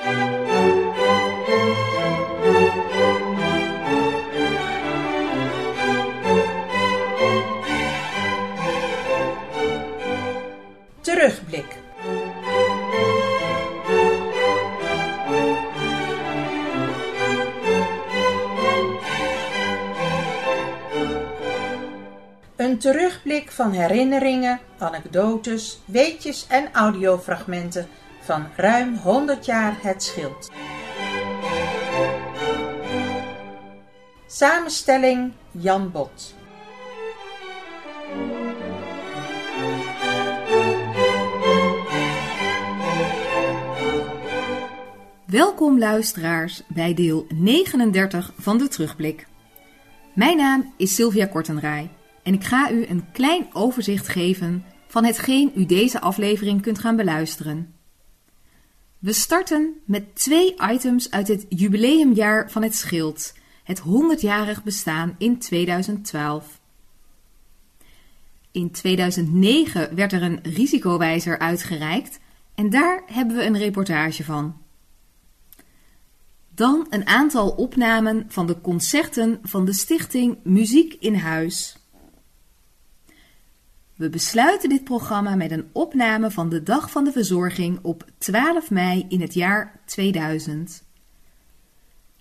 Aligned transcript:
Terugblik. 0.00 0.16
Een 22.56 22.78
terugblik 22.78 23.50
van 23.50 23.72
herinneringen, 23.72 24.60
anekdotes, 24.78 25.80
weetjes 25.84 26.46
en 26.48 26.68
audiofragmenten 26.72 27.88
van 28.30 28.46
ruim 28.56 28.96
100 28.96 29.44
jaar 29.44 29.76
Het 29.82 30.02
Schild. 30.02 30.50
Samenstelling 34.26 35.32
Jan 35.50 35.90
Bot. 35.90 36.34
Welkom 45.26 45.78
luisteraars 45.78 46.62
bij 46.68 46.94
deel 46.94 47.26
39 47.28 48.32
van 48.38 48.58
de 48.58 48.68
Terugblik. 48.68 49.26
Mijn 50.14 50.36
naam 50.36 50.74
is 50.76 50.94
Sylvia 50.94 51.26
Kortenraai 51.26 51.90
en 52.22 52.34
ik 52.34 52.44
ga 52.44 52.70
u 52.70 52.86
een 52.86 53.04
klein 53.12 53.46
overzicht 53.52 54.08
geven 54.08 54.64
van 54.88 55.04
hetgeen 55.04 55.52
u 55.54 55.66
deze 55.66 56.00
aflevering 56.00 56.62
kunt 56.62 56.78
gaan 56.78 56.96
beluisteren. 56.96 57.79
We 59.00 59.12
starten 59.12 59.74
met 59.84 60.14
twee 60.14 60.54
items 60.72 61.10
uit 61.10 61.28
het 61.28 61.46
jubileumjaar 61.48 62.50
van 62.50 62.62
het 62.62 62.74
Schild, 62.74 63.32
het 63.64 63.80
100-jarig 63.80 64.62
bestaan 64.62 65.14
in 65.18 65.38
2012. 65.38 66.60
In 68.50 68.70
2009 68.70 69.94
werd 69.94 70.12
er 70.12 70.22
een 70.22 70.38
risicowijzer 70.42 71.38
uitgereikt 71.38 72.18
en 72.54 72.70
daar 72.70 73.02
hebben 73.06 73.36
we 73.36 73.44
een 73.44 73.58
reportage 73.58 74.24
van. 74.24 74.56
Dan 76.54 76.86
een 76.90 77.06
aantal 77.06 77.50
opnamen 77.50 78.24
van 78.28 78.46
de 78.46 78.60
concerten 78.60 79.38
van 79.42 79.64
de 79.64 79.72
stichting 79.72 80.38
Muziek 80.42 80.94
in 80.94 81.14
Huis. 81.14 81.79
We 84.00 84.08
besluiten 84.08 84.68
dit 84.68 84.84
programma 84.84 85.34
met 85.34 85.50
een 85.50 85.68
opname 85.72 86.30
van 86.30 86.48
de 86.48 86.62
Dag 86.62 86.90
van 86.90 87.04
de 87.04 87.12
Verzorging 87.12 87.78
op 87.82 88.04
12 88.18 88.70
mei 88.70 89.06
in 89.08 89.20
het 89.20 89.34
jaar 89.34 89.80
2000. 89.84 90.82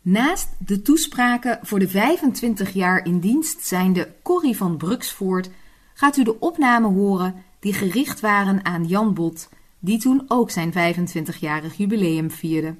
Naast 0.01 0.49
de 0.65 0.81
toespraken 0.81 1.59
voor 1.61 1.79
de 1.79 1.87
25 1.87 2.73
jaar 2.73 3.05
in 3.05 3.19
dienst 3.19 3.65
zijnde 3.65 4.11
Corrie 4.23 4.57
van 4.57 4.77
Bruksvoort 4.77 5.49
gaat 5.93 6.17
u 6.17 6.23
de 6.23 6.39
opname 6.39 6.87
horen 6.87 7.35
die 7.59 7.73
gericht 7.73 8.19
waren 8.19 8.65
aan 8.65 8.85
Jan 8.85 9.13
Bot, 9.13 9.49
die 9.79 9.99
toen 9.99 10.25
ook 10.27 10.51
zijn 10.51 10.71
25-jarig 10.71 11.77
jubileum 11.77 12.31
vierde. 12.31 12.75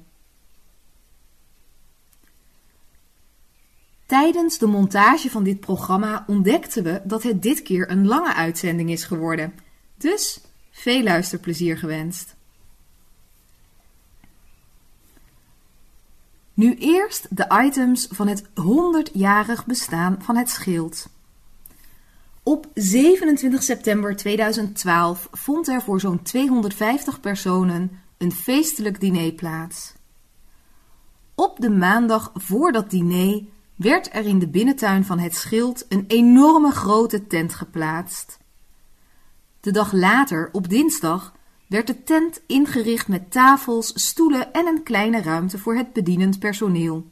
Tijdens 4.10 4.58
de 4.58 4.66
montage 4.66 5.30
van 5.30 5.44
dit 5.44 5.60
programma 5.60 6.24
ontdekten 6.26 6.82
we 6.82 7.00
dat 7.04 7.22
het 7.22 7.42
dit 7.42 7.62
keer 7.62 7.90
een 7.90 8.06
lange 8.06 8.34
uitzending 8.34 8.90
is 8.90 9.04
geworden. 9.04 9.54
Dus 9.96 10.40
veel 10.70 11.02
luisterplezier 11.02 11.78
gewenst. 11.78 12.36
Nu 16.54 16.74
eerst 16.74 17.36
de 17.36 17.62
items 17.64 18.08
van 18.10 18.28
het 18.28 18.44
100-jarig 18.44 19.66
bestaan 19.66 20.16
van 20.22 20.36
het 20.36 20.50
schild. 20.50 21.08
Op 22.42 22.66
27 22.74 23.62
september 23.62 24.16
2012 24.16 25.28
vond 25.32 25.68
er 25.68 25.82
voor 25.82 26.00
zo'n 26.00 26.22
250 26.22 27.20
personen 27.20 27.90
een 28.18 28.32
feestelijk 28.32 29.00
diner 29.00 29.32
plaats. 29.32 29.92
Op 31.34 31.60
de 31.60 31.70
maandag 31.70 32.30
voor 32.34 32.72
dat 32.72 32.90
diner 32.90 33.42
werd 33.82 34.14
er 34.14 34.26
in 34.26 34.38
de 34.38 34.48
binnentuin 34.48 35.04
van 35.04 35.18
het 35.18 35.36
schild 35.36 35.86
een 35.88 36.04
enorme 36.06 36.70
grote 36.70 37.26
tent 37.26 37.54
geplaatst. 37.54 38.38
De 39.60 39.70
dag 39.70 39.92
later, 39.92 40.48
op 40.52 40.68
dinsdag, 40.68 41.34
werd 41.66 41.86
de 41.86 42.02
tent 42.02 42.40
ingericht 42.46 43.08
met 43.08 43.30
tafels, 43.30 43.92
stoelen 43.94 44.52
en 44.52 44.66
een 44.66 44.82
kleine 44.82 45.22
ruimte 45.22 45.58
voor 45.58 45.74
het 45.74 45.92
bedienend 45.92 46.38
personeel. 46.38 47.10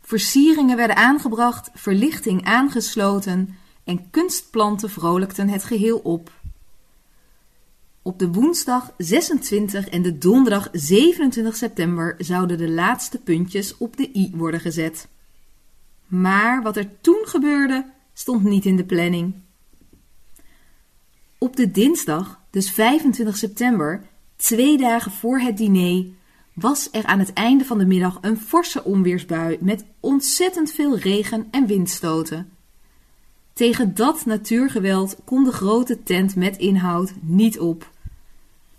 Versieringen 0.00 0.76
werden 0.76 0.96
aangebracht, 0.96 1.70
verlichting 1.74 2.44
aangesloten 2.44 3.56
en 3.84 4.10
kunstplanten 4.10 4.90
vrolijkten 4.90 5.48
het 5.48 5.64
geheel 5.64 5.98
op. 5.98 6.30
Op 8.02 8.18
de 8.18 8.28
woensdag 8.28 8.92
26 8.96 9.88
en 9.88 10.02
de 10.02 10.18
donderdag 10.18 10.68
27 10.72 11.56
september 11.56 12.14
zouden 12.18 12.58
de 12.58 12.70
laatste 12.70 13.18
puntjes 13.18 13.76
op 13.76 13.96
de 13.96 14.10
i 14.14 14.30
worden 14.34 14.60
gezet. 14.60 15.10
Maar 16.12 16.62
wat 16.62 16.76
er 16.76 17.00
toen 17.00 17.22
gebeurde, 17.22 17.86
stond 18.12 18.44
niet 18.44 18.64
in 18.64 18.76
de 18.76 18.84
planning. 18.84 19.34
Op 21.38 21.56
de 21.56 21.70
dinsdag, 21.70 22.40
dus 22.50 22.70
25 22.70 23.36
september, 23.36 24.02
twee 24.36 24.78
dagen 24.78 25.12
voor 25.12 25.40
het 25.40 25.56
diner, 25.56 26.04
was 26.52 26.88
er 26.90 27.04
aan 27.04 27.18
het 27.18 27.32
einde 27.32 27.64
van 27.64 27.78
de 27.78 27.86
middag 27.86 28.18
een 28.20 28.36
forse 28.36 28.84
onweersbui 28.84 29.58
met 29.60 29.84
ontzettend 30.00 30.72
veel 30.72 30.98
regen 30.98 31.48
en 31.50 31.66
windstoten. 31.66 32.50
Tegen 33.52 33.94
dat 33.94 34.26
natuurgeweld 34.26 35.16
kon 35.24 35.44
de 35.44 35.52
grote 35.52 36.02
tent 36.02 36.36
met 36.36 36.56
inhoud 36.56 37.12
niet 37.20 37.60
op. 37.60 37.90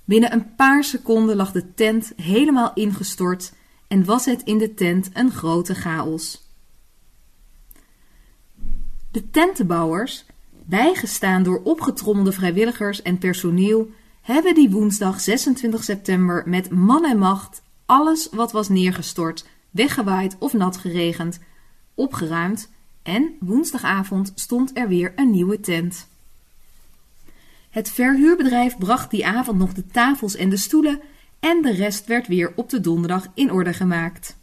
Binnen 0.06 0.34
een 0.34 0.56
paar 0.56 0.84
seconden 0.84 1.36
lag 1.36 1.52
de 1.52 1.74
tent 1.74 2.14
helemaal 2.16 2.72
ingestort 2.74 3.54
en 3.88 4.06
was 4.06 4.26
het 4.26 4.44
in 4.44 4.58
de 4.58 4.74
tent 4.74 5.10
een 5.14 5.32
grote 5.32 5.76
chaos. 5.76 6.43
De 9.14 9.30
tentenbouwers, 9.30 10.26
bijgestaan 10.66 11.44
door 11.44 11.62
opgetrommelde 11.64 12.32
vrijwilligers 12.32 13.02
en 13.02 13.18
personeel, 13.18 13.90
hebben 14.22 14.56
die 14.56 14.70
woensdag 14.70 15.20
26 15.20 15.84
september 15.84 16.44
met 16.46 16.70
man 16.70 17.06
en 17.06 17.18
macht 17.18 17.62
alles 17.86 18.30
wat 18.32 18.52
was 18.52 18.70
neergestort, 18.70 19.46
weggewaaid 19.72 20.36
of 20.40 20.54
nat 20.54 20.78
geregend, 20.78 21.40
opgeruimd 21.94 22.70
en 23.04 23.36
woensdagavond 23.40 24.32
stond 24.36 24.78
er 24.78 24.88
weer 24.88 25.14
een 25.16 25.32
nieuwe 25.32 25.60
tent. 25.60 26.08
Het 27.70 27.90
verhuurbedrijf 27.90 28.78
bracht 28.78 29.12
die 29.12 29.28
avond 29.28 29.58
nog 29.58 29.74
de 29.74 29.88
tafels 29.88 30.36
en 30.36 30.50
de 30.50 30.58
stoelen 30.58 31.02
en 31.40 31.62
de 31.62 31.74
rest 31.74 32.06
werd 32.06 32.28
weer 32.28 32.54
op 32.56 32.70
de 32.70 32.80
donderdag 32.80 33.28
in 33.34 33.52
orde 33.52 33.74
gemaakt. 33.74 34.38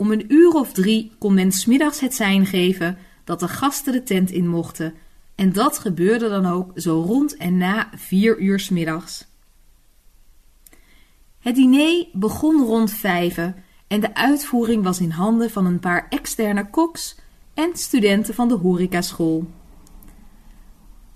Om 0.00 0.10
een 0.10 0.32
uur 0.32 0.52
of 0.52 0.72
drie 0.72 1.12
kon 1.18 1.34
men 1.34 1.52
smiddags 1.52 2.00
het 2.00 2.14
sein 2.14 2.46
geven 2.46 2.98
dat 3.24 3.40
de 3.40 3.48
gasten 3.48 3.92
de 3.92 4.02
tent 4.02 4.30
in 4.30 4.48
mochten. 4.48 4.94
En 5.34 5.52
dat 5.52 5.78
gebeurde 5.78 6.28
dan 6.28 6.46
ook 6.46 6.72
zo 6.74 7.00
rond 7.00 7.36
en 7.36 7.56
na 7.56 7.90
vier 7.96 8.38
uur 8.38 8.60
smiddags. 8.60 9.26
Het 11.38 11.54
diner 11.54 12.06
begon 12.12 12.62
rond 12.62 12.90
vijven 12.92 13.54
en 13.88 14.00
de 14.00 14.14
uitvoering 14.14 14.82
was 14.82 15.00
in 15.00 15.10
handen 15.10 15.50
van 15.50 15.66
een 15.66 15.80
paar 15.80 16.06
externe 16.08 16.70
koks 16.70 17.16
en 17.54 17.76
studenten 17.76 18.34
van 18.34 18.48
de 18.48 18.54
horecaschool. 18.54 19.50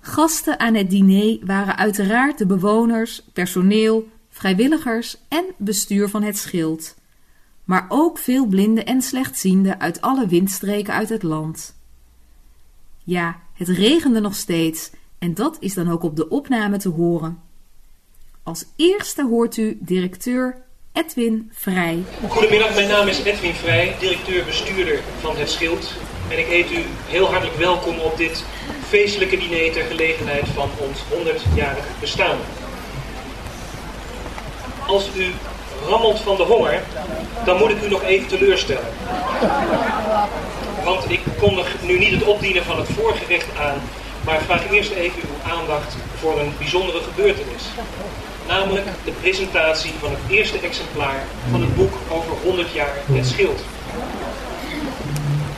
Gasten 0.01 0.61
aan 0.61 0.75
het 0.75 0.91
diner 0.91 1.39
waren 1.47 1.77
uiteraard 1.77 2.39
de 2.39 2.47
bewoners, 2.47 3.23
personeel, 3.33 4.09
vrijwilligers 4.29 5.19
en 5.29 5.45
bestuur 5.57 6.09
van 6.09 6.23
het 6.23 6.39
schild 6.39 6.95
maar 7.65 7.87
ook 7.89 8.19
veel 8.19 8.47
blinden 8.47 8.87
en 8.87 9.03
slechtzienden 9.03 9.81
uit 9.81 10.01
alle 10.01 10.27
windstreken 10.27 10.95
uit 10.95 11.09
het 11.09 11.23
land. 11.23 11.75
Ja, 13.05 13.41
het 13.53 13.69
regende 13.69 14.21
nog 14.21 14.35
steeds 14.35 14.91
en 15.19 15.35
dat 15.35 15.57
is 15.61 15.75
dan 15.75 15.91
ook 15.91 16.03
op 16.03 16.17
de 16.17 16.29
opname 16.29 16.77
te 16.77 16.89
horen. 16.89 17.43
Als 18.43 18.65
eerste 18.77 19.27
hoort 19.27 19.57
u 19.57 19.79
directeur 19.81 20.63
Edwin 20.93 21.51
Vrij. 21.53 22.03
Goedemiddag, 22.29 22.75
mijn 22.75 22.89
naam 22.89 23.07
is 23.07 23.23
Edwin 23.23 23.55
Vrij, 23.55 23.97
directeur-bestuurder 24.01 25.03
van 25.21 25.37
Het 25.37 25.51
Schild. 25.51 25.93
En 26.31 26.39
ik 26.39 26.47
heet 26.47 26.73
u 26.73 26.83
heel 27.07 27.27
hartelijk 27.27 27.57
welkom 27.57 27.99
op 27.99 28.17
dit 28.17 28.45
feestelijke 28.87 29.37
diner 29.37 29.73
ter 29.73 29.83
gelegenheid 29.83 30.49
van 30.49 30.69
ons 30.79 30.99
100-jarig 31.03 32.01
bestaan. 32.01 32.39
Als 34.87 35.17
u 35.17 35.25
rammelt 35.89 36.21
van 36.21 36.37
de 36.37 36.43
honger, 36.43 36.83
dan 37.45 37.59
moet 37.59 37.71
ik 37.71 37.83
u 37.83 37.89
nog 37.89 38.03
even 38.03 38.27
teleurstellen. 38.27 38.89
Want 40.85 41.11
ik 41.11 41.21
kondig 41.39 41.77
nu 41.83 41.99
niet 41.99 42.11
het 42.11 42.25
opdienen 42.25 42.65
van 42.65 42.79
het 42.79 42.89
voorgerecht 42.99 43.47
aan, 43.59 43.81
maar 44.25 44.41
vraag 44.43 44.71
eerst 44.71 44.91
even 44.91 45.21
uw 45.23 45.53
aandacht 45.53 45.97
voor 46.21 46.41
een 46.41 46.53
bijzondere 46.59 47.01
gebeurtenis. 47.01 47.63
namelijk 48.49 48.87
de 49.05 49.11
presentatie 49.11 49.93
van 50.01 50.11
het 50.11 50.21
eerste 50.29 50.59
exemplaar 50.59 51.25
van 51.51 51.61
het 51.61 51.77
boek 51.77 51.95
over 52.09 52.33
100 52.43 52.71
jaar 52.73 52.95
het 53.13 53.27
schild. 53.27 53.61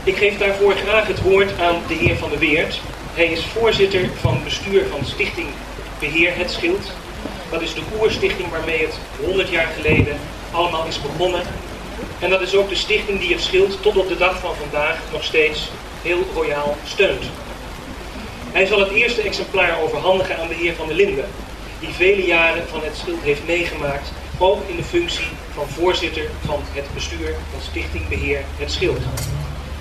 Ik 0.05 0.17
geef 0.17 0.38
daarvoor 0.38 0.75
graag 0.75 1.06
het 1.06 1.23
woord 1.23 1.61
aan 1.61 1.76
de 1.88 1.94
heer 1.94 2.17
Van 2.17 2.31
der 2.31 2.38
Weert. 2.38 2.81
Hij 3.14 3.26
is 3.26 3.44
voorzitter 3.44 4.11
van 4.20 4.40
bestuur 4.44 4.87
van 4.90 5.05
Stichting 5.05 5.49
Beheer 5.99 6.37
het 6.37 6.50
Schild. 6.50 6.90
Dat 7.50 7.62
is 7.62 7.75
de 7.75 7.82
oerstichting 8.00 8.50
waarmee 8.50 8.87
het 8.87 8.98
100 9.25 9.48
jaar 9.48 9.66
geleden 9.66 10.16
allemaal 10.50 10.87
is 10.87 11.00
begonnen. 11.00 11.43
En 12.19 12.31
dat 12.31 12.40
is 12.40 12.54
ook 12.54 12.69
de 12.69 12.75
stichting 12.75 13.20
die 13.20 13.32
het 13.32 13.43
schild 13.43 13.82
tot 13.82 13.96
op 13.96 14.08
de 14.08 14.16
dag 14.16 14.38
van 14.38 14.54
vandaag 14.54 14.98
nog 15.12 15.25
steeds 15.25 15.70
heel 16.02 16.26
royaal 16.34 16.76
steunt. 16.84 17.25
Hij 18.52 18.66
zal 18.66 18.78
het 18.78 18.90
eerste 18.90 19.22
exemplaar 19.22 19.81
overhandigen 19.82 20.38
aan 20.38 20.48
de 20.48 20.54
heer 20.54 20.75
Van 20.75 20.87
der 20.87 20.96
Linden, 20.96 21.28
die 21.81 21.88
vele 21.88 22.26
jaren 22.26 22.69
van 22.69 22.81
het 22.82 22.96
schild 22.96 23.22
heeft 23.22 23.46
meegemaakt, 23.46 24.12
ook 24.38 24.69
in 24.69 24.76
de 24.76 24.84
functie 24.84 25.26
van 25.54 25.69
voorzitter 25.69 26.25
van 26.44 26.60
het 26.72 26.84
bestuur 26.94 27.34
van 27.50 27.60
Stichting 27.60 28.08
Beheer 28.08 28.44
het 28.58 28.72
Schild. 28.72 29.00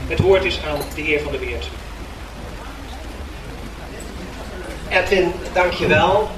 Het 0.07 0.19
woord 0.19 0.43
is 0.43 0.59
aan 0.67 0.79
de 0.95 1.01
heer 1.01 1.21
Van 1.21 1.31
der 1.31 1.41
Weert. 1.41 1.67
Edwin, 4.89 5.31
dankjewel. 5.53 6.29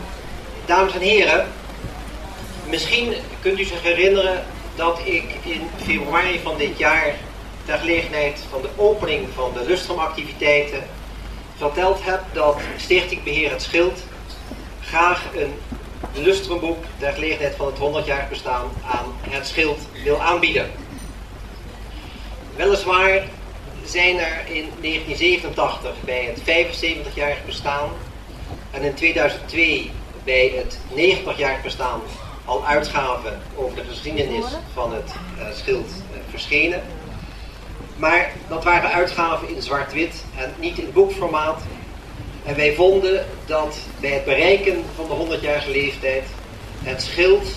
Dames 0.68 0.94
en 0.94 1.02
heren, 1.02 1.48
misschien 2.70 3.14
kunt 3.42 3.60
u 3.60 3.64
zich 3.64 3.82
herinneren 3.82 4.46
dat 4.76 5.00
ik 5.04 5.24
in 5.44 5.70
februari 5.86 6.40
van 6.44 6.58
dit 6.58 6.78
jaar, 6.78 7.14
ter 7.66 7.78
gelegenheid 7.78 8.40
van 8.50 8.62
de 8.62 8.70
opening 8.76 9.28
van 9.36 9.52
de 9.54 9.66
lustrumactiviteiten, 9.66 10.84
verteld 11.58 12.00
heb 12.04 12.22
dat 12.34 12.60
Stichting 12.78 13.24
Beheer 13.24 13.52
het 13.52 13.62
Schild 13.62 14.04
graag 14.82 15.24
een 15.36 15.54
lustrumboek 16.14 16.84
ter 16.98 17.14
gelegenheid 17.14 17.56
van 17.56 17.66
het 17.66 17.78
100 17.78 18.06
jaar 18.06 18.28
bestaan 18.30 18.66
aan 18.92 19.14
het 19.30 19.48
schild 19.48 19.80
wil 20.04 20.22
aanbieden. 20.22 20.72
Weliswaar 22.56 23.24
zijn 23.86 24.20
er 24.20 24.46
in 24.46 24.70
1987 24.82 25.96
bij 26.06 26.34
het 26.34 26.40
75-jarig 26.40 27.46
bestaan 27.46 27.90
en 28.72 28.82
in 28.82 28.94
2002 28.94 29.92
bij 30.28 30.54
het 30.56 30.78
90-jarig 30.96 31.62
bestaan 31.64 32.02
al 32.46 32.66
uitgaven 32.66 33.42
over 33.56 33.76
de 33.76 33.84
geschiedenis 33.90 34.46
van 34.74 34.94
het 34.94 35.14
uh, 35.40 35.46
schild 35.54 35.88
uh, 35.88 36.18
verschenen. 36.30 36.82
Maar 37.98 38.32
dat 38.48 38.64
waren 38.64 38.92
uitgaven 38.92 39.56
in 39.56 39.62
zwart-wit 39.62 40.24
en 40.36 40.54
niet 40.60 40.78
in 40.78 40.92
boekformaat. 40.94 41.62
En 42.46 42.56
wij 42.56 42.74
vonden 42.74 43.26
dat 43.46 43.78
bij 44.00 44.10
het 44.10 44.26
bereiken 44.26 44.84
van 44.96 45.08
de 45.08 45.38
100-jarige 45.38 45.72
leeftijd 45.72 46.24
het 46.84 47.02
schild 47.02 47.48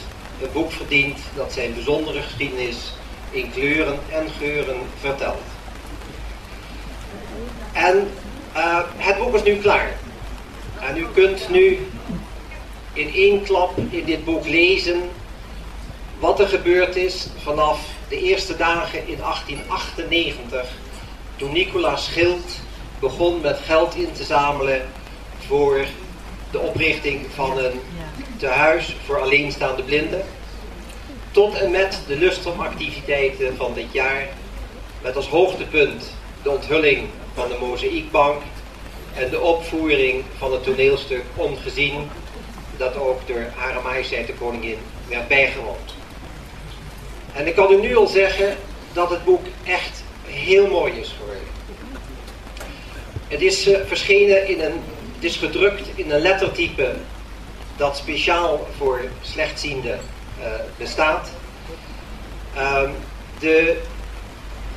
een 0.43 0.53
boek 0.53 0.73
verdient 0.73 1.19
dat 1.37 1.53
zijn 1.53 1.75
bijzondere 1.75 2.23
geschiedenis 2.23 2.93
in 3.31 3.51
kleuren 3.51 3.99
en 4.13 4.27
geuren 4.39 4.81
vertelt. 5.01 5.43
En 7.73 8.11
uh, 8.57 8.81
het 8.97 9.19
boek 9.19 9.35
is 9.35 9.43
nu 9.43 9.57
klaar. 9.57 9.91
En 10.81 10.97
u 10.97 11.07
kunt 11.15 11.49
nu 11.49 11.79
in 12.93 13.15
één 13.15 13.43
klap 13.43 13.79
in 13.91 14.05
dit 14.05 14.25
boek 14.25 14.47
lezen 14.47 15.03
wat 16.19 16.41
er 16.41 16.49
gebeurd 16.49 16.97
is 16.97 17.27
vanaf 17.43 17.81
de 18.09 18.21
eerste 18.21 18.57
dagen 18.57 18.99
in 19.07 19.17
1898, 19.19 20.69
toen 21.37 21.53
Nicolaas 21.53 22.05
Schild 22.05 22.61
begon 23.01 23.41
met 23.41 23.59
geld 23.65 23.95
in 23.95 24.13
te 24.13 24.25
zamelen 24.25 24.89
voor 25.47 25.87
de 26.51 26.59
oprichting 26.59 27.27
van 27.35 27.59
een 27.59 27.81
tehuis 28.37 28.97
voor 29.05 29.21
alleenstaande 29.21 29.83
blinden. 29.83 30.25
Tot 31.31 31.55
en 31.55 31.71
met 31.71 32.01
de 32.07 32.17
lustrumactiviteiten 32.17 33.57
van 33.57 33.75
dit 33.75 33.93
jaar, 33.93 34.29
met 35.03 35.17
als 35.17 35.29
hoogtepunt 35.29 36.15
de 36.43 36.51
onthulling 36.51 37.09
van 37.35 37.49
de 37.49 37.57
Mozaïekbank 37.61 38.43
en 39.15 39.31
de 39.31 39.41
opvoering 39.41 40.25
van 40.39 40.53
het 40.53 40.65
toneelstuk 40.65 41.25
Ongezien, 41.37 42.11
dat 42.81 42.97
ook 42.97 43.27
door 43.27 43.45
Hare 43.57 43.81
Majesteit 43.83 44.27
de 44.27 44.35
Koningin 44.35 44.79
werd 45.09 45.29
bijgewoond. 45.29 45.95
En 47.33 47.47
ik 47.47 47.55
kan 47.55 47.73
u 47.73 47.81
nu 47.81 47.97
al 47.97 48.07
zeggen 48.07 48.57
dat 48.93 49.11
het 49.11 49.25
boek 49.25 49.47
echt 49.65 50.03
heel 50.27 50.67
mooi 50.67 50.93
is 50.93 51.15
geworden. 51.19 51.45
Het 53.29 53.41
is 53.41 53.69
uh, 53.69 53.79
verschenen 53.87 54.49
in 54.49 54.61
een, 54.61 54.81
het 55.15 55.25
is 55.25 55.37
gedrukt 55.37 55.89
in 55.95 56.11
een 56.11 56.21
lettertype 56.21 56.95
dat 57.77 57.97
speciaal 57.97 58.69
voor 58.77 59.01
slechtzienden 59.23 60.01
uh, 60.41 60.47
bestaat. 60.77 61.31
Um, 62.59 62.93
de 63.39 63.81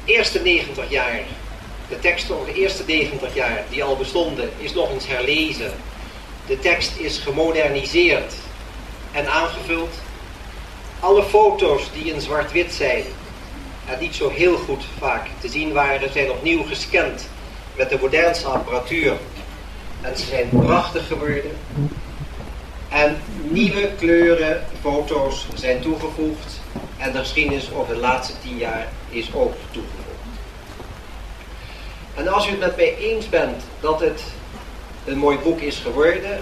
eerste 0.06 0.40
90 0.42 0.90
jaar, 0.90 1.20
de 1.90 2.00
tekst 2.00 2.32
over 2.32 2.54
de 2.54 2.60
eerste 2.60 2.84
90 2.88 3.36
jaar 3.36 3.64
die 3.70 3.84
al 3.84 3.98
bestonden, 3.98 4.50
is 4.58 4.74
nog 4.74 4.92
eens 4.92 5.08
herlezen. 5.08 5.72
De 6.48 6.60
tekst 6.60 6.98
is 6.98 7.18
gemoderniseerd 7.18 8.34
en 9.12 9.32
aangevuld 9.32 9.94
alle 11.00 11.24
foto's 11.24 11.84
die 11.94 12.14
in 12.14 12.22
zwart-wit 12.22 12.74
zijn 12.74 13.04
en 13.86 14.00
niet 14.00 14.16
zo 14.16 14.30
heel 14.30 14.58
goed 14.58 14.84
vaak 15.00 15.28
te 15.40 15.48
zien 15.50 15.74
waren, 15.74 16.12
zijn 16.12 16.32
opnieuw 16.32 16.64
gescand 16.64 17.28
met 17.76 17.90
de 17.90 17.98
modernste 18.02 18.48
apparatuur. 18.48 19.14
En 20.02 20.18
ze 20.18 20.26
zijn 20.26 20.50
prachtig 20.50 21.08
geworden. 21.08 21.58
En 22.90 23.22
nieuwe 23.42 23.90
kleuren, 23.98 24.66
foto's 24.82 25.48
zijn 25.54 25.82
toegevoegd. 25.82 26.62
En 26.98 27.12
de 27.12 27.18
geschiedenis 27.18 27.72
over 27.74 27.94
de 27.94 28.00
laatste 28.00 28.34
tien 28.44 28.58
jaar 28.58 28.88
is 29.10 29.34
ook 29.34 29.54
toegevoegd. 29.72 30.04
En 32.16 32.28
als 32.28 32.48
u 32.48 32.50
het 32.50 32.60
met 32.60 32.76
mij 32.76 32.98
eens 32.98 33.30
bent 33.30 33.64
dat 33.80 34.00
het 34.00 34.24
een 35.06 35.18
mooi 35.18 35.38
boek 35.38 35.60
is 35.60 35.78
geworden, 35.78 36.40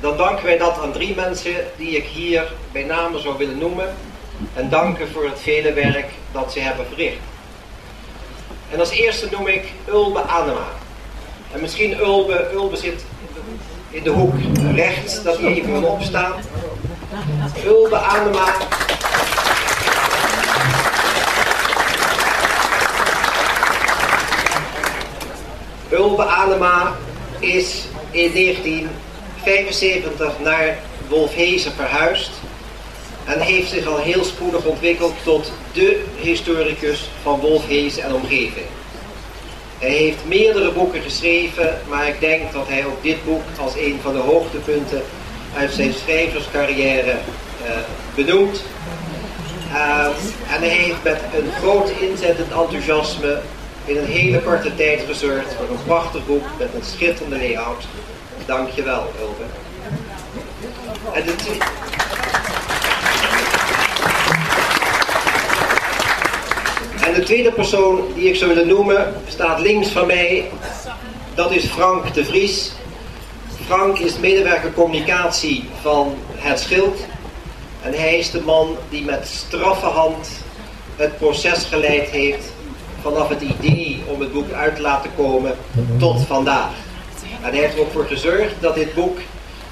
dan 0.00 0.16
danken 0.16 0.44
wij 0.44 0.58
dat 0.58 0.78
aan 0.78 0.92
drie 0.92 1.14
mensen 1.14 1.54
die 1.76 1.96
ik 1.96 2.04
hier 2.04 2.52
bij 2.72 2.84
name 2.84 3.18
zou 3.18 3.38
willen 3.38 3.58
noemen. 3.58 3.94
En 4.54 4.68
danken 4.68 5.08
voor 5.10 5.24
het 5.24 5.40
vele 5.40 5.72
werk 5.72 6.10
dat 6.32 6.52
ze 6.52 6.60
hebben 6.60 6.86
verricht. 6.86 7.18
En 8.70 8.78
als 8.80 8.90
eerste 8.90 9.28
noem 9.30 9.46
ik 9.46 9.72
Ulbe 9.88 10.20
Anema. 10.20 10.66
En 11.52 11.60
misschien 11.60 11.98
Ulbe, 11.98 12.50
Ulbe 12.52 12.76
zit 12.76 13.04
in 13.90 14.02
de 14.02 14.10
hoek 14.10 14.34
rechts, 14.74 15.22
dat 15.22 15.38
hij 15.38 15.54
even 15.54 15.82
opstaat. 15.82 16.38
Ulbe 17.64 17.96
Anema. 17.96 18.46
Ulbe 25.90 26.24
Anema 26.24 26.92
is 27.38 27.84
in 28.12 28.32
1975 28.32 30.32
naar 30.42 30.78
Wolfhezen 31.08 31.72
verhuisd 31.72 32.30
en 33.24 33.40
heeft 33.40 33.70
zich 33.70 33.86
al 33.86 33.98
heel 33.98 34.24
spoedig 34.24 34.64
ontwikkeld 34.64 35.14
tot 35.22 35.52
de 35.72 36.04
historicus 36.20 37.08
van 37.22 37.40
Wolfhezen 37.40 38.02
en 38.02 38.14
omgeving. 38.14 38.66
Hij 39.78 39.90
heeft 39.90 40.24
meerdere 40.26 40.70
boeken 40.70 41.02
geschreven, 41.02 41.80
maar 41.88 42.08
ik 42.08 42.20
denk 42.20 42.52
dat 42.52 42.68
hij 42.68 42.86
ook 42.86 43.02
dit 43.02 43.24
boek 43.24 43.42
als 43.60 43.76
een 43.76 43.98
van 44.02 44.12
de 44.12 44.18
hoogtepunten 44.18 45.02
uit 45.56 45.72
zijn 45.72 45.92
schrijverscarrière 45.92 47.16
uh, 47.64 47.70
benoemt. 48.14 48.62
Uh, 49.72 50.06
en 50.54 50.58
hij 50.58 50.68
heeft 50.68 51.02
met 51.02 51.20
een 51.34 51.52
groot 51.60 51.90
inzettend 51.90 52.52
enthousiasme 52.52 53.40
in 53.84 53.96
een 53.96 54.06
hele 54.06 54.40
korte 54.40 54.74
tijd 54.74 55.00
gezorgd 55.06 55.54
voor 55.54 55.68
een 55.68 55.84
prachtig 55.84 56.26
boek 56.26 56.44
met 56.58 56.68
een 56.74 56.84
schitterende 56.84 57.36
layout. 57.36 57.84
Dankjewel, 58.46 59.12
Ulbe. 59.20 59.42
En 61.12 61.24
de 61.24 61.34
En 67.04 67.14
de 67.14 67.22
tweede 67.22 67.52
persoon 67.52 68.12
die 68.14 68.28
ik 68.28 68.36
zou 68.36 68.54
willen 68.54 68.68
noemen 68.68 69.14
staat 69.28 69.60
links 69.60 69.88
van 69.88 70.06
mij. 70.06 70.50
Dat 71.34 71.52
is 71.52 71.64
Frank 71.64 72.14
de 72.14 72.24
Vries. 72.24 72.72
Frank 73.66 73.98
is 73.98 74.18
medewerker 74.18 74.72
communicatie 74.72 75.64
van 75.80 76.14
Het 76.34 76.60
Schild. 76.60 77.00
En 77.82 77.92
hij 77.92 78.18
is 78.18 78.30
de 78.30 78.40
man 78.40 78.76
die 78.88 79.04
met 79.04 79.26
straffe 79.26 79.86
hand 79.86 80.28
het 80.96 81.18
proces 81.18 81.64
geleid 81.64 82.08
heeft 82.08 82.52
vanaf 83.02 83.28
het 83.28 83.40
idee 83.40 84.02
om 84.06 84.20
het 84.20 84.32
boek 84.32 84.52
uit 84.52 84.76
te 84.76 84.82
laten 84.82 85.10
komen 85.16 85.56
tot 85.98 86.26
vandaag. 86.26 86.70
En 87.42 87.50
hij 87.50 87.58
heeft 87.58 87.74
er 87.74 87.80
ook 87.80 87.92
voor 87.92 88.06
gezorgd 88.06 88.54
dat 88.60 88.74
dit 88.74 88.94
boek 88.94 89.18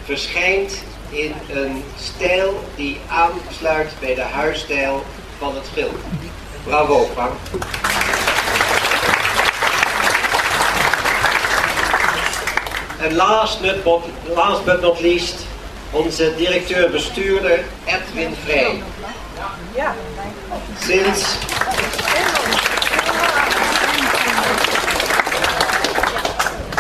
verschijnt 0.04 0.82
in 1.10 1.32
een 1.52 1.82
stijl 2.00 2.60
die 2.76 2.96
aansluit 3.08 3.92
bij 4.00 4.14
de 4.14 4.22
huisstijl 4.22 5.04
van 5.38 5.54
het 5.54 5.64
schild. 5.70 5.94
Bravo, 6.64 7.08
Frank. 7.12 7.32
En 13.00 13.14
last 13.14 13.60
but, 13.60 13.76
last 14.34 14.64
but 14.64 14.80
not 14.80 15.00
least, 15.00 15.34
onze 15.90 16.34
directeur-bestuurder 16.36 17.60
Edwin 17.84 18.34
Vrij. 18.44 18.82
Sinds 20.78 21.36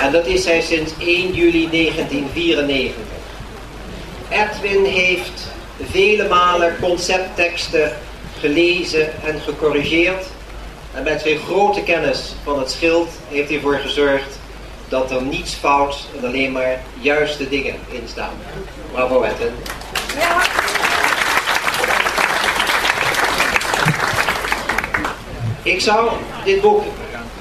En 0.00 0.12
dat 0.12 0.26
is 0.26 0.44
hij 0.44 0.60
sinds 0.60 0.92
1 0.98 1.32
juli 1.34 1.70
1994. 1.70 2.94
Edwin 4.28 4.84
heeft 4.84 5.52
vele 5.90 6.28
malen 6.28 6.76
conceptteksten 6.80 7.92
gelezen 8.40 9.24
en 9.24 9.40
gecorrigeerd. 9.40 10.26
En 10.94 11.02
met 11.02 11.20
zijn 11.20 11.38
grote 11.38 11.82
kennis 11.82 12.34
van 12.44 12.58
het 12.58 12.70
schild 12.70 13.08
heeft 13.28 13.48
hij 13.48 13.56
ervoor 13.56 13.78
gezorgd 13.78 14.38
dat 14.88 15.10
er 15.10 15.22
niets 15.22 15.54
fout 15.54 16.06
en 16.18 16.26
alleen 16.26 16.52
maar 16.52 16.80
juiste 17.00 17.48
dingen 17.48 17.74
in 17.88 18.02
staan. 18.08 18.34
Bravo 18.92 19.22
Edwin. 19.22 19.52
Ik 25.62 25.80
zou 25.80 26.10
dit 26.44 26.60
boek 26.60 26.84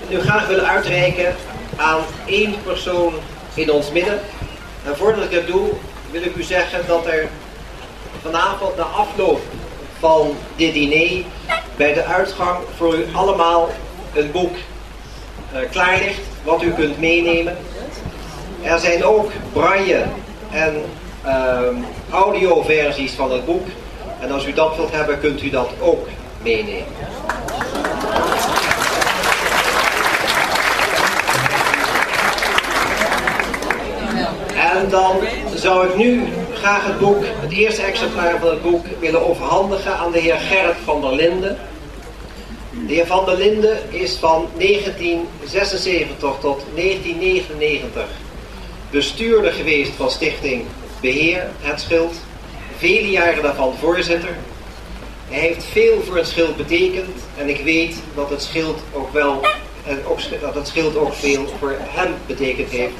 nu 0.09 0.19
graag 0.19 0.47
willen 0.47 0.67
uitreiken 0.67 1.35
aan 1.79 2.01
één 2.25 2.55
persoon 2.63 3.13
in 3.53 3.71
ons 3.71 3.91
midden. 3.91 4.19
En 4.85 4.97
voordat 4.97 5.23
ik 5.23 5.31
dat 5.31 5.47
doe, 5.47 5.69
wil 6.11 6.21
ik 6.21 6.35
u 6.35 6.43
zeggen 6.43 6.87
dat 6.87 7.05
er 7.05 7.27
vanavond 8.21 8.75
na 8.75 8.83
afloop 8.83 9.41
van 9.99 10.35
dit 10.55 10.73
diner 10.73 11.23
bij 11.75 11.93
de 11.93 12.03
uitgang 12.03 12.57
voor 12.77 12.95
u 12.95 13.05
allemaal 13.13 13.69
een 14.13 14.31
boek 14.31 14.55
uh, 15.53 15.59
klaar 15.71 15.97
ligt, 15.97 16.21
wat 16.43 16.63
u 16.63 16.71
kunt 16.71 16.99
meenemen. 16.99 17.57
Er 18.61 18.79
zijn 18.79 19.03
ook 19.03 19.31
braille 19.53 20.03
en 20.51 20.83
uh, 21.25 21.59
audioversies 22.11 23.11
van 23.11 23.31
het 23.31 23.45
boek. 23.45 23.67
En 24.19 24.31
als 24.31 24.45
u 24.45 24.53
dat 24.53 24.75
wilt 24.75 24.91
hebben, 24.91 25.19
kunt 25.19 25.43
u 25.43 25.49
dat 25.49 25.69
ook 25.79 26.07
meenemen. 26.41 26.85
En 34.55 34.78
dan 34.89 35.17
zou 35.55 35.87
ik 35.87 35.95
nu 35.95 36.23
graag 36.53 36.85
het 36.85 36.99
boek, 36.99 37.23
het 37.25 37.51
eerste 37.51 37.81
exemplaar 37.81 38.39
van 38.39 38.49
het 38.49 38.61
boek, 38.61 38.85
willen 38.99 39.29
overhandigen 39.29 39.97
aan 39.97 40.11
de 40.11 40.19
heer 40.19 40.35
Gerrit 40.35 40.75
van 40.83 41.01
der 41.01 41.15
Linden. 41.15 41.57
De 42.87 42.93
heer 42.93 43.05
van 43.05 43.25
der 43.25 43.37
Linden 43.37 43.77
is 43.89 44.15
van 44.15 44.47
1976 44.57 46.17
tot 46.39 46.63
1999 46.75 48.07
bestuurder 48.89 49.51
geweest 49.51 49.91
van 49.95 50.11
Stichting 50.11 50.65
Beheer 51.01 51.47
Het 51.59 51.81
Schild. 51.81 52.15
Vele 52.77 53.09
jaren 53.09 53.43
daarvan 53.43 53.73
voorzitter. 53.79 54.35
Hij 55.29 55.39
heeft 55.39 55.63
veel 55.63 56.01
voor 56.05 56.17
het 56.17 56.27
schild 56.27 56.57
betekend 56.57 57.17
en 57.37 57.49
ik 57.49 57.63
weet 57.63 57.95
dat 58.15 58.29
het 58.29 58.41
schild 58.41 58.79
ook 58.93 59.13
wel, 59.13 59.41
dat 60.41 60.55
het 60.55 60.67
schild 60.67 60.95
ook 60.95 61.13
veel 61.13 61.47
voor 61.59 61.75
hem 61.79 62.13
betekend 62.25 62.69
heeft. 62.69 62.93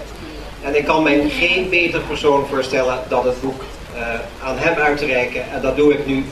En 0.64 0.78
ik 0.78 0.86
kan 0.86 1.04
mij 1.04 1.30
geen 1.30 1.70
beter 1.70 2.02
persoon 2.02 2.48
voorstellen 2.48 3.00
dan 3.08 3.26
het 3.26 3.42
boek 3.42 3.62
uh, 3.96 4.04
aan 4.44 4.58
hem 4.58 4.78
uit 4.78 4.98
te 4.98 5.06
reiken. 5.06 5.52
En 5.52 5.62
dat 5.62 5.76
doe 5.76 5.94
ik 5.94 6.06
nu 6.06 6.26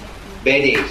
bij 0.43 0.61
deze. 0.61 0.83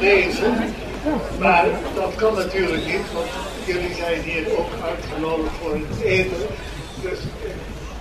Deze, 0.00 0.52
maar 1.38 1.66
dat 1.94 2.14
kan 2.14 2.34
natuurlijk 2.34 2.86
niet, 2.86 3.12
want 3.12 3.26
jullie 3.66 3.94
zijn 3.94 4.20
hier 4.20 4.58
ook 4.58 4.70
uitgenodigd 4.84 5.54
voor 5.62 5.72
het 5.72 6.00
eten. 6.02 6.36
Dus 7.02 7.18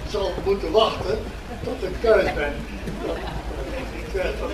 zal 0.09 0.31
moeten 0.45 0.71
wachten 0.71 1.17
tot 1.63 1.83
ik 1.83 2.01
thuis 2.01 2.33
ben. 2.33 2.53
Ik 3.97 4.05
zeg 4.13 4.23
dat 4.39 4.49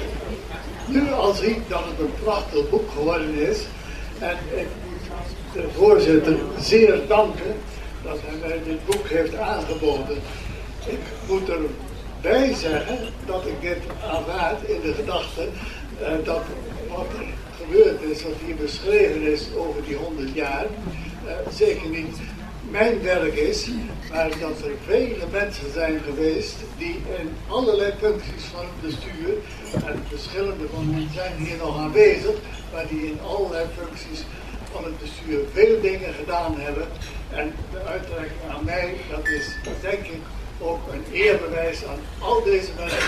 nu 0.86 1.12
al 1.12 1.34
zie 1.34 1.62
dat 1.68 1.84
het 1.86 2.00
een 2.00 2.14
prachtig 2.24 2.70
boek 2.70 2.92
geworden 2.92 3.36
is. 3.50 3.60
En 4.22 4.38
ik 4.56 4.68
moet 4.84 5.54
de 5.54 5.70
voorzitter 5.74 6.38
zeer 6.60 7.00
danken 7.08 7.56
dat 8.04 8.18
hij 8.22 8.36
mij 8.42 8.60
dit 8.64 8.86
boek 8.86 9.08
heeft 9.08 9.36
aangeboden. 9.36 10.18
Ik 10.86 11.00
moet 11.28 11.50
erbij 11.50 12.54
zeggen 12.54 12.98
dat 13.26 13.46
ik 13.46 13.62
dit 13.62 13.78
aanvaard 14.12 14.64
in 14.64 14.82
de 14.82 14.94
gedachte 14.94 15.48
uh, 16.02 16.08
dat 16.24 16.42
wat 16.90 17.06
er 17.20 17.26
gebeurd 17.62 18.02
is, 18.02 18.24
wat 18.24 18.34
hier 18.46 18.56
beschreven 18.56 19.22
is 19.22 19.42
over 19.58 19.84
die 19.84 19.96
honderd 19.96 20.34
jaar, 20.34 20.66
uh, 21.26 21.32
zeker 21.54 21.90
niet 21.90 22.18
mijn 22.70 23.02
werk 23.02 23.36
is, 23.36 23.68
maar 24.12 24.30
dat 24.30 24.62
er 24.66 24.72
vele 24.86 25.26
mensen 25.32 25.72
zijn 25.74 26.00
geweest 26.06 26.56
die 26.78 27.02
in 27.20 27.30
allerlei 27.48 27.94
functies 28.00 28.44
van 28.54 28.60
het 28.60 28.82
bestuur, 28.82 29.34
en 29.74 30.04
verschillende 30.08 30.66
van 30.74 30.94
hen 30.94 31.10
zijn 31.14 31.36
hier 31.38 31.58
nog 31.58 31.78
aanwezig, 31.78 32.36
maar 32.74 32.88
die 32.88 33.06
in 33.06 33.20
allerlei 33.22 33.66
functies 33.78 34.24
van 34.72 34.84
het 34.84 35.00
bestuur 35.00 35.40
veel 35.54 35.82
dingen 35.82 36.14
gedaan 36.14 36.60
hebben. 36.60 36.88
En 37.30 37.54
de 37.72 37.80
uitreiking 37.80 38.40
aan 38.50 38.66
mij, 38.66 38.96
dat 39.10 39.28
is 39.28 39.56
denk 39.82 40.06
ik 40.06 40.22
ook 40.60 40.80
een 40.92 41.06
eerbewijs 41.12 41.86
aan 41.86 42.00
al 42.20 42.44
deze 42.44 42.72
mensen 42.78 43.00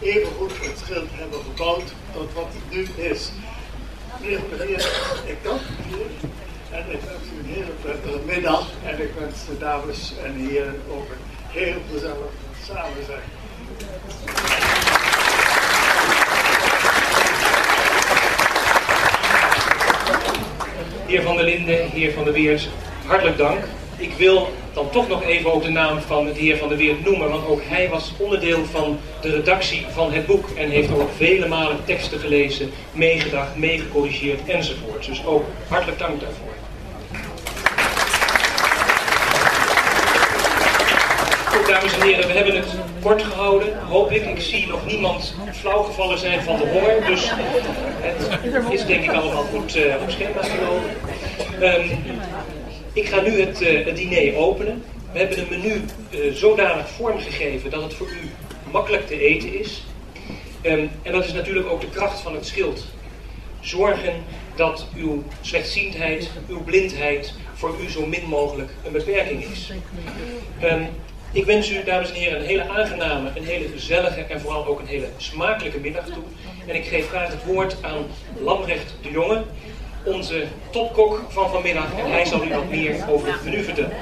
die 0.00 0.12
even 0.12 0.32
goed 0.38 0.52
het 0.60 0.78
schild 0.78 1.08
hebben 1.10 1.40
gebouwd 1.42 1.92
tot 2.12 2.32
wat 2.32 2.48
het 2.52 2.76
nu 2.76 3.04
is. 3.04 3.30
Meneer, 4.20 4.40
meneer, 4.50 4.88
ik 5.24 5.42
dank 5.42 5.60
u 5.60 6.26
en 6.70 6.84
ik 6.90 7.00
wens 7.00 7.26
u 7.34 7.38
een 7.38 7.54
hele 7.54 7.72
prettige 7.82 8.20
middag. 8.26 8.66
En 8.84 9.02
ik 9.02 9.12
wens 9.18 9.46
de 9.46 9.58
dames 9.58 10.12
en 10.24 10.34
heren 10.34 10.80
ook 10.90 11.06
een 11.10 11.60
heel 11.60 11.80
gezellig 11.92 12.32
samen 12.64 13.04
zijn. 13.06 14.77
Heer 21.08 21.22
Van 21.22 21.36
der 21.36 21.44
Linden, 21.44 21.90
heer 21.90 22.12
Van 22.12 22.24
der 22.24 22.32
Weers, 22.32 22.68
hartelijk 23.06 23.36
dank. 23.36 23.64
Ik 23.96 24.12
wil 24.12 24.48
dan 24.72 24.90
toch 24.90 25.08
nog 25.08 25.22
even 25.22 25.52
ook 25.52 25.62
de 25.62 25.68
naam 25.68 26.00
van 26.00 26.24
de 26.24 26.32
heer 26.32 26.56
Van 26.56 26.68
der 26.68 26.78
Weert 26.78 27.04
noemen, 27.04 27.28
want 27.28 27.46
ook 27.46 27.60
hij 27.64 27.88
was 27.88 28.12
onderdeel 28.18 28.64
van 28.64 28.98
de 29.20 29.30
redactie 29.30 29.86
van 29.90 30.12
het 30.12 30.26
boek 30.26 30.48
en 30.56 30.70
heeft 30.70 30.92
ook 30.92 31.10
vele 31.16 31.48
malen 31.48 31.84
teksten 31.84 32.20
gelezen, 32.20 32.70
meegedacht, 32.92 33.56
meegecorrigeerd 33.56 34.40
enzovoort. 34.46 35.06
Dus 35.06 35.26
ook 35.26 35.44
hartelijk 35.68 35.98
dank 35.98 36.20
daarvoor. 36.20 36.57
Dames 41.66 41.94
en 41.94 42.02
heren, 42.02 42.26
we 42.26 42.32
hebben 42.32 42.56
het 42.56 42.74
kort 43.02 43.22
gehouden, 43.22 43.78
hoop 43.78 44.10
ik. 44.10 44.24
Ik 44.24 44.40
zie 44.40 44.66
nog 44.66 44.86
niemand 44.86 45.34
flauwgevallen 45.52 46.18
zijn 46.18 46.42
van 46.42 46.56
de 46.56 46.66
honger, 46.66 47.06
dus 47.06 47.30
het 48.00 48.72
is 48.72 48.86
denk 48.86 49.04
ik 49.04 49.12
allemaal 49.12 49.42
goed 49.42 49.76
uh, 49.76 49.94
op 50.02 50.10
schema 50.10 50.42
gelopen. 50.42 50.90
Um, 51.62 51.98
ik 52.92 53.08
ga 53.08 53.20
nu 53.20 53.40
het, 53.40 53.62
uh, 53.62 53.86
het, 53.86 53.96
diner 53.96 54.36
openen. 54.36 54.84
We 55.12 55.18
hebben 55.18 55.38
een 55.38 55.48
menu 55.48 55.84
uh, 56.10 56.32
zodanig 56.34 56.88
vormgegeven 56.88 57.70
dat 57.70 57.82
het 57.82 57.94
voor 57.94 58.08
u 58.08 58.30
makkelijk 58.70 59.06
te 59.06 59.20
eten 59.20 59.60
is. 59.60 59.84
Um, 60.62 60.90
en 61.02 61.12
dat 61.12 61.24
is 61.24 61.32
natuurlijk 61.32 61.70
ook 61.70 61.80
de 61.80 61.90
kracht 61.90 62.20
van 62.20 62.34
het 62.34 62.46
schild. 62.46 62.84
Zorgen 63.60 64.24
dat 64.56 64.86
uw 64.96 65.22
slechtziendheid, 65.40 66.30
uw 66.48 66.62
blindheid 66.62 67.34
voor 67.54 67.74
u 67.84 67.90
zo 67.90 68.06
min 68.06 68.24
mogelijk 68.24 68.70
een 68.84 68.92
beperking 68.92 69.44
is. 69.44 69.72
Um, 70.62 70.88
ik 71.32 71.44
wens 71.44 71.70
u, 71.70 71.84
dames 71.84 72.08
en 72.08 72.14
heren, 72.14 72.40
een 72.40 72.46
hele 72.46 72.68
aangename, 72.68 73.30
een 73.34 73.44
hele 73.44 73.68
gezellige 73.68 74.20
en 74.20 74.40
vooral 74.40 74.66
ook 74.66 74.80
een 74.80 74.86
hele 74.86 75.08
smakelijke 75.16 75.78
middag 75.78 76.04
toe. 76.04 76.22
En 76.66 76.74
ik 76.74 76.84
geef 76.84 77.08
graag 77.08 77.28
het 77.28 77.44
woord 77.44 77.76
aan 77.80 78.06
Lambrecht 78.40 78.94
de 79.02 79.10
Jonge, 79.10 79.42
onze 80.04 80.44
topkok 80.70 81.22
van 81.28 81.50
vanmiddag. 81.50 81.98
En 81.98 82.10
hij 82.10 82.24
zal 82.24 82.44
u 82.44 82.48
wat 82.48 82.68
meer 82.68 83.04
over 83.08 83.32
het 83.32 83.44
menu 83.44 83.62
vertellen. 83.62 83.92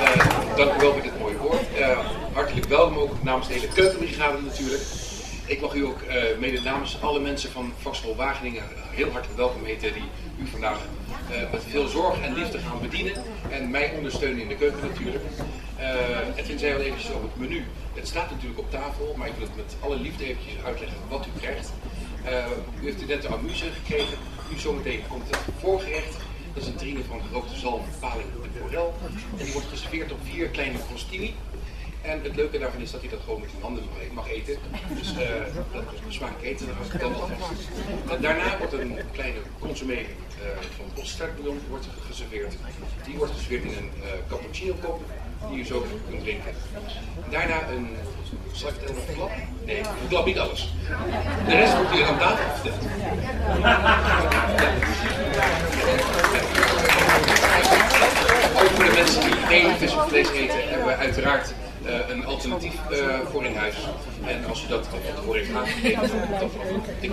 Uh, 0.00 0.56
dank 0.56 0.74
u 0.74 0.80
wel 0.80 0.92
voor 0.92 1.02
dit 1.02 1.18
mooie 1.18 1.36
woord. 1.36 1.62
Uh, 1.78 1.98
hartelijk 2.32 2.66
welkom 2.66 2.96
ook 2.98 3.22
namens 3.22 3.48
de 3.48 3.54
hele 3.54 3.68
keukenbrigade 3.68 4.38
natuurlijk. 4.42 4.82
Ik 5.50 5.60
mag 5.60 5.74
u 5.74 5.84
ook 5.86 6.00
uh, 6.02 6.38
mede 6.38 6.60
namens 6.60 7.02
alle 7.02 7.20
mensen 7.20 7.50
van 7.50 7.72
Vakschool 7.78 8.16
Wageningen 8.16 8.62
heel 8.90 9.10
hartelijk 9.10 9.38
welkom 9.38 9.64
heten 9.64 9.92
die 9.92 10.02
u 10.40 10.46
vandaag 10.46 10.78
uh, 11.30 11.50
met 11.52 11.62
veel 11.68 11.86
zorg 11.86 12.20
en 12.20 12.34
liefde 12.34 12.58
gaan 12.58 12.80
bedienen. 12.80 13.24
En 13.50 13.70
mij 13.70 13.92
ondersteunen 13.96 14.42
in 14.42 14.48
de 14.48 14.56
keuken 14.56 14.88
natuurlijk. 14.88 15.24
Uh, 15.78 16.36
Edwin 16.36 16.58
zei 16.58 16.74
al 16.74 16.80
eventjes 16.80 17.10
over 17.10 17.22
het 17.22 17.36
menu. 17.36 17.64
Het 17.94 18.08
staat 18.08 18.30
natuurlijk 18.30 18.58
op 18.58 18.70
tafel, 18.70 19.14
maar 19.16 19.28
ik 19.28 19.34
wil 19.38 19.46
het 19.46 19.56
met 19.56 19.76
alle 19.80 19.96
liefde 19.96 20.24
eventjes 20.24 20.54
uitleggen 20.64 20.98
wat 21.08 21.26
u 21.26 21.40
krijgt. 21.40 21.72
U 22.80 22.84
heeft 22.84 23.06
net 23.06 23.22
de 23.22 23.28
amuse 23.28 23.64
gekregen. 23.64 24.18
Nu 24.50 24.58
zometeen 24.58 25.02
komt 25.08 25.26
het 25.26 25.38
voorgerecht. 25.60 26.16
Dat 26.54 26.62
is 26.62 26.68
een 26.68 26.76
terrine 26.76 27.04
van 27.04 27.20
gerookte 27.28 27.58
zalm, 27.58 27.82
paling 28.00 28.28
en 28.42 28.60
forel. 28.60 28.94
En 29.38 29.44
die 29.44 29.52
wordt 29.52 29.68
geserveerd 29.68 30.12
op 30.12 30.18
vier 30.24 30.48
kleine 30.48 30.78
crostini. 30.88 31.34
En 32.02 32.20
het 32.22 32.36
leuke 32.36 32.58
daarvan 32.58 32.80
is 32.80 32.90
dat 32.90 33.00
hij 33.00 33.10
dat 33.10 33.20
gewoon 33.24 33.40
met 33.40 33.50
zijn 33.50 33.62
handen 33.62 33.84
mag 34.12 34.30
eten. 34.30 34.58
Dus 34.88 35.12
uh, 35.12 35.18
dat 35.72 35.82
smaak 36.08 36.42
eten, 36.42 36.66
dan. 36.98 37.14
En 38.10 38.20
daarna 38.20 38.58
wordt 38.58 38.72
een 38.72 38.98
kleine 39.12 39.38
consommé 39.58 39.94
uh, 39.94 40.04
van 40.76 40.84
bossterkbouillon 40.94 41.60
wordt 41.68 41.86
geserveerd. 42.08 42.56
Die 43.04 43.16
wordt 43.16 43.32
geserveerd 43.32 43.62
in 43.62 43.76
een 43.76 43.90
uh, 43.96 44.04
cappuccino 44.28 44.74
kop 44.84 45.02
die 45.48 45.58
je 45.58 45.64
zo 45.64 45.86
kunt 46.08 46.22
drinken. 46.22 46.54
Daarna 47.30 47.68
een, 47.68 47.88
zal 48.52 48.68
ik 48.68 48.74
het 48.80 48.94
nog 48.94 49.14
klap? 49.14 49.30
Nee, 49.64 49.78
ik 49.78 49.84
klap 50.08 50.26
niet 50.26 50.38
alles. 50.38 50.74
De 51.46 51.54
rest 51.56 51.76
wordt 51.76 51.90
hier 51.90 52.06
aan 52.06 52.18
tafel 52.18 52.54
verteld. 52.54 52.82
Ook 58.62 58.70
voor 58.70 58.84
de 58.84 58.92
mensen 58.94 59.22
die 59.22 59.32
geen 59.32 59.76
vis 59.76 59.94
of 59.94 60.08
vlees 60.08 60.30
eten, 60.30 60.68
hebben 60.68 60.86
we 60.86 60.96
uiteraard 60.96 61.54
een 62.08 62.24
alternatief 62.24 62.74
uh, 62.90 63.18
voor 63.30 63.44
in 63.44 63.54
huis. 63.54 63.74
En 64.26 64.44
als 64.48 64.64
u 64.64 64.68
dat 64.68 64.86
van 64.86 64.98
tevoren 65.14 65.40
heeft 65.40 65.54
aangegeven, 65.54 66.08
dan 66.40 66.50
vanaf 66.50 66.70
een 66.70 66.82
dik 67.00 67.10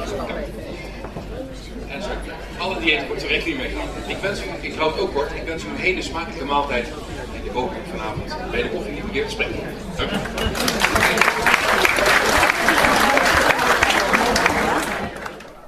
En 1.88 2.02
zo, 2.02 2.10
alle 2.58 2.80
diëten 2.80 3.08
wordt 3.08 3.24
er 3.24 3.30
mee. 3.30 3.76
Ik 4.08 4.18
wens 4.18 4.40
u, 4.40 4.44
ik 4.62 4.76
hou 4.76 4.92
het 4.92 5.00
ook 5.00 5.14
kort, 5.14 5.32
ik 5.36 5.44
wens 5.46 5.64
u 5.64 5.68
een 5.68 5.76
hele 5.76 6.02
smakelijke 6.02 6.46
maaltijd. 6.46 6.88
En 7.36 7.46
ik 7.46 7.52
hoop 7.52 7.72
vanavond 7.90 8.52
bij 8.52 8.62
de 8.62 8.70
koffie 8.70 9.04
weer 9.12 9.26
te 9.26 9.32
spreken. 9.32 9.60
Dank 9.96 10.12
u. 10.12 10.16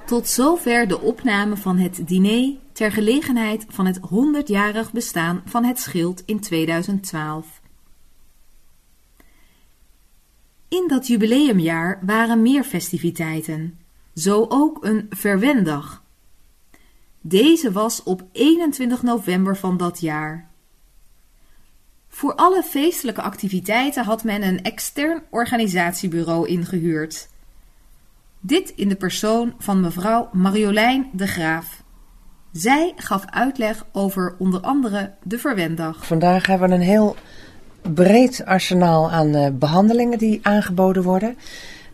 Tot 0.06 0.28
zover 0.28 0.88
de 0.88 1.00
opname 1.00 1.56
van 1.56 1.78
het 1.78 2.00
diner 2.08 2.54
ter 2.72 2.92
gelegenheid 2.92 3.66
van 3.68 3.86
het 3.86 4.00
100-jarig 4.00 4.92
bestaan 4.92 5.42
van 5.44 5.64
het 5.64 5.78
schild 5.78 6.22
in 6.26 6.40
2012. 6.40 7.59
In 10.70 10.84
dat 10.88 11.06
jubileumjaar 11.06 11.98
waren 12.02 12.42
meer 12.42 12.64
festiviteiten, 12.64 13.78
zo 14.14 14.46
ook 14.48 14.84
een 14.84 15.06
verwendag. 15.10 16.02
Deze 17.20 17.72
was 17.72 18.02
op 18.02 18.22
21 18.32 19.02
november 19.02 19.56
van 19.56 19.76
dat 19.76 20.00
jaar. 20.00 20.48
Voor 22.08 22.34
alle 22.34 22.62
feestelijke 22.62 23.22
activiteiten 23.22 24.04
had 24.04 24.24
men 24.24 24.42
een 24.42 24.62
extern 24.62 25.22
organisatiebureau 25.30 26.48
ingehuurd. 26.48 27.28
Dit 28.40 28.72
in 28.76 28.88
de 28.88 28.96
persoon 28.96 29.54
van 29.58 29.80
mevrouw 29.80 30.28
Marjolein 30.32 31.10
de 31.12 31.26
Graaf. 31.26 31.82
Zij 32.52 32.92
gaf 32.96 33.24
uitleg 33.26 33.86
over 33.92 34.34
onder 34.38 34.60
andere 34.60 35.14
de 35.22 35.38
Verwendag. 35.38 36.06
Vandaag 36.06 36.46
hebben 36.46 36.68
we 36.68 36.74
een 36.74 36.80
heel 36.80 37.16
breed 37.94 38.44
arsenaal 38.44 39.10
aan 39.10 39.36
uh, 39.36 39.46
behandelingen 39.52 40.18
die 40.18 40.38
aangeboden 40.42 41.02
worden. 41.02 41.36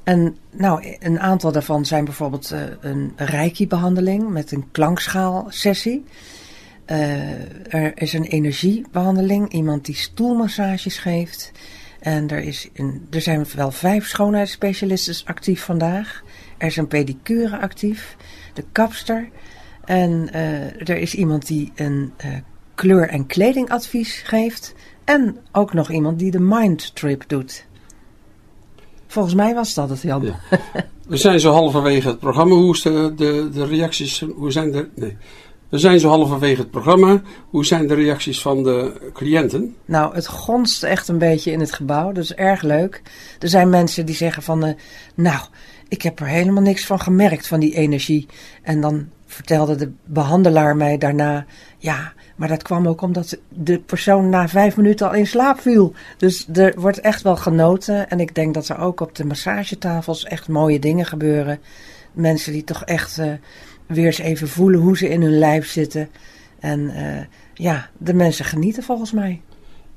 En 0.02 0.36
nou, 0.50 0.96
een 0.98 1.20
aantal 1.20 1.52
daarvan 1.52 1.84
zijn 1.84 2.04
bijvoorbeeld 2.04 2.52
uh, 2.52 2.60
een 2.80 3.12
reiki-behandeling 3.16 4.28
met 4.28 4.52
een 4.52 4.70
klankschaalsessie. 4.70 6.04
Uh, 6.86 7.74
er 7.74 7.92
is 7.94 8.12
een 8.12 8.24
energiebehandeling, 8.24 9.52
iemand 9.52 9.84
die 9.84 9.94
stoelmassages 9.94 10.98
geeft. 10.98 11.52
En 12.00 12.28
er, 12.28 12.38
is 12.38 12.68
een, 12.74 13.06
er 13.10 13.20
zijn 13.20 13.46
wel 13.54 13.70
vijf 13.70 14.06
schoonheidsspecialisten 14.06 15.26
actief 15.26 15.62
vandaag. 15.62 16.22
Er 16.58 16.66
is 16.66 16.76
een 16.76 16.86
pedicure 16.86 17.58
actief, 17.58 18.16
de 18.54 18.64
kapster. 18.72 19.28
En 19.84 20.32
er 20.78 20.96
is 20.96 21.14
iemand 21.14 21.46
die 21.46 21.72
een 21.74 22.12
kleur- 22.74 23.08
en 23.08 23.26
kledingadvies 23.26 24.22
geeft. 24.24 24.74
En 25.06 25.36
ook 25.52 25.72
nog 25.72 25.90
iemand 25.90 26.18
die 26.18 26.30
de 26.30 26.40
mind 26.40 26.94
trip 26.94 27.24
doet. 27.26 27.66
Volgens 29.06 29.34
mij 29.34 29.54
was 29.54 29.74
dat 29.74 29.90
het, 29.90 30.02
Jan. 30.02 30.22
Ja. 30.22 30.38
We 31.08 31.16
zijn 31.16 31.40
zo 31.40 31.52
halverwege 31.52 32.08
het 32.08 32.18
programma. 32.18 32.54
Hoe 32.54 32.74
is 32.74 32.82
de, 32.82 33.12
de, 33.16 33.48
de 33.52 33.66
reacties? 33.66 34.20
Hoe 34.20 34.52
zijn 34.52 34.74
er? 34.74 34.88
Nee. 34.94 35.16
We 35.68 35.78
zijn 35.78 36.00
zo 36.00 36.08
halverwege 36.08 36.60
het 36.60 36.70
programma. 36.70 37.22
Hoe 37.50 37.64
zijn 37.64 37.86
de 37.86 37.94
reacties 37.94 38.42
van 38.42 38.62
de 38.62 39.10
cliënten? 39.12 39.76
Nou, 39.84 40.14
het 40.14 40.26
gonst 40.26 40.82
echt 40.82 41.08
een 41.08 41.18
beetje 41.18 41.50
in 41.50 41.60
het 41.60 41.72
gebouw. 41.72 42.12
Dat 42.12 42.24
is 42.24 42.34
erg 42.34 42.62
leuk. 42.62 43.02
Er 43.38 43.48
zijn 43.48 43.70
mensen 43.70 44.06
die 44.06 44.14
zeggen 44.14 44.42
van... 44.42 44.66
Uh, 44.66 44.72
nou, 45.14 45.40
ik 45.88 46.02
heb 46.02 46.20
er 46.20 46.26
helemaal 46.26 46.62
niks 46.62 46.86
van 46.86 47.00
gemerkt, 47.00 47.46
van 47.46 47.60
die 47.60 47.74
energie. 47.74 48.26
En 48.62 48.80
dan 48.80 49.08
vertelde 49.26 49.74
de 49.74 49.92
behandelaar 50.04 50.76
mij 50.76 50.98
daarna... 50.98 51.46
Ja, 51.78 52.12
maar 52.36 52.48
dat 52.48 52.62
kwam 52.62 52.88
ook 52.88 53.02
omdat 53.02 53.38
de 53.48 53.78
persoon 53.78 54.28
na 54.28 54.48
vijf 54.48 54.76
minuten 54.76 55.08
al 55.08 55.14
in 55.14 55.26
slaap 55.26 55.60
viel. 55.60 55.92
Dus 56.16 56.48
er 56.52 56.80
wordt 56.80 57.00
echt 57.00 57.22
wel 57.22 57.36
genoten. 57.36 58.10
En 58.10 58.20
ik 58.20 58.34
denk 58.34 58.54
dat 58.54 58.68
er 58.68 58.78
ook 58.78 59.00
op 59.00 59.14
de 59.14 59.24
massagetafels 59.24 60.24
echt 60.24 60.48
mooie 60.48 60.78
dingen 60.78 61.06
gebeuren. 61.06 61.58
Mensen 62.12 62.52
die 62.52 62.64
toch 62.64 62.84
echt 62.84 63.18
uh, 63.18 63.32
weer 63.86 64.06
eens 64.06 64.18
even 64.18 64.48
voelen 64.48 64.80
hoe 64.80 64.96
ze 64.96 65.08
in 65.08 65.22
hun 65.22 65.38
lijf 65.38 65.68
zitten. 65.68 66.08
En 66.60 66.80
uh, 66.80 67.18
ja, 67.54 67.90
de 67.98 68.14
mensen 68.14 68.44
genieten 68.44 68.82
volgens 68.82 69.12
mij. 69.12 69.40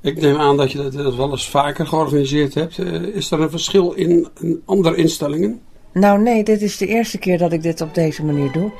Ik 0.00 0.20
neem 0.20 0.36
aan 0.36 0.56
dat 0.56 0.72
je 0.72 0.88
dat 0.88 1.14
wel 1.14 1.30
eens 1.30 1.48
vaker 1.48 1.86
georganiseerd 1.86 2.54
hebt. 2.54 2.78
Uh, 2.78 3.02
is 3.02 3.30
er 3.30 3.40
een 3.40 3.50
verschil 3.50 3.92
in, 3.92 4.28
in 4.40 4.62
andere 4.64 4.96
instellingen? 4.96 5.60
Nou 5.92 6.22
nee, 6.22 6.44
dit 6.44 6.62
is 6.62 6.76
de 6.76 6.86
eerste 6.86 7.18
keer 7.18 7.38
dat 7.38 7.52
ik 7.52 7.62
dit 7.62 7.80
op 7.80 7.94
deze 7.94 8.24
manier 8.24 8.52
doe. 8.52 8.70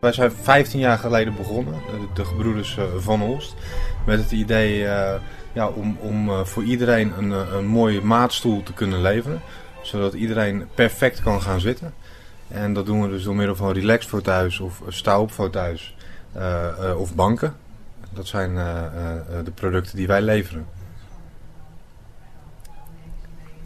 Wij 0.00 0.12
zijn 0.12 0.32
15 0.32 0.80
jaar 0.80 0.98
geleden 0.98 1.36
begonnen, 1.36 1.74
de 2.14 2.24
gebroeders 2.24 2.78
Van 2.96 3.22
Olst, 3.22 3.54
met 4.06 4.18
het 4.18 4.32
idee 4.32 4.82
uh, 4.82 5.14
ja, 5.52 5.68
om, 5.68 5.96
om 6.00 6.46
voor 6.46 6.62
iedereen 6.62 7.12
een, 7.18 7.30
een 7.30 7.66
mooie 7.66 8.00
maatstoel 8.00 8.62
te 8.62 8.72
kunnen 8.72 9.00
leveren. 9.00 9.40
Zodat 9.82 10.14
iedereen 10.14 10.66
perfect 10.74 11.22
kan 11.22 11.42
gaan 11.42 11.60
zitten. 11.60 11.94
En 12.48 12.72
dat 12.72 12.86
doen 12.86 13.02
we 13.02 13.08
dus 13.08 13.22
door 13.22 13.36
middel 13.36 13.56
van 13.56 13.72
relaxfauteuils 13.72 14.60
of 14.60 14.82
sta-op-fauteuils 14.88 15.94
uh, 16.36 16.94
of 16.98 17.14
banken. 17.14 17.56
Dat 18.10 18.26
zijn 18.26 18.54
de 19.44 19.50
producten 19.54 19.96
die 19.96 20.06
wij 20.06 20.22
leveren. 20.22 20.66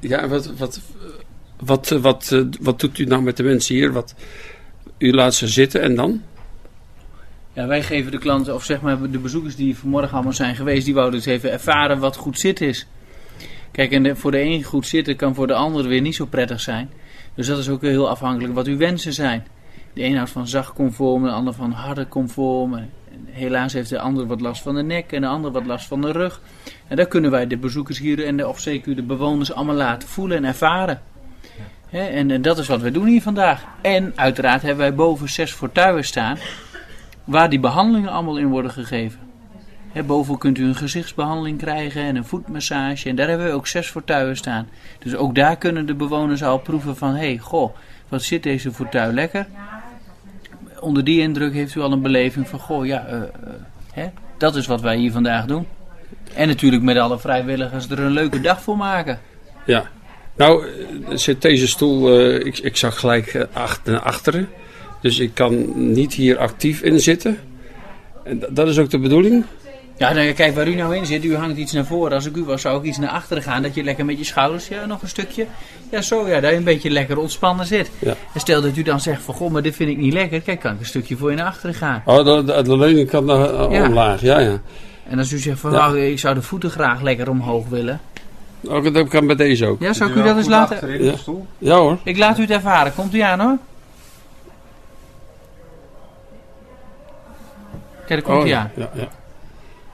Ja, 0.00 0.28
wat, 0.28 0.46
wat, 0.46 0.80
wat, 1.64 1.88
wat, 1.88 2.44
wat 2.60 2.80
doet 2.80 2.98
u 2.98 3.04
nou 3.04 3.22
met 3.22 3.36
de 3.36 3.42
mensen 3.42 3.74
hier? 3.74 3.92
Wat, 3.92 4.14
u 5.02 5.12
laat 5.12 5.34
ze 5.34 5.48
zitten 5.48 5.80
en 5.80 5.94
dan? 5.94 6.22
Ja, 7.52 7.66
wij 7.66 7.82
geven 7.82 8.10
de 8.10 8.18
klanten, 8.18 8.54
of 8.54 8.64
zeg 8.64 8.80
maar 8.80 9.10
de 9.10 9.18
bezoekers 9.18 9.56
die 9.56 9.78
vanmorgen 9.78 10.12
allemaal 10.12 10.32
zijn 10.32 10.54
geweest, 10.54 10.84
die 10.84 10.94
wouden 10.94 11.20
dus 11.20 11.28
even 11.28 11.52
ervaren 11.52 11.98
wat 11.98 12.16
goed 12.16 12.38
zitten 12.38 12.66
is. 12.66 12.86
Kijk, 13.70 13.92
en 13.92 14.16
voor 14.16 14.30
de 14.30 14.40
een 14.40 14.62
goed 14.62 14.86
zitten 14.86 15.16
kan 15.16 15.34
voor 15.34 15.46
de 15.46 15.54
ander 15.54 15.88
weer 15.88 16.00
niet 16.00 16.14
zo 16.14 16.26
prettig 16.26 16.60
zijn. 16.60 16.90
Dus 17.34 17.46
dat 17.46 17.58
is 17.58 17.68
ook 17.68 17.82
heel 17.82 18.08
afhankelijk 18.08 18.54
wat 18.54 18.66
uw 18.66 18.76
wensen 18.76 19.12
zijn. 19.12 19.46
De 19.92 20.02
een 20.02 20.16
houdt 20.16 20.30
van 20.30 20.48
zacht 20.48 20.72
conform, 20.72 21.22
de 21.22 21.30
ander 21.30 21.54
van 21.54 21.72
harde 21.72 22.08
conform. 22.08 22.88
Helaas 23.24 23.72
heeft 23.72 23.88
de 23.88 23.98
ander 23.98 24.26
wat 24.26 24.40
last 24.40 24.62
van 24.62 24.74
de 24.74 24.82
nek 24.82 25.12
en 25.12 25.20
de 25.20 25.26
ander 25.26 25.50
wat 25.50 25.66
last 25.66 25.86
van 25.86 26.00
de 26.00 26.12
rug. 26.12 26.40
En 26.88 26.96
dat 26.96 27.08
kunnen 27.08 27.30
wij 27.30 27.46
de 27.46 27.56
bezoekers 27.56 27.98
hier 27.98 28.24
en 28.24 28.36
de, 28.36 28.48
of 28.48 28.60
zeker 28.60 28.96
de 28.96 29.02
bewoners 29.02 29.52
allemaal 29.52 29.74
laten 29.74 30.08
voelen 30.08 30.36
en 30.36 30.44
ervaren. 30.44 31.00
En, 31.92 32.30
en, 32.30 32.42
dat 32.42 32.58
is 32.58 32.66
wat 32.66 32.80
we 32.80 32.90
doen 32.90 33.06
hier 33.06 33.22
vandaag. 33.22 33.64
En 33.80 34.12
uiteraard 34.16 34.62
hebben 34.62 34.80
wij 34.80 34.94
boven 34.94 35.28
zes 35.28 35.52
fortuinen 35.52 36.04
staan 36.04 36.38
waar 37.24 37.50
die 37.50 37.60
behandelingen 37.60 38.10
allemaal 38.10 38.36
in 38.36 38.48
worden 38.48 38.70
gegeven. 38.70 39.20
He, 39.92 40.02
boven 40.02 40.38
kunt 40.38 40.58
u 40.58 40.64
een 40.64 40.74
gezichtsbehandeling 40.74 41.58
krijgen 41.58 42.02
en 42.02 42.16
een 42.16 42.24
voetmassage. 42.24 43.08
En 43.08 43.16
daar 43.16 43.28
hebben 43.28 43.46
we 43.46 43.52
ook 43.52 43.66
zes 43.66 43.88
fortuinen 43.88 44.36
staan. 44.36 44.68
Dus 44.98 45.14
ook 45.14 45.34
daar 45.34 45.56
kunnen 45.56 45.86
de 45.86 45.94
bewoners 45.94 46.42
al 46.42 46.58
proeven 46.58 46.96
van... 46.96 47.14
hé, 47.14 47.26
hey, 47.26 47.38
goh, 47.38 47.74
wat 48.08 48.22
zit 48.22 48.42
deze 48.42 48.72
fortuin 48.72 49.14
lekker. 49.14 49.46
Onder 50.80 51.04
die 51.04 51.20
indruk 51.20 51.52
heeft 51.52 51.74
u 51.74 51.80
al 51.80 51.92
een 51.92 52.02
beleving 52.02 52.48
van... 52.48 52.58
goh, 52.58 52.86
ja, 52.86 53.06
uh, 53.12 53.20
hè, 53.92 54.10
dat 54.36 54.56
is 54.56 54.66
wat 54.66 54.80
wij 54.80 54.96
hier 54.96 55.12
vandaag 55.12 55.46
doen. 55.46 55.66
En 56.34 56.48
natuurlijk 56.48 56.82
met 56.82 56.96
alle 56.96 57.18
vrijwilligers 57.18 57.90
er 57.90 57.98
een 57.98 58.10
leuke 58.10 58.40
dag 58.40 58.62
voor 58.62 58.76
maken. 58.76 59.20
Ja, 59.66 59.84
nou 60.36 60.64
zit 61.14 61.42
deze 61.42 61.68
stoel... 61.68 62.20
Uh, 62.20 62.46
ik, 62.46 62.58
ik 62.58 62.76
zag 62.76 62.98
gelijk 62.98 63.46
achter, 63.52 63.92
naar 63.92 64.00
achteren. 64.00 64.48
Dus 65.00 65.18
ik 65.18 65.30
kan 65.34 65.72
niet 65.92 66.14
hier 66.14 66.38
actief 66.38 66.82
in 66.82 67.00
zitten. 67.00 67.38
En 68.24 68.42
dat 68.50 68.68
is 68.68 68.78
ook 68.78 68.90
de 68.90 68.98
bedoeling. 68.98 69.44
Ja, 69.96 70.12
dan, 70.12 70.34
kijk 70.34 70.54
waar 70.54 70.68
u 70.68 70.74
nou 70.74 70.96
in 70.96 71.06
zit. 71.06 71.24
U 71.24 71.36
hangt 71.36 71.58
iets 71.58 71.72
naar 71.72 71.86
voren. 71.86 72.12
Als 72.12 72.26
ik 72.26 72.36
u 72.36 72.44
was, 72.44 72.60
zou 72.60 72.78
ik 72.78 72.84
iets 72.84 72.98
naar 72.98 73.08
achteren 73.08 73.42
gaan. 73.42 73.62
Dat 73.62 73.74
je 73.74 73.82
lekker 73.82 74.04
met 74.04 74.18
je 74.18 74.24
schouders, 74.24 74.68
ja, 74.68 74.86
nog 74.86 75.02
een 75.02 75.08
stukje. 75.08 75.46
Ja, 75.90 76.02
zo, 76.02 76.28
ja, 76.28 76.40
dat 76.40 76.50
je 76.50 76.56
een 76.56 76.64
beetje 76.64 76.90
lekker 76.90 77.18
ontspannen 77.18 77.66
zit. 77.66 77.90
Ja. 77.98 78.14
En 78.34 78.40
stel 78.40 78.62
dat 78.62 78.76
u 78.76 78.82
dan 78.82 79.00
zegt 79.00 79.22
van, 79.22 79.34
goh, 79.34 79.50
maar 79.50 79.62
dit 79.62 79.76
vind 79.76 79.90
ik 79.90 79.96
niet 79.96 80.12
lekker. 80.12 80.40
Kijk, 80.40 80.60
kan 80.60 80.72
ik 80.72 80.80
een 80.80 80.86
stukje 80.86 81.16
voor 81.16 81.30
je 81.30 81.36
naar 81.36 81.46
achteren 81.46 81.74
gaan. 81.74 82.02
Oh, 82.04 82.24
de, 82.24 82.44
de, 82.44 82.62
de 82.62 82.76
leuning 82.76 83.08
kan 83.10 83.24
naar, 83.24 83.70
ja. 83.70 83.86
omlaag, 83.86 84.20
ja, 84.20 84.38
ja. 84.38 84.60
En 85.08 85.18
als 85.18 85.32
u 85.32 85.38
zegt 85.38 85.60
van, 85.60 85.72
ja. 85.72 85.78
nou, 85.78 86.00
ik 86.00 86.18
zou 86.18 86.34
de 86.34 86.42
voeten 86.42 86.70
graag 86.70 87.02
lekker 87.02 87.30
omhoog 87.30 87.68
willen. 87.68 88.00
Ook, 88.68 88.94
dat 88.94 89.08
kan 89.08 89.26
bij 89.26 89.36
deze 89.36 89.66
ook. 89.66 89.80
Ja, 89.80 89.92
zou 89.92 90.10
ik 90.10 90.16
u 90.16 90.22
dat 90.22 90.36
eens 90.36 90.46
laten... 90.48 91.04
Ja. 91.04 91.14
ja 91.58 91.76
hoor. 91.76 91.98
Ik 92.04 92.18
laat 92.18 92.38
u 92.38 92.40
het 92.40 92.50
ervaren. 92.50 92.94
Komt 92.94 93.14
u 93.14 93.18
aan 93.20 93.40
hoor. 93.40 93.56
Kijk, 98.06 98.08
daar 98.08 98.22
komt 98.22 98.36
Oh, 98.36 98.42
hij 98.42 98.50
ja, 98.50 98.60
aan. 98.60 98.70
ja, 98.74 98.90
ja. 98.94 99.08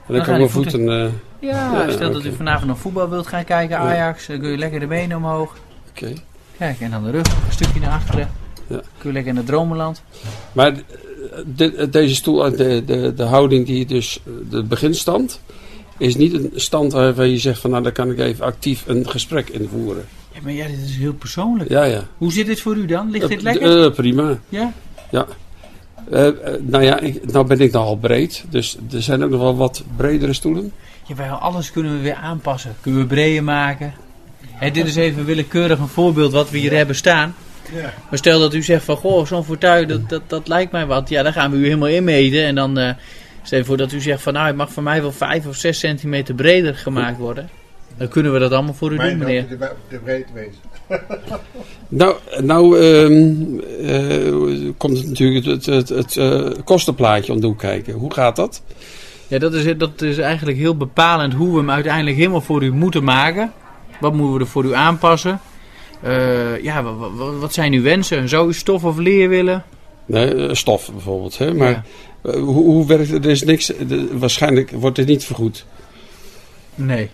En 0.07 0.13
Dan 0.15 0.23
kan 0.23 0.37
mijn 0.37 0.49
voeten... 0.49 0.89
eh, 0.89 1.11
Ja, 1.39 1.73
Ja, 1.85 1.91
stel 1.91 2.11
dat 2.11 2.25
u 2.25 2.33
vanavond 2.35 2.67
nog 2.67 2.77
voetbal 2.79 3.09
wilt 3.09 3.27
gaan 3.27 3.43
kijken, 3.43 3.77
Ajax, 3.77 4.27
dan 4.27 4.39
kun 4.39 4.49
je 4.51 4.57
lekker 4.57 4.79
de 4.79 4.87
benen 4.87 5.17
omhoog. 5.17 5.57
Oké. 5.89 6.13
Kijk, 6.57 6.79
en 6.79 6.91
dan 6.91 7.03
de 7.03 7.11
rug 7.11 7.25
een 7.27 7.51
stukje 7.51 7.79
naar 7.79 7.91
achteren. 7.91 8.29
Ja. 8.67 8.75
Kun 8.75 8.83
je 9.09 9.11
lekker 9.11 9.31
in 9.31 9.37
het 9.37 9.45
dromenland. 9.45 10.03
Maar 10.51 10.73
dit- 11.45 11.93
deze 11.93 12.15
stoel, 12.15 12.55
de, 12.55 12.83
de, 12.85 13.13
de 13.13 13.23
houding 13.23 13.65
die 13.65 13.85
dus, 13.85 14.19
de 14.49 14.63
beginstand, 14.63 15.41
is 15.99 16.15
niet 16.15 16.33
een 16.33 16.51
stand 16.55 16.91
waarvan 16.91 17.29
je 17.29 17.37
zegt 17.37 17.59
van 17.61 17.69
nou 17.69 17.83
daar 17.83 17.91
kan 17.91 18.11
ik 18.11 18.19
even 18.19 18.45
actief 18.45 18.83
een 18.87 19.09
gesprek 19.09 19.49
in 19.49 19.69
voeren. 19.71 20.05
Ja, 20.33 20.39
maar 20.43 20.51
ja, 20.53 20.67
dit 20.67 20.79
is 20.85 20.95
heel 20.97 21.13
persoonlijk. 21.13 21.69
Ja, 21.69 21.83
ja. 21.83 22.03
Hoe 22.17 22.31
zit 22.33 22.45
dit 22.45 22.61
voor 22.61 22.75
u 22.75 22.85
dan? 22.85 23.11
Ligt 23.11 23.27
dit 23.27 23.37
Eh, 23.37 23.43
lekker? 23.43 23.85
eh, 23.85 23.91
prima. 23.91 24.39
Ja? 24.49 24.73
Ja. 25.11 25.25
Eh, 26.11 26.27
nou 26.61 26.83
ja, 26.83 26.99
ik, 26.99 27.31
nou 27.31 27.47
ben 27.47 27.59
ik 27.59 27.71
nogal 27.71 27.95
breed, 27.97 28.43
dus 28.49 28.77
er 28.91 29.01
zijn 29.01 29.23
ook 29.23 29.29
nog 29.29 29.41
wel 29.41 29.55
wat 29.57 29.83
bredere 29.97 30.33
stoelen. 30.33 30.71
Jawel, 31.07 31.35
alles 31.35 31.71
kunnen 31.71 31.91
we 31.91 31.99
weer 32.01 32.13
aanpassen. 32.15 32.75
Kunnen 32.81 33.01
we 33.01 33.07
breder 33.07 33.43
maken. 33.43 33.93
Hè, 34.47 34.71
dit 34.71 34.85
is 34.87 34.95
even 34.95 35.25
willekeurig 35.25 35.79
een 35.79 35.87
voorbeeld 35.87 36.31
wat 36.31 36.49
we 36.49 36.57
hier 36.57 36.73
hebben 36.75 36.95
staan. 36.95 37.35
Ja. 37.73 37.93
Maar 38.09 38.17
stel 38.17 38.39
dat 38.39 38.53
u 38.53 38.63
zegt 38.63 38.83
van, 38.85 38.95
goh, 38.95 39.25
zo'n 39.25 39.43
fortuin, 39.43 39.87
dat, 39.87 40.09
dat, 40.09 40.21
dat 40.27 40.47
lijkt 40.47 40.71
mij 40.71 40.85
wat. 40.85 41.09
Ja, 41.09 41.23
dan 41.23 41.33
gaan 41.33 41.51
we 41.51 41.57
u 41.57 41.63
helemaal 41.63 41.87
inmeten. 41.87 42.43
En 42.45 42.55
dan 42.55 42.77
eh, 42.77 42.93
stel 43.43 43.57
je 43.57 43.65
voor 43.65 43.77
dat 43.77 43.91
u 43.91 44.01
zegt 44.01 44.21
van, 44.21 44.33
nou, 44.33 44.47
het 44.47 44.55
mag 44.55 44.71
voor 44.71 44.83
mij 44.83 45.01
wel 45.01 45.11
5 45.11 45.47
of 45.47 45.55
6 45.55 45.79
centimeter 45.79 46.35
breder 46.35 46.75
gemaakt 46.75 47.17
worden. 47.17 47.49
Dan 47.97 48.07
kunnen 48.07 48.33
we 48.33 48.39
dat 48.39 48.51
allemaal 48.51 48.73
voor 48.73 48.91
u 48.91 48.97
doen, 48.97 49.17
meneer. 49.17 49.47
de, 49.47 49.57
de, 49.57 49.71
de 49.89 49.97
breedte 49.99 50.33
wezen. 50.33 50.61
Nou, 51.91 52.15
nou 52.41 52.79
ehm, 52.79 53.33
eh, 53.87 54.71
komt 54.77 54.97
het 54.97 55.07
natuurlijk 55.07 55.45
het, 55.45 55.65
het, 55.65 55.89
het 55.89 56.17
eh, 56.17 56.47
kostenplaatje 56.63 57.33
om 57.33 57.39
de 57.41 57.47
hoek 57.47 57.59
kijken. 57.59 57.93
Hoe 57.93 58.13
gaat 58.13 58.35
dat? 58.35 58.61
Ja, 59.27 59.39
dat 59.39 59.53
is, 59.53 59.77
dat 59.77 60.01
is 60.01 60.17
eigenlijk 60.17 60.57
heel 60.57 60.77
bepalend 60.77 61.33
hoe 61.33 61.51
we 61.51 61.57
hem 61.57 61.71
uiteindelijk 61.71 62.15
helemaal 62.17 62.41
voor 62.41 62.63
u 62.63 62.71
moeten 62.73 63.03
maken. 63.03 63.51
Wat 63.99 64.13
moeten 64.13 64.33
we 64.33 64.39
er 64.39 64.47
voor 64.47 64.65
u 64.65 64.73
aanpassen? 64.73 65.39
Eh, 66.01 66.63
ja, 66.63 66.83
wa- 66.83 66.95
wa- 66.95 67.11
wa- 67.11 67.31
wat 67.31 67.53
zijn 67.53 67.73
uw 67.73 67.81
wensen? 67.81 68.29
Zou 68.29 68.49
u 68.49 68.53
stof 68.53 68.83
of 68.83 68.97
leer 68.97 69.29
willen? 69.29 69.63
Nee, 70.09 70.47
eh, 70.47 70.53
stof 70.53 70.91
bijvoorbeeld. 70.91 71.37
Hè? 71.37 71.53
Maar 71.53 71.69
Ja. 71.69 71.83
eh, 72.23 72.33
hoe, 72.33 72.55
hoe 72.63 72.87
werkt 72.87 73.09
het? 73.09 73.25
Er 73.25 73.31
is 73.31 73.43
niks, 73.43 73.65
de- 73.65 74.17
waarschijnlijk 74.17 74.71
wordt 74.71 74.95
dit 74.95 75.07
niet 75.07 75.23
vergoed. 75.25 75.65
Nee. 76.75 77.09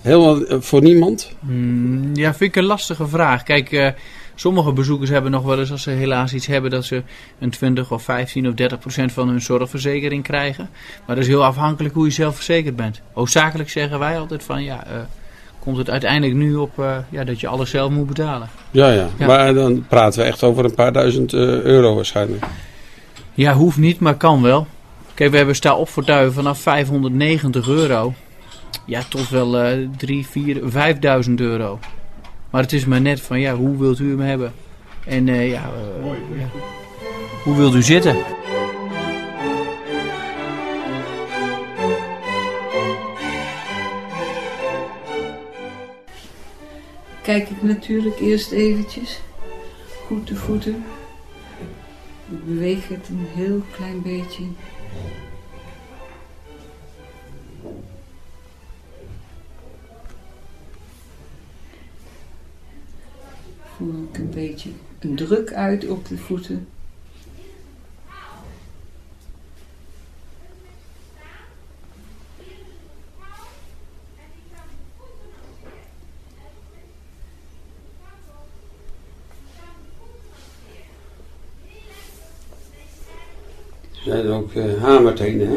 Helemaal 0.00 0.44
eh, 0.46 0.60
voor 0.60 0.82
niemand? 0.82 1.30
Hmm, 1.40 2.10
ja, 2.16 2.34
vind 2.34 2.50
ik 2.50 2.56
een 2.56 2.64
lastige 2.68 3.08
vraag. 3.08 3.42
Kijk, 3.42 3.94
sommige 4.34 4.72
bezoekers 4.72 5.10
hebben 5.10 5.30
nog 5.30 5.42
wel 5.44 5.58
eens, 5.58 5.70
als 5.70 5.82
ze 5.82 5.90
helaas 5.90 6.34
iets 6.34 6.46
hebben, 6.46 6.70
dat 6.70 6.84
ze 6.84 7.02
een 7.38 7.50
20 7.50 7.90
of 7.92 8.02
15 8.02 8.48
of 8.48 8.54
30 8.54 8.78
procent 8.78 9.12
van 9.12 9.28
hun 9.28 9.40
zorgverzekering 9.40 10.22
krijgen. 10.22 10.68
Maar 11.06 11.14
dat 11.16 11.24
is 11.24 11.30
heel 11.30 11.44
afhankelijk 11.44 11.94
hoe 11.94 12.04
je 12.04 12.10
zelf 12.12 12.34
verzekerd 12.34 12.76
bent. 12.76 13.00
Hoofdzakelijk 13.12 13.70
zeggen 13.70 13.98
wij 13.98 14.18
altijd 14.18 14.42
van, 14.42 14.62
ja, 14.64 14.86
komt 15.64 15.76
het 15.76 15.90
uiteindelijk 15.90 16.34
nu 16.34 16.54
op 16.54 16.78
eh, 16.78 16.96
ja, 17.08 17.24
dat 17.24 17.40
je 17.40 17.46
alles 17.46 17.70
zelf 17.70 17.90
moet 17.90 18.06
betalen. 18.06 18.48
Ja, 18.70 18.90
ja, 18.90 19.08
Ja. 19.18 19.26
Maar 19.26 19.54
dan 19.54 19.86
praten 19.88 20.20
we 20.20 20.26
echt 20.26 20.42
over 20.42 20.64
een 20.64 20.74
paar 20.74 20.92
duizend 20.92 21.32
eh, 21.32 21.40
euro 21.60 21.94
waarschijnlijk. 21.94 22.44
Ja, 23.34 23.54
hoeft 23.54 23.78
niet, 23.78 24.00
maar 24.00 24.16
kan 24.16 24.42
wel. 24.42 24.66
Kijk, 25.14 25.30
we 25.30 25.36
hebben 25.36 25.54
sta 25.54 25.74
op 25.74 25.88
voor 25.88 26.32
vanaf 26.32 26.58
590 26.58 27.68
euro. 27.68 28.14
Ja, 28.86 29.02
tot 29.08 29.28
wel 29.28 29.58
eh 29.58 29.88
3, 29.96 30.26
4, 30.26 30.60
5000 30.64 31.40
euro. 31.40 31.78
Maar 32.54 32.62
het 32.62 32.72
is 32.72 32.84
maar 32.84 33.00
net 33.00 33.20
van, 33.20 33.40
ja, 33.40 33.54
hoe 33.54 33.78
wilt 33.78 33.98
u 33.98 34.10
hem 34.10 34.20
hebben? 34.20 34.52
En 35.06 35.28
eh, 35.28 35.50
ja, 35.50 35.62
eh, 36.02 36.38
ja, 36.38 36.46
hoe 37.42 37.56
wilt 37.56 37.74
u 37.74 37.82
zitten? 37.82 38.16
Kijk 47.24 47.48
ik 47.48 47.62
natuurlijk 47.62 48.20
eerst 48.20 48.52
eventjes. 48.52 49.20
Goed 50.06 50.28
de 50.28 50.36
voeten. 50.36 50.84
Ik 52.30 52.44
beweeg 52.44 52.88
het 52.88 53.08
een 53.08 53.26
heel 53.34 53.62
klein 53.72 54.02
beetje. 54.02 54.44
Voel 63.76 64.08
ik 64.10 64.18
een 64.18 64.30
beetje 64.30 64.70
een 64.98 65.16
druk 65.16 65.52
uit 65.52 65.88
op 65.88 66.08
de 66.08 66.18
voeten. 66.18 66.68
Zijn 84.14 84.26
ook 84.32 84.52
eh 84.52 84.82
hamertenen, 84.82 85.48
hè? 85.48 85.56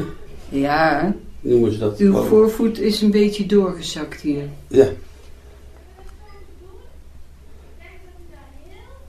Ja, 0.50 1.16
Noemen 1.40 1.72
ze 1.72 1.78
dat? 1.80 1.98
uw 1.98 2.14
voorvoet 2.24 2.80
is 2.80 3.02
een 3.02 3.12
beetje 3.12 3.46
doorgezakt 3.46 4.22
hier. 4.22 4.44
Ja. 4.68 4.88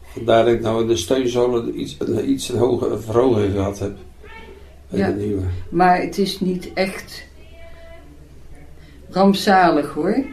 Vandaar 0.02 0.44
dat 0.44 0.54
ik 0.54 0.60
nou 0.60 0.86
de 0.86 0.96
steunzolen 0.96 1.80
iets, 1.80 1.96
een, 1.98 2.30
iets 2.30 2.48
een 2.48 2.58
hoge 2.58 2.98
verhoging 2.98 3.52
gehad 3.52 3.78
heb. 3.78 3.96
Bij 4.90 4.98
Ja. 4.98 5.10
de 5.10 5.14
nieuwe. 5.24 5.42
Maar 5.68 6.00
het 6.00 6.18
is 6.18 6.40
niet 6.40 6.70
echt 6.74 7.26
rampzalig 9.10 9.92
hoor. 9.94 10.24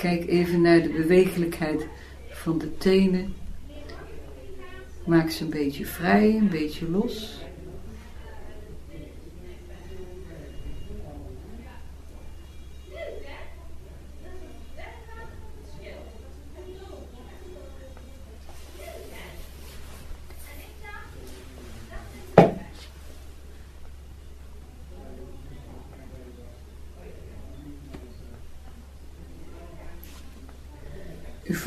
Kijk 0.00 0.26
even 0.26 0.60
naar 0.60 0.82
de 0.82 0.88
bewegelijkheid 0.88 1.86
van 2.28 2.58
de 2.58 2.76
tenen. 2.76 3.34
Maak 5.06 5.30
ze 5.30 5.44
een 5.44 5.50
beetje 5.50 5.86
vrij, 5.86 6.36
een 6.36 6.48
beetje 6.48 6.90
los. 6.90 7.44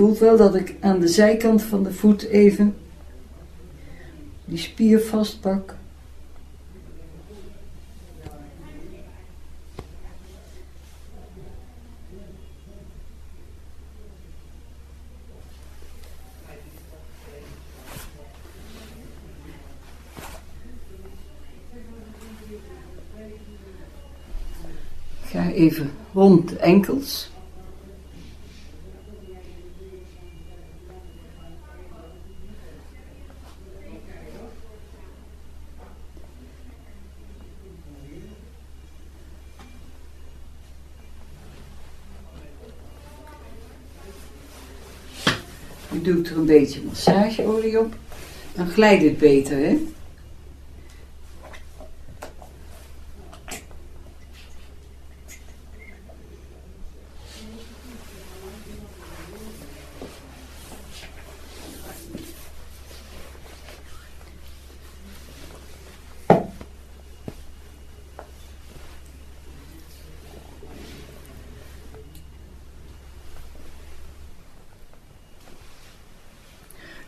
Voelt 0.03 0.19
wel 0.19 0.37
dat 0.37 0.55
ik 0.55 0.75
aan 0.79 0.99
de 0.99 1.07
zijkant 1.07 1.61
van 1.61 1.83
de 1.83 1.93
voet 1.93 2.23
even 2.23 2.75
die 4.45 4.57
spier 4.57 4.99
vastpak. 4.99 5.75
Ga 25.21 25.51
even 25.51 25.91
rond 26.13 26.49
de 26.49 26.57
enkels. 26.57 27.31
Je 45.93 46.01
doet 46.01 46.29
er 46.29 46.32
een 46.43 46.55
beetje 46.55 46.81
massageolie 46.87 47.79
op. 47.79 47.95
Dan 48.55 48.67
glijdt 48.67 49.03
het 49.03 49.17
beter, 49.17 49.57
hè? 49.57 49.77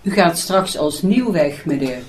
U 0.05 0.11
gaat 0.11 0.37
straks 0.37 0.77
als 0.77 1.01
nieuw 1.01 1.31
weg, 1.31 1.65
meneer. 1.65 2.01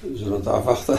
We 0.00 0.16
zullen 0.16 0.38
het 0.38 0.46
afwachten. 0.46 0.98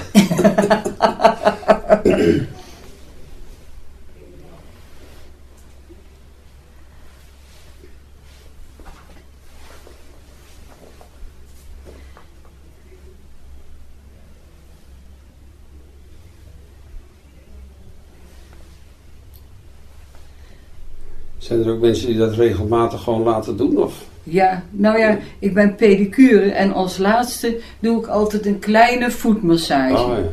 Zijn 21.54 21.66
er 21.66 21.74
ook 21.74 21.82
mensen 21.82 22.08
die 22.08 22.18
dat 22.18 22.34
regelmatig 22.34 23.02
gewoon 23.02 23.24
laten 23.24 23.58
doen? 23.58 23.78
Of? 23.78 24.06
Ja, 24.24 24.64
nou 24.72 24.98
ja, 24.98 25.20
ik 25.40 25.54
ben 25.54 25.76
pedicure 25.76 26.52
en 26.52 26.74
als 26.74 26.98
laatste 26.98 27.60
doe 27.80 28.00
ik 28.00 28.08
altijd 28.08 28.46
een 28.46 28.60
kleine 28.60 29.12
voetmassage. 29.12 30.04
Oh, 30.04 30.18
ja. 30.18 30.24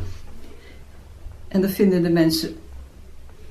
En 1.47 1.61
dat 1.61 1.71
vinden 1.71 2.03
de 2.03 2.09
mensen 2.09 2.55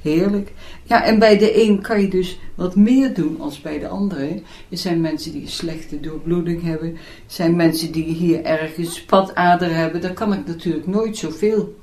heerlijk. 0.02 0.52
Ja, 0.82 1.04
en 1.04 1.18
bij 1.18 1.38
de 1.38 1.64
een 1.64 1.80
kan 1.82 2.00
je 2.00 2.08
dus 2.08 2.38
wat 2.54 2.76
meer 2.76 3.14
doen 3.14 3.40
als 3.40 3.60
bij 3.60 3.78
de 3.78 3.88
andere. 3.88 4.42
Er 4.68 4.78
zijn 4.78 5.00
mensen 5.00 5.32
die 5.32 5.42
een 5.42 5.48
slechte 5.48 6.00
doorbloeding 6.00 6.62
hebben. 6.62 6.88
Er 6.88 6.98
zijn 7.26 7.56
mensen 7.56 7.92
die 7.92 8.04
hier 8.04 8.44
ergens 8.44 8.94
spatader 8.94 9.74
hebben. 9.74 10.00
Daar 10.00 10.12
kan 10.12 10.32
ik 10.32 10.46
natuurlijk 10.46 10.86
nooit 10.86 11.16
zoveel 11.16 11.74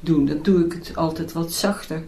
doen. 0.00 0.26
Dan 0.26 0.38
doe 0.42 0.64
ik 0.64 0.72
het 0.72 0.92
altijd 0.96 1.32
wat 1.32 1.52
zachter. 1.52 2.02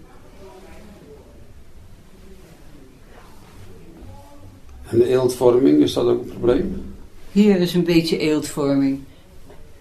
En 4.96 5.02
de 5.02 5.08
eeltvorming, 5.08 5.82
is 5.82 5.92
dat 5.92 6.06
ook 6.06 6.20
een 6.20 6.28
probleem? 6.28 6.94
Hier 7.32 7.56
is 7.56 7.74
een 7.74 7.84
beetje 7.84 8.18
eeltvorming. 8.18 9.00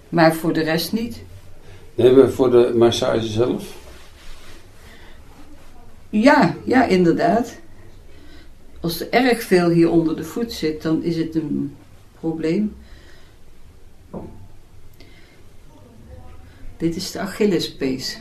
Maar 0.09 0.35
voor 0.35 0.53
de 0.53 0.61
rest 0.61 0.93
niet. 0.93 1.23
Nee, 1.95 2.11
maar 2.11 2.29
voor 2.29 2.51
de 2.51 2.73
massage 2.77 3.27
zelf? 3.27 3.75
Ja, 6.09 6.55
ja, 6.63 6.85
inderdaad. 6.85 7.55
Als 8.79 9.01
er 9.01 9.09
erg 9.09 9.43
veel 9.43 9.69
hier 9.69 9.89
onder 9.89 10.15
de 10.15 10.23
voet 10.23 10.53
zit, 10.53 10.81
dan 10.81 11.03
is 11.03 11.17
het 11.17 11.35
een 11.35 11.75
probleem. 12.19 12.75
Dit 16.77 16.95
is 16.95 17.11
de 17.11 17.19
Achillespees. 17.19 18.19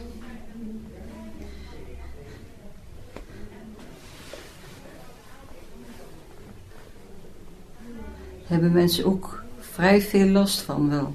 Hebben 8.46 8.72
mensen 8.72 9.04
ook 9.04 9.42
vrij 9.59 10.00
veel 10.00 10.26
last 10.26 10.61
van 10.61 10.88
wel. 10.88 11.14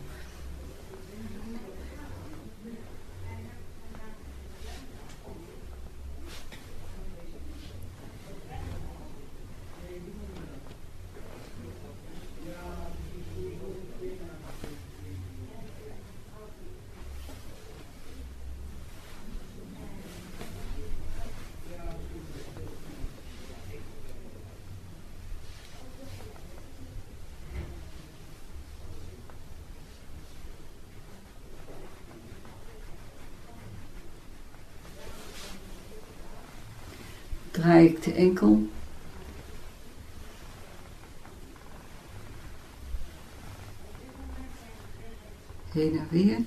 draai 37.60 37.86
ik 37.86 38.04
de 38.04 38.09
enkel. 38.20 38.68
Heen 45.72 46.00
en 46.00 46.08
weer. 46.10 46.38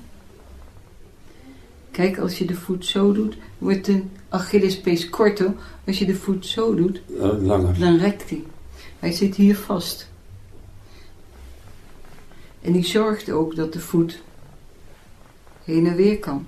Kijk, 1.91 2.19
als 2.19 2.39
je 2.39 2.45
de 2.45 2.55
voet 2.55 2.87
zo 2.87 3.13
doet, 3.13 3.37
wordt 3.59 3.85
de 3.85 4.03
Achillespees 4.29 5.09
korter. 5.09 5.55
Als 5.87 5.99
je 5.99 6.05
de 6.07 6.15
voet 6.15 6.47
zo 6.47 6.75
doet, 6.75 7.03
langer. 7.41 7.79
dan 7.79 7.97
rekt 7.97 8.31
hij. 8.31 8.45
Hij 8.99 9.13
zit 9.13 9.35
hier 9.35 9.57
vast. 9.57 10.11
En 12.61 12.73
die 12.73 12.85
zorgt 12.85 13.31
ook 13.31 13.57
dat 13.57 13.73
de 13.73 13.81
voet 13.81 14.23
heen 15.65 15.87
en 15.87 15.97
weer 15.97 16.19
kan. 16.19 16.47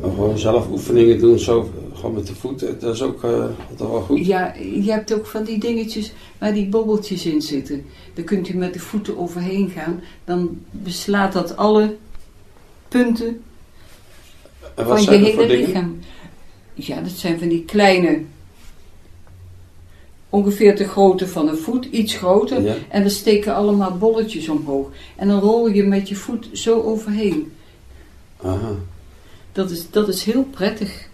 Maar 0.00 0.21
gewoon 0.32 0.52
zelf 0.52 0.70
oefeningen 0.70 1.18
doen, 1.18 1.38
zo, 1.38 1.70
gewoon 1.94 2.14
met 2.14 2.26
de 2.26 2.34
voeten, 2.34 2.78
dat 2.80 2.94
is 2.94 3.02
ook 3.02 3.20
toch 3.76 3.90
wel 3.90 4.00
goed. 4.00 4.26
Ja, 4.26 4.54
je 4.82 4.90
hebt 4.90 5.14
ook 5.14 5.26
van 5.26 5.44
die 5.44 5.58
dingetjes 5.58 6.12
waar 6.38 6.54
die 6.54 6.68
bobbeltjes 6.68 7.26
in 7.26 7.42
zitten. 7.42 7.84
Daar 8.14 8.24
kunt 8.24 8.48
u 8.48 8.56
met 8.56 8.72
de 8.72 8.78
voeten 8.78 9.18
overheen 9.18 9.70
gaan. 9.70 10.00
Dan 10.24 10.60
beslaat 10.70 11.32
dat 11.32 11.56
alle 11.56 11.96
punten 12.88 13.42
van 14.76 15.02
je 15.02 15.10
hele 15.10 15.46
lichaam. 15.46 15.98
Ja, 16.74 17.00
dat 17.00 17.10
zijn 17.10 17.38
van 17.38 17.48
die 17.48 17.64
kleine, 17.64 18.20
ongeveer 20.30 20.76
de 20.76 20.88
grootte 20.88 21.28
van 21.28 21.48
een 21.48 21.58
voet, 21.58 21.84
iets 21.84 22.14
groter. 22.14 22.62
Ja. 22.62 22.74
En 22.88 23.02
er 23.02 23.10
steken 23.10 23.54
allemaal 23.54 23.98
bolletjes 23.98 24.48
omhoog. 24.48 24.88
En 25.16 25.28
dan 25.28 25.40
rol 25.40 25.68
je 25.68 25.84
met 25.84 26.08
je 26.08 26.14
voet 26.14 26.48
zo 26.52 26.82
overheen. 26.82 27.52
Aha. 28.42 28.74
Dat 29.52 29.70
is, 29.70 29.90
dat 29.90 30.08
is 30.08 30.24
heel 30.24 30.44
prettig. 30.44 31.08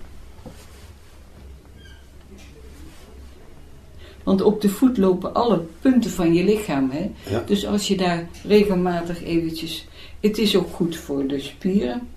Want 4.22 4.42
op 4.42 4.60
de 4.60 4.68
voet 4.68 4.98
lopen 4.98 5.34
alle 5.34 5.64
punten 5.80 6.10
van 6.10 6.34
je 6.34 6.44
lichaam. 6.44 6.90
Hè? 6.90 7.10
Ja. 7.30 7.42
Dus 7.46 7.66
als 7.66 7.88
je 7.88 7.96
daar 7.96 8.28
regelmatig 8.44 9.22
eventjes... 9.22 9.86
Het 10.20 10.38
is 10.38 10.56
ook 10.56 10.74
goed 10.74 10.96
voor 10.96 11.26
de 11.26 11.40
spieren. 11.40 12.08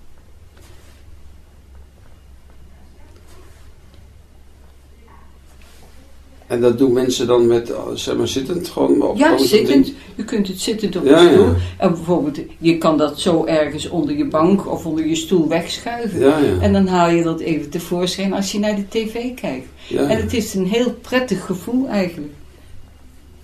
En 6.52 6.60
dat 6.60 6.78
doen 6.78 6.92
mensen 6.92 7.26
dan 7.26 7.46
met, 7.46 7.70
eh, 7.70 7.78
zeg 7.94 8.16
maar, 8.16 8.28
zittend 8.28 8.68
gewoon 8.68 9.02
op 9.02 9.16
Ja, 9.18 9.38
zittend. 9.38 9.84
ding? 9.84 9.96
Je 10.14 10.24
kunt 10.24 10.48
het 10.48 10.60
zittend 10.60 10.96
op 10.96 11.04
Ja, 11.04 11.20
de 11.22 11.30
stoel. 11.32 11.46
ja. 11.46 11.54
En 11.78 11.90
bijvoorbeeld, 11.92 12.38
je 12.58 12.78
kan 12.78 12.96
dat 12.98 13.20
zo 13.20 13.44
ergens 13.44 13.88
onder 13.88 14.16
je 14.16 14.24
bank 14.28 14.70
of 14.70 14.86
onder 14.86 15.06
je 15.06 15.14
stoel 15.14 15.48
wegschuiven. 15.48 16.20
Ja, 16.20 16.38
ja. 16.38 16.60
En 16.60 16.72
dan 16.72 16.86
haal 16.86 17.10
je 17.10 17.22
dat 17.22 17.40
even 17.40 17.70
tevoorschijn 17.70 18.32
als 18.32 18.52
je 18.52 18.58
naar 18.58 18.76
de 18.76 18.88
tv 18.88 19.34
kijkt. 19.34 19.66
Ja. 19.88 20.08
En 20.08 20.20
het 20.20 20.32
is 20.32 20.54
een 20.54 20.66
heel 20.66 20.92
prettig 20.92 21.44
gevoel 21.44 21.88
eigenlijk. 21.88 22.32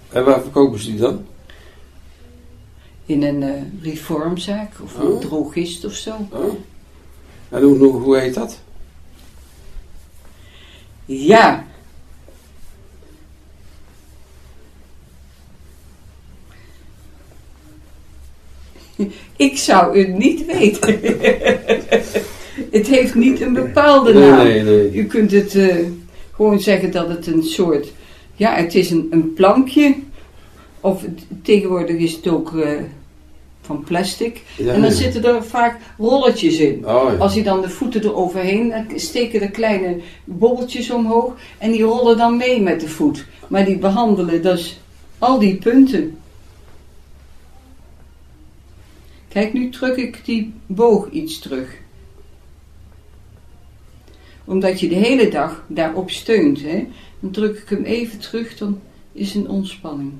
En 0.08 0.24
waar 0.24 0.40
verkopen 0.40 0.78
ze 0.80 0.90
die 0.90 1.00
dan? 1.00 1.24
In 3.06 3.22
een 3.22 3.42
eh, 3.42 3.50
reformzaak 3.82 4.72
of 4.82 4.98
een 4.98 5.06
Oh. 5.06 5.20
drogist 5.20 5.84
of 5.84 5.92
zo. 5.94 6.14
Oh. 6.30 6.54
En 7.48 7.62
hoe 7.62 8.18
heet 8.18 8.34
dat? 8.34 8.60
Ja. 11.04 11.66
Ik 19.36 19.58
zou 19.58 19.98
het 19.98 20.18
niet 20.18 20.46
weten. 20.46 21.00
het 22.70 22.86
heeft 22.86 23.14
niet 23.14 23.40
een 23.40 23.52
bepaalde 23.52 24.12
naam. 24.14 24.44
nee, 24.46 24.62
nee. 24.62 24.92
U 24.92 25.04
kunt 25.06 25.30
het 25.30 25.54
eh, 25.54 25.76
gewoon 26.32 26.60
zeggen 26.60 26.90
dat 26.90 27.08
het 27.08 27.26
een 27.26 27.42
soort... 27.42 27.92
Ja, 28.34 28.54
het 28.54 28.74
is 28.74 28.90
een, 28.90 29.06
een 29.10 29.32
plankje. 29.32 29.94
Of 30.80 31.02
het- 31.02 31.26
tegenwoordig 31.42 31.96
is 31.96 32.12
het 32.12 32.28
ook 32.28 32.56
eh, 32.56 32.70
van 33.62 33.84
plastic. 33.84 34.42
Ja, 34.56 34.72
en 34.72 34.82
dan 34.82 34.90
zitten 34.90 35.24
er 35.24 35.44
vaak 35.44 35.76
rolletjes 35.98 36.58
in. 36.58 36.86
Oh, 36.86 37.12
ja. 37.12 37.16
Als 37.18 37.34
je 37.34 37.42
dan 37.42 37.60
de 37.60 37.68
voeten 37.68 38.02
eroverheen, 38.04 38.68
dan 38.70 38.84
steken 38.94 39.40
er 39.40 39.50
kleine 39.50 39.96
bobbeltjes 40.24 40.90
omhoog 40.90 41.32
en 41.58 41.70
die 41.70 41.82
rollen 41.82 42.16
dan 42.16 42.36
mee 42.36 42.62
met 42.62 42.80
de 42.80 42.88
voet. 42.88 43.26
Maar 43.48 43.64
die 43.64 43.78
behandelen 43.78 44.42
dus 44.42 44.80
al 45.18 45.38
die 45.38 45.56
punten. 45.56 46.17
Kijk, 49.38 49.52
nu 49.52 49.70
druk 49.70 49.96
ik 49.96 50.24
die 50.24 50.52
boog 50.66 51.10
iets 51.10 51.38
terug. 51.38 51.76
Omdat 54.44 54.80
je 54.80 54.88
de 54.88 54.94
hele 54.94 55.28
dag 55.28 55.64
daarop 55.68 56.10
steunt. 56.10 56.62
Hè? 56.62 56.86
Dan 57.20 57.30
druk 57.30 57.58
ik 57.58 57.68
hem 57.68 57.84
even 57.84 58.18
terug, 58.18 58.56
dan 58.56 58.80
is 59.12 59.34
een 59.34 59.48
ontspanning. 59.48 60.12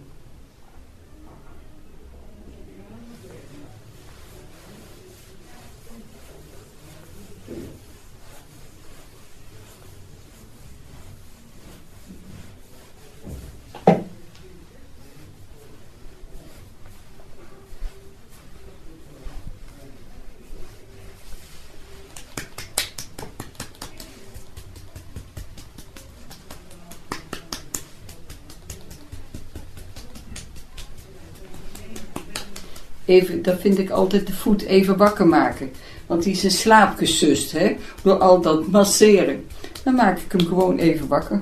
Even, 33.09 33.43
dat 33.43 33.61
vind 33.61 33.79
ik 33.79 33.91
altijd 33.91 34.27
de 34.27 34.33
voet 34.33 34.63
even 34.63 34.97
wakker 34.97 35.27
maken. 35.27 35.71
Want 36.07 36.23
die 36.23 36.33
is 36.33 36.45
in 36.45 36.51
slaap 36.51 36.97
gesust, 36.97 37.53
hè, 37.53 37.77
door 38.03 38.19
al 38.19 38.41
dat 38.41 38.67
masseren. 38.67 39.47
Dan 39.85 39.95
maak 39.95 40.19
ik 40.19 40.33
hem 40.33 40.47
gewoon 40.47 40.79
even 40.79 41.09
wakker. 41.09 41.41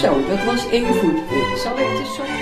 Zo, 0.00 0.26
dat 0.28 0.44
was 0.44 0.68
één 0.70 0.94
voet. 0.94 1.18
Zal 1.62 1.78
ik 1.78 1.88
de 1.96 2.12
zo... 2.16 2.41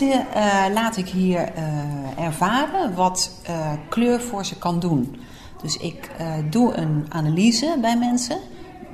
Eh, 0.00 0.64
laat 0.72 0.96
ik 0.96 1.08
hier 1.08 1.38
eh, 1.38 2.24
ervaren 2.24 2.94
wat 2.94 3.30
eh, 3.42 3.72
kleur 3.88 4.20
voor 4.20 4.44
ze 4.44 4.58
kan 4.58 4.78
doen. 4.80 5.16
Dus 5.62 5.76
ik 5.76 6.10
doe 6.50 6.74
een 6.74 7.06
analyse 7.08 7.76
bij 7.80 7.96
mensen 7.96 8.38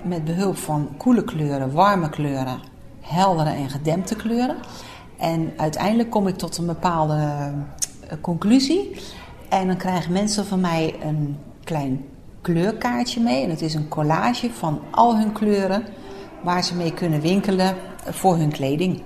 met 0.03 0.25
behulp 0.25 0.57
van 0.57 0.89
koele 0.97 1.25
kleuren, 1.25 1.73
warme 1.73 2.11
kleuren, 2.11 2.61
heldere 3.01 3.51
en 3.51 3.71
gedempte 3.71 4.17
kleuren. 4.17 4.57
En 5.19 5.53
uiteindelijk 5.57 6.11
kom 6.11 6.27
ik 6.27 6.37
tot 6.37 6.57
een 6.59 6.67
bepaalde 6.67 7.53
conclusie. 8.21 8.97
En 9.49 9.67
dan 9.67 9.77
krijgen 9.77 10.13
mensen 10.13 10.47
van 10.47 10.61
mij 10.61 10.95
een 11.03 11.39
klein 11.65 12.05
kleurkaartje 12.41 13.21
mee. 13.21 13.45
En 13.45 13.51
het 13.51 13.63
is 13.63 13.75
een 13.75 13.89
collage 13.89 14.51
van 14.51 14.81
al 14.91 15.17
hun 15.17 15.33
kleuren 15.33 15.85
waar 16.43 16.65
ze 16.65 16.75
mee 16.75 16.93
kunnen 16.95 17.21
winkelen 17.21 17.77
voor 18.05 18.37
hun 18.37 18.53
kleding. 18.53 19.03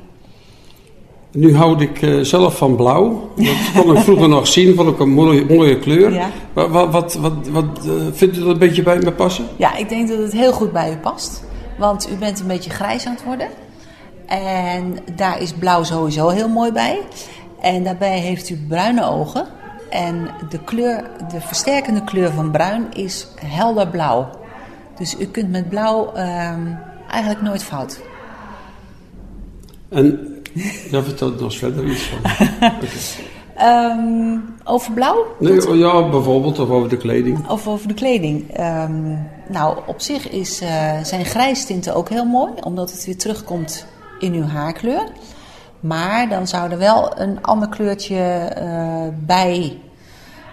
Nu 1.31 1.57
houd 1.57 1.81
ik 1.81 2.03
eh, 2.03 2.21
zelf 2.21 2.57
van 2.57 2.77
blauw. 2.77 3.31
Dat 3.37 3.83
kon 3.83 3.97
ik 3.97 4.03
vroeger 4.03 4.29
nog 4.29 4.47
zien, 4.47 4.75
vond 4.75 4.89
ik 4.89 4.99
een 4.99 5.11
mooie, 5.11 5.45
mooie 5.49 5.79
kleur. 5.79 6.13
Ja. 6.13 6.31
Wat, 6.53 6.71
wat, 6.71 6.91
wat, 6.93 7.15
wat, 7.15 7.49
wat, 7.51 7.87
eh, 7.87 7.93
vindt 8.13 8.37
u 8.37 8.41
dat 8.41 8.49
een 8.49 8.59
beetje 8.59 8.83
bij 8.83 8.99
me 8.99 9.13
passen? 9.13 9.45
Ja, 9.57 9.77
ik 9.77 9.89
denk 9.89 10.09
dat 10.09 10.19
het 10.19 10.33
heel 10.33 10.53
goed 10.53 10.73
bij 10.73 10.93
u 10.93 10.97
past. 10.97 11.45
Want 11.79 12.11
u 12.11 12.15
bent 12.15 12.41
een 12.41 12.47
beetje 12.47 12.71
grijs 12.71 13.07
aan 13.07 13.15
het 13.15 13.25
worden. 13.25 13.49
En 14.27 14.99
daar 15.17 15.43
is 15.43 15.53
blauw 15.53 15.83
sowieso 15.83 16.29
heel 16.29 16.49
mooi 16.49 16.73
bij. 16.73 16.99
En 17.61 17.85
daarbij 17.85 18.19
heeft 18.19 18.51
u 18.51 18.59
bruine 18.69 19.11
ogen. 19.11 19.47
En 19.91 20.29
de, 20.49 20.59
kleur, 20.59 21.11
de 21.33 21.41
versterkende 21.41 22.05
kleur 22.05 22.31
van 22.31 22.51
bruin 22.51 22.87
is 22.93 23.29
helder 23.35 23.89
blauw. 23.89 24.29
Dus 24.99 25.17
u 25.19 25.27
kunt 25.27 25.51
met 25.51 25.69
blauw 25.69 26.13
ehm, 26.13 26.61
eigenlijk 27.11 27.43
nooit 27.43 27.63
fout. 27.63 28.01
En 29.89 30.36
ja, 30.91 31.03
vertel 31.03 31.31
nog 31.31 31.57
verder 31.57 31.85
iets 31.85 32.03
van. 32.03 32.21
Ehm, 33.57 34.39
over 34.65 34.93
blauw? 34.93 35.27
Nee, 35.39 35.77
ja, 35.79 36.09
bijvoorbeeld, 36.09 36.59
of 36.59 36.69
over 36.69 36.89
de 36.89 36.97
kleding. 36.97 37.49
Of 37.49 37.69
over 37.69 37.89
de 37.89 37.95
kleding. 37.95 38.51
Ehm, 38.51 39.17
nou, 39.49 39.79
op 39.87 40.01
zich 40.01 40.31
is, 40.31 40.61
eh, 40.61 41.03
zijn 41.03 41.25
grijstinten 41.25 41.95
ook 41.95 42.09
heel 42.09 42.25
mooi, 42.25 42.53
omdat 42.65 42.91
het 42.91 43.05
weer 43.05 43.17
terugkomt 43.17 43.87
in 44.19 44.33
uw 44.33 44.45
haarkleur. 44.45 45.09
Maar 45.81 46.29
dan 46.29 46.47
zou 46.47 46.71
er 46.71 46.79
wel 46.79 47.21
een 47.21 47.43
ander 47.43 47.69
kleurtje 47.69 48.17
eh, 48.17 49.09
bij 49.27 49.79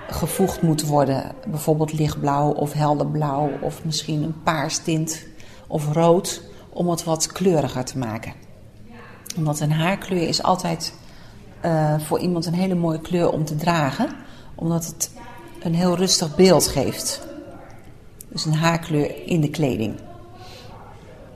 gevoegd 0.07 0.61
moeten 0.61 0.87
worden. 0.87 1.23
Bijvoorbeeld 1.47 1.93
lichtblauw 1.93 2.51
of 2.51 2.73
helder 2.73 3.07
blauw 3.07 3.49
of 3.61 3.83
misschien 3.83 4.23
een 4.23 4.41
paarstint 4.43 5.25
of 5.67 5.93
rood, 5.93 6.41
om 6.69 6.89
het 6.89 7.03
wat 7.03 7.31
kleuriger 7.31 7.83
te 7.83 7.97
maken. 7.97 8.42
Omdat 9.37 9.59
een 9.59 9.71
haarkleur 9.71 10.27
is 10.27 10.43
altijd 10.43 10.93
eh, 11.61 11.95
voor 11.99 12.19
iemand 12.19 12.45
een 12.45 12.53
hele 12.53 12.75
mooie 12.75 12.99
kleur 12.99 13.31
om 13.31 13.45
te 13.45 13.55
dragen, 13.55 14.09
omdat 14.55 14.85
het 14.85 15.11
een 15.63 15.75
heel 15.75 15.95
rustig 15.95 16.35
beeld 16.35 16.67
geeft. 16.67 17.21
Dus 18.29 18.45
een 18.45 18.53
haarkleur 18.53 19.11
in 19.25 19.41
de 19.41 19.49
kleding. 19.49 19.95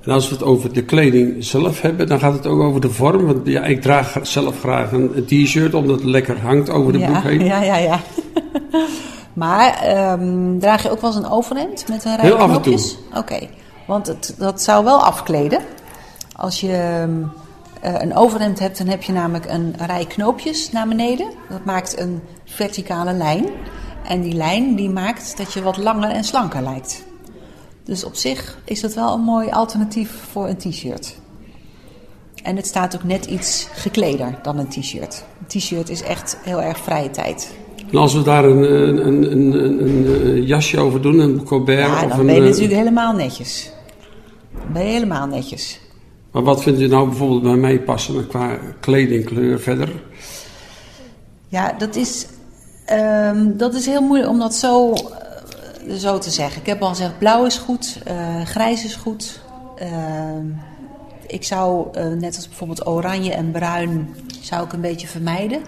En 0.07 0.13
als 0.13 0.29
we 0.29 0.35
het 0.35 0.43
over 0.43 0.73
de 0.73 0.83
kleding 0.83 1.43
zelf 1.43 1.81
hebben, 1.81 2.07
dan 2.07 2.19
gaat 2.19 2.33
het 2.33 2.47
ook 2.47 2.59
over 2.59 2.81
de 2.81 2.89
vorm. 2.89 3.25
Want 3.25 3.47
ja, 3.47 3.63
ik 3.63 3.81
draag 3.81 4.19
zelf 4.21 4.59
graag 4.59 4.91
een, 4.91 5.25
t-shirt, 5.25 5.73
omdat 5.73 5.95
het 5.95 6.09
lekker 6.09 6.39
hangt 6.39 6.69
over 6.69 6.93
de 6.93 6.99
ja, 6.99 7.11
broek 7.11 7.23
heen. 7.23 7.45
Ja, 7.53 7.61
ja, 7.61 7.77
ja. 7.77 7.99
maar 9.33 9.73
ehm, 9.73 10.59
draag 10.59 10.83
je 10.83 10.91
ook 10.91 11.01
wel 11.01 11.09
eens 11.09 11.19
een 11.19 11.29
overhemd 11.29 11.87
met 11.87 12.05
een 12.05 12.15
rij 12.15 12.25
Heel 12.25 12.37
af 12.37 12.55
en 12.55 12.61
toe. 12.61 12.79
Oké, 13.15 13.39
want 13.87 14.07
het, 14.07 14.35
dat 14.37 14.61
zou 14.61 14.83
wel 14.83 15.03
afkleden. 15.03 15.59
Als 16.35 16.61
je 16.61 16.71
ehm, 16.71 17.21
eh, 17.21 17.27
een 17.81 18.15
overhemd 18.15 18.59
hebt, 18.59 18.77
dan 18.77 18.87
heb 18.87 19.03
je 19.03 19.11
namelijk 19.11 19.45
een 19.45 19.75
rij 19.85 20.05
knoopjes 20.05 20.71
naar 20.71 20.87
beneden. 20.87 21.27
Dat 21.49 21.65
maakt 21.65 21.99
een 21.99 22.21
verticale 22.45 23.13
lijn. 23.13 23.45
En 24.03 24.21
die 24.21 24.33
lijn 24.33 24.75
die 24.75 24.89
maakt 24.89 25.37
dat 25.37 25.53
je 25.53 25.61
wat 25.61 25.77
langer 25.77 26.09
en 26.09 26.23
slanker 26.23 26.61
lijkt. 26.61 27.05
Dus 27.83 28.03
op 28.03 28.15
zich 28.15 28.57
is 28.65 28.81
dat 28.81 28.93
wel 28.93 29.13
een 29.13 29.21
mooi 29.21 29.49
alternatief 29.49 30.11
voor 30.31 30.47
een 30.47 30.57
t-shirt. 30.57 31.15
En 32.43 32.55
het 32.55 32.67
staat 32.67 32.95
ook 32.95 33.03
net 33.03 33.25
iets 33.25 33.67
gekleder 33.73 34.39
dan 34.43 34.57
een 34.57 34.67
t-shirt. 34.67 35.23
Een 35.39 35.59
t-shirt 35.59 35.89
is 35.89 36.01
echt 36.01 36.37
heel 36.41 36.61
erg 36.61 36.77
vrije 36.77 37.09
tijd. 37.09 37.55
En 37.91 37.97
als 37.97 38.13
we 38.13 38.21
daar 38.21 38.45
een, 38.45 38.73
een, 39.07 39.31
een, 39.31 39.53
een, 39.85 40.43
jasje 40.43 40.79
over 40.79 41.01
doen, 41.01 41.19
een 41.19 41.43
colbert 41.43 41.87
Ja, 41.87 42.03
of 42.03 42.15
dan 42.15 42.25
ben 42.25 42.35
je 42.35 42.41
eh, 42.41 42.47
natuurlijk 42.47 42.77
helemaal 42.77 43.13
netjes. 43.13 43.71
Dan 44.53 44.73
ben 44.73 44.85
je 44.85 44.91
helemaal 44.91 45.27
netjes. 45.27 45.79
Maar 46.31 46.43
wat 46.43 46.63
vindt 46.63 46.79
u 46.79 46.87
nou 46.87 47.07
bijvoorbeeld 47.07 47.41
bij 47.41 47.55
mij 47.55 47.79
passen 47.79 48.27
qua 48.27 48.57
kledingkleur 48.79 49.59
verder? 49.59 49.89
Ja, 51.47 51.71
dat 51.71 51.95
is, 51.95 52.27
ehm, 52.85 53.57
dat 53.57 53.73
is 53.73 53.85
heel 53.85 54.01
moeilijk 54.01 54.29
om 54.29 54.39
dat 54.39 54.55
zo, 54.55 54.93
eh, 54.93 55.93
zo 55.95 56.17
te 56.17 56.29
zeggen. 56.29 56.61
Ik 56.61 56.67
heb 56.67 56.81
al 56.81 56.89
gezegd, 56.89 57.17
blauw 57.17 57.45
is 57.45 57.57
goed, 57.57 57.99
eh, 58.05 58.41
grijs 58.41 58.83
is 58.83 58.95
goed. 58.95 59.41
Ehm, 59.75 60.45
ik 61.27 61.43
zou, 61.43 61.87
eh, 61.91 62.07
net 62.07 62.35
als 62.35 62.47
bijvoorbeeld 62.47 62.87
oranje 62.87 63.33
en 63.33 63.51
bruin, 63.51 64.15
zou 64.41 64.65
ik 64.65 64.73
een 64.73 64.81
beetje 64.81 65.07
vermijden. 65.07 65.61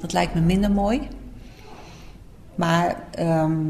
Dat 0.00 0.12
lijkt 0.12 0.34
me 0.34 0.40
minder 0.40 0.70
mooi. 0.70 1.08
Maar 2.54 3.02
ehm, 3.10 3.60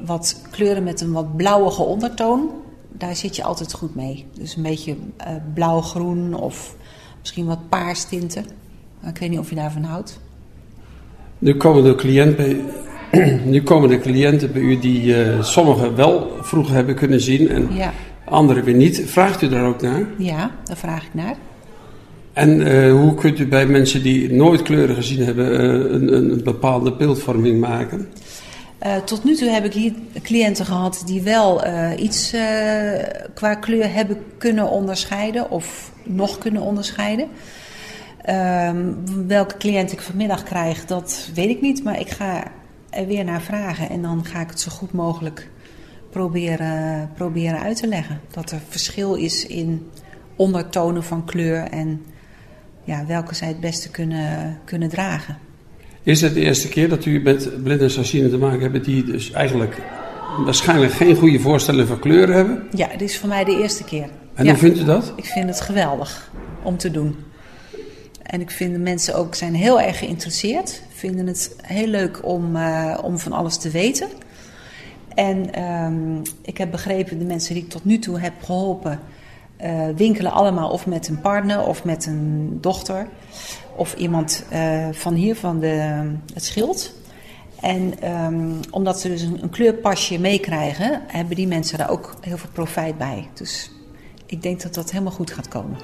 wat 0.00 0.40
kleuren 0.50 0.82
met 0.82 1.00
een 1.00 1.12
wat 1.12 1.36
blauwige 1.36 1.82
ondertoon, 1.82 2.50
daar 2.98 3.16
zit 3.16 3.36
je 3.36 3.42
altijd 3.42 3.72
goed 3.72 3.94
mee. 3.94 4.26
Dus 4.38 4.56
een 4.56 4.62
beetje 4.62 4.96
eh, 5.16 5.32
blauw-groen 5.54 6.34
of 6.34 6.76
misschien 7.20 7.46
wat 7.46 7.68
paarstinten. 7.68 8.44
Maar 9.00 9.10
ik 9.10 9.18
weet 9.18 9.30
niet 9.30 9.38
of 9.38 9.48
je 9.48 9.54
daarvan 9.54 9.82
houdt. 9.82 10.20
Nu 11.38 11.56
komen 11.56 11.84
de, 11.84 11.94
cliënt 11.94 12.36
bij, 12.36 12.56
nu 13.44 13.62
komen 13.62 13.88
de 13.88 13.98
cliënten 13.98 14.52
bij 14.52 14.62
u 14.62 14.78
die 14.78 15.22
eh, 15.24 15.42
sommigen 15.42 15.96
wel 15.96 16.30
vroeger 16.40 16.74
hebben 16.74 16.94
kunnen 16.94 17.20
zien 17.20 17.48
en 17.48 17.68
Ja, 17.74 17.92
anderen 18.24 18.64
weer 18.64 18.74
niet. 18.74 19.02
Vraagt 19.06 19.42
u 19.42 19.48
daar 19.48 19.66
ook 19.66 19.80
naar? 19.80 20.06
ja 20.18 20.50
daar 20.64 20.76
vraag 20.76 21.04
ik 21.04 21.14
naar. 21.14 21.34
En 22.32 22.66
eh, 22.66 22.92
hoe 22.92 23.14
kunt 23.14 23.38
u 23.38 23.46
bij 23.46 23.66
mensen 23.66 24.02
die 24.02 24.32
nooit 24.32 24.62
kleuren 24.62 24.94
gezien 24.94 25.24
hebben 25.24 25.94
een, 25.94 26.14
een 26.14 26.40
bepaalde 26.44 26.92
beeldvorming 26.92 27.60
maken? 27.60 28.08
Eh, 28.78 28.96
tot 28.96 29.24
nu 29.24 29.36
toe 29.36 29.48
heb 29.48 29.64
ik 29.64 29.72
hier 29.72 29.92
cliënten 30.22 30.64
gehad 30.64 31.02
die 31.06 31.22
wel 31.22 31.62
eh, 31.62 32.02
iets 32.02 32.32
eh, 32.32 33.04
qua 33.34 33.54
kleur 33.54 33.92
hebben 33.92 34.24
kunnen 34.38 34.70
onderscheiden 34.70 35.50
of 35.50 35.92
nog 36.04 36.38
kunnen 36.38 36.62
onderscheiden. 36.62 37.28
Ehm, 38.22 38.92
welke 39.26 39.56
cliënt 39.56 39.92
ik 39.92 40.00
vanmiddag 40.00 40.42
krijg, 40.42 40.84
dat 40.84 41.30
weet 41.34 41.48
ik 41.48 41.60
niet, 41.60 41.84
maar 41.84 42.00
ik 42.00 42.10
ga 42.10 42.44
er 42.90 43.06
weer 43.06 43.24
naar 43.24 43.42
vragen 43.42 43.90
en 43.90 44.02
dan 44.02 44.24
ga 44.24 44.40
ik 44.40 44.50
het 44.50 44.60
zo 44.60 44.70
goed 44.70 44.92
mogelijk 44.92 45.50
proberen, 46.10 47.10
proberen 47.14 47.60
uit 47.60 47.76
te 47.76 47.86
leggen. 47.86 48.20
Dat 48.30 48.50
er 48.50 48.60
verschil 48.68 49.14
is 49.14 49.46
in 49.46 49.90
ondertonen 50.36 51.04
van 51.04 51.24
kleur 51.24 51.68
en 51.70 52.04
ja, 52.84 53.06
welke 53.06 53.34
zij 53.34 53.48
het 53.48 53.60
beste 53.60 53.90
kunnen, 53.90 54.58
kunnen 54.64 54.88
dragen. 54.88 55.45
Is 56.06 56.20
het 56.20 56.34
de 56.34 56.40
eerste 56.40 56.68
keer 56.68 56.88
dat 56.88 57.04
u 57.04 57.20
met 57.22 57.62
blind 57.62 57.80
en 57.80 57.90
slechtzienden 57.90 58.30
te 58.30 58.38
maken 58.38 58.60
hebt 58.72 58.84
die 58.84 59.04
dus 59.04 59.30
eigenlijk 59.30 59.82
waarschijnlijk 60.44 60.92
geen 60.92 61.16
goede 61.16 61.40
voorstelling 61.40 61.88
van 61.88 61.98
kleuren 61.98 62.34
hebben? 62.36 62.62
Ja, 62.74 62.88
dit 62.88 63.00
is 63.08 63.18
voor 63.18 63.28
mij 63.28 63.44
de 63.44 63.60
eerste 63.62 63.84
keer. 63.84 64.08
En 64.34 64.44
Ja. 64.44 64.50
hoe 64.50 64.60
vindt 64.60 64.78
u 64.78 64.84
dat? 64.84 65.12
Ik 65.16 65.24
vind 65.24 65.48
het 65.48 65.60
geweldig 65.60 66.30
om 66.62 66.76
te 66.76 66.90
doen. 66.90 67.16
En 68.22 68.40
ik 68.40 68.50
vind 68.50 68.72
de 68.72 68.78
mensen 68.78 69.14
ook 69.14 69.34
zijn 69.34 69.54
heel 69.54 69.80
erg 69.80 69.98
geïnteresseerd. 69.98 70.82
Vinden 70.94 71.26
het 71.26 71.56
heel 71.62 71.86
leuk 71.86 72.18
om, 72.22 72.56
eh, 72.56 72.98
om 73.02 73.18
van 73.18 73.32
alles 73.32 73.56
te 73.56 73.70
weten. 73.70 74.08
En 75.14 75.52
ehm, 75.52 76.16
ik 76.42 76.58
heb 76.58 76.70
begrepen, 76.70 77.18
de 77.18 77.24
mensen 77.24 77.54
die 77.54 77.62
ik 77.62 77.70
tot 77.70 77.84
nu 77.84 77.98
toe 77.98 78.18
heb 78.18 78.32
geholpen, 78.44 79.00
eh, 79.56 79.86
winkelen 79.96 80.32
allemaal 80.32 80.70
of 80.70 80.86
met 80.86 81.08
een 81.08 81.20
partner 81.20 81.66
of 81.66 81.84
met 81.84 82.06
een 82.06 82.58
dochter. 82.60 83.06
Of 83.76 83.94
iemand 83.94 84.44
eh, 84.50 84.88
van 84.92 85.14
hier, 85.14 85.36
van 85.36 85.60
de, 85.60 86.02
het 86.34 86.44
schild. 86.44 86.94
En 87.60 88.00
ehm, 88.00 88.50
omdat 88.70 89.00
ze 89.00 89.08
dus 89.08 89.22
een, 89.22 89.50
kleurpasje 89.50 90.18
meekrijgen, 90.18 91.02
hebben 91.06 91.36
die 91.36 91.46
mensen 91.46 91.78
daar 91.78 91.90
ook 91.90 92.14
heel 92.20 92.36
veel 92.36 92.50
profijt 92.52 92.98
bij. 92.98 93.28
Dus 93.34 93.70
ik 94.26 94.42
denk 94.42 94.62
dat 94.62 94.74
dat 94.74 94.90
helemaal 94.90 95.12
goed 95.12 95.30
gaat 95.30 95.48
komen. 95.48 95.76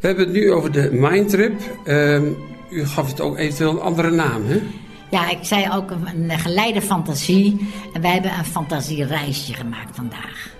We 0.00 0.06
hebben 0.06 0.24
het 0.24 0.34
nu 0.34 0.52
over 0.52 0.72
de 0.72 0.90
Mindtrip. 0.92 1.60
Uh, 1.84 2.22
u 2.70 2.86
gaf 2.86 3.08
het 3.08 3.20
ook 3.20 3.38
eventueel 3.38 3.70
een 3.70 3.80
andere 3.80 4.10
naam, 4.10 4.46
hè? 4.46 4.60
Ja, 5.10 5.30
ik 5.30 5.38
zei 5.40 5.70
ook 5.72 5.90
een, 5.90 6.30
een 6.30 6.38
geleide 6.38 6.82
fantasie. 6.82 7.68
En 7.92 8.00
wij 8.00 8.12
hebben 8.12 8.38
een 8.38 8.44
fantasiereisje 8.44 9.54
gemaakt 9.54 9.96
vandaag. 9.96 10.56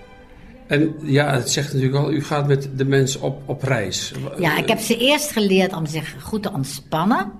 En 0.66 0.94
ja, 1.02 1.34
het 1.34 1.50
zegt 1.50 1.72
natuurlijk 1.72 2.04
al, 2.04 2.12
u 2.12 2.24
gaat 2.24 2.46
met 2.46 2.68
de 2.74 2.84
mensen 2.84 3.20
op, 3.20 3.42
op 3.46 3.62
reis. 3.62 4.12
Ja, 4.38 4.56
ik 4.56 4.68
heb 4.68 4.78
ze 4.78 4.96
eerst 4.96 5.32
geleerd 5.32 5.72
om 5.72 5.86
zich 5.86 6.22
goed 6.22 6.42
te 6.42 6.52
ontspannen. 6.52 7.32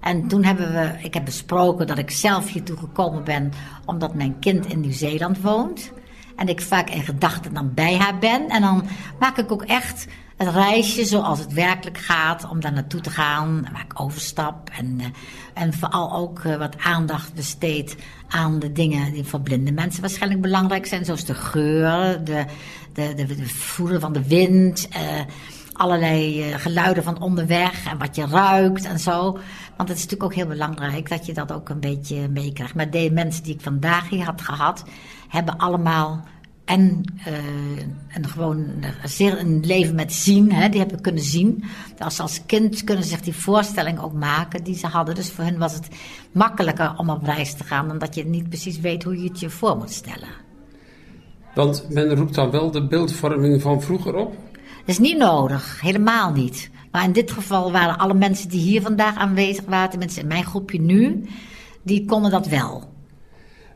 En 0.00 0.28
toen 0.28 0.44
hebben 0.44 0.72
we, 0.72 0.90
ik 1.02 1.14
heb 1.14 1.24
besproken 1.24 1.86
dat 1.86 1.98
ik 1.98 2.10
zelf 2.10 2.52
hiertoe 2.52 2.76
gekomen 2.76 3.24
ben 3.24 3.52
omdat 3.84 4.14
mijn 4.14 4.38
kind 4.38 4.66
in 4.66 4.80
Nieuw-Zeeland 4.80 5.40
woont. 5.40 5.92
En 6.36 6.48
ik 6.48 6.60
vaak 6.60 6.90
in 6.90 7.02
gedachten 7.02 7.54
dan 7.54 7.74
bij 7.74 7.96
haar 7.96 8.18
ben. 8.18 8.48
En 8.48 8.60
dan 8.60 8.84
maak 9.18 9.38
ik 9.38 9.52
ook 9.52 9.62
echt 9.62 10.06
het 10.36 10.48
reisje 10.48 11.04
zoals 11.04 11.38
het 11.38 11.52
werkelijk 11.52 11.98
gaat 11.98 12.48
om 12.48 12.60
daar 12.60 12.72
naartoe 12.72 13.00
te 13.00 13.10
gaan. 13.10 13.68
Waar 13.72 13.84
ik 13.84 14.00
overstap. 14.00 14.70
En, 14.78 14.98
uh, 15.00 15.06
en 15.54 15.74
vooral 15.74 16.12
ook 16.12 16.44
uh, 16.44 16.56
wat 16.56 16.76
aandacht 16.78 17.34
besteed 17.34 17.96
aan 18.28 18.58
de 18.58 18.72
dingen 18.72 19.12
die 19.12 19.24
voor 19.24 19.40
blinde 19.40 19.72
mensen 19.72 20.00
waarschijnlijk 20.00 20.42
belangrijk 20.42 20.86
zijn. 20.86 21.04
Zoals 21.04 21.24
de 21.24 21.34
geur, 21.34 22.24
de, 22.24 22.44
de, 22.92 23.14
de, 23.14 23.48
voelen 23.48 24.00
van 24.00 24.12
de 24.12 24.26
wind. 24.26 24.88
Uh, 24.96 25.00
allerlei 25.72 26.52
geluiden 26.58 27.04
van 27.04 27.20
onderweg 27.20 27.86
en 27.90 27.98
wat 27.98 28.16
je 28.16 28.26
ruikt 28.26 28.84
en 28.84 28.98
zo. 28.98 29.38
Want 29.76 29.88
het 29.88 29.98
is 29.98 30.04
natuurlijk 30.04 30.22
ook 30.22 30.34
heel 30.34 30.46
belangrijk 30.46 31.08
dat 31.08 31.26
je 31.26 31.32
dat 31.32 31.52
ook 31.52 31.68
een 31.68 31.80
beetje 31.80 32.28
meekrijgt. 32.28 32.74
Maar 32.74 32.90
de 32.90 33.10
mensen 33.12 33.42
die 33.42 33.54
ik 33.54 33.60
vandaag 33.60 34.08
hier 34.08 34.24
had 34.24 34.40
gehad, 34.40 34.84
hebben 35.28 35.56
allemaal 35.56 36.24
en 36.64 37.04
een 38.14 38.28
gewoon 38.28 38.66
zeer 39.04 39.38
een 39.38 39.66
leven 39.66 39.94
met 39.94 40.12
zien, 40.12 40.52
hè, 40.52 40.68
die 40.68 40.80
hebben 40.80 41.00
kunnen 41.00 41.22
zien. 41.22 41.64
Als, 41.98 42.20
als 42.20 42.46
kind 42.46 42.84
kunnen 42.84 43.04
ze 43.04 43.10
zich 43.10 43.20
die 43.20 43.34
voorstelling 43.34 44.00
ook 44.00 44.12
maken 44.12 44.64
die 44.64 44.76
ze 44.76 44.86
hadden. 44.86 45.14
Dus 45.14 45.30
voor 45.30 45.44
hen 45.44 45.58
was 45.58 45.74
het 45.74 45.88
makkelijker 46.32 46.94
om 46.96 47.10
op 47.10 47.24
reis 47.24 47.54
te 47.54 47.64
gaan 47.64 47.88
dan 47.88 47.98
dat 47.98 48.14
je 48.14 48.24
niet 48.24 48.48
precies 48.48 48.80
weet 48.80 49.02
hoe 49.02 49.22
je 49.22 49.28
het 49.28 49.40
je 49.40 49.50
voor 49.50 49.76
moet 49.76 49.90
stellen. 49.90 50.28
Want 51.54 51.86
men 51.90 52.14
roept 52.14 52.34
dan 52.34 52.50
wel 52.50 52.70
de 52.70 52.86
beeldvorming 52.86 53.62
van 53.62 53.82
vroeger 53.82 54.14
op? 54.14 54.36
Dat 54.52 54.62
is 54.86 54.98
niet 54.98 55.18
nodig, 55.18 55.80
helemaal 55.80 56.32
niet. 56.32 56.70
Maar 56.90 57.04
in 57.04 57.12
dit 57.12 57.30
geval 57.30 57.72
waren 57.72 57.98
alle 57.98 58.14
mensen 58.14 58.48
die 58.48 58.60
hier 58.60 58.82
vandaag 58.82 59.16
aanwezig 59.16 59.64
waren, 59.64 59.90
tenminste 59.90 60.20
in 60.20 60.26
mijn 60.26 60.44
groepje 60.44 60.80
nu, 60.80 61.24
die 61.82 62.04
konden 62.04 62.30
dat 62.30 62.46
wel. 62.46 62.93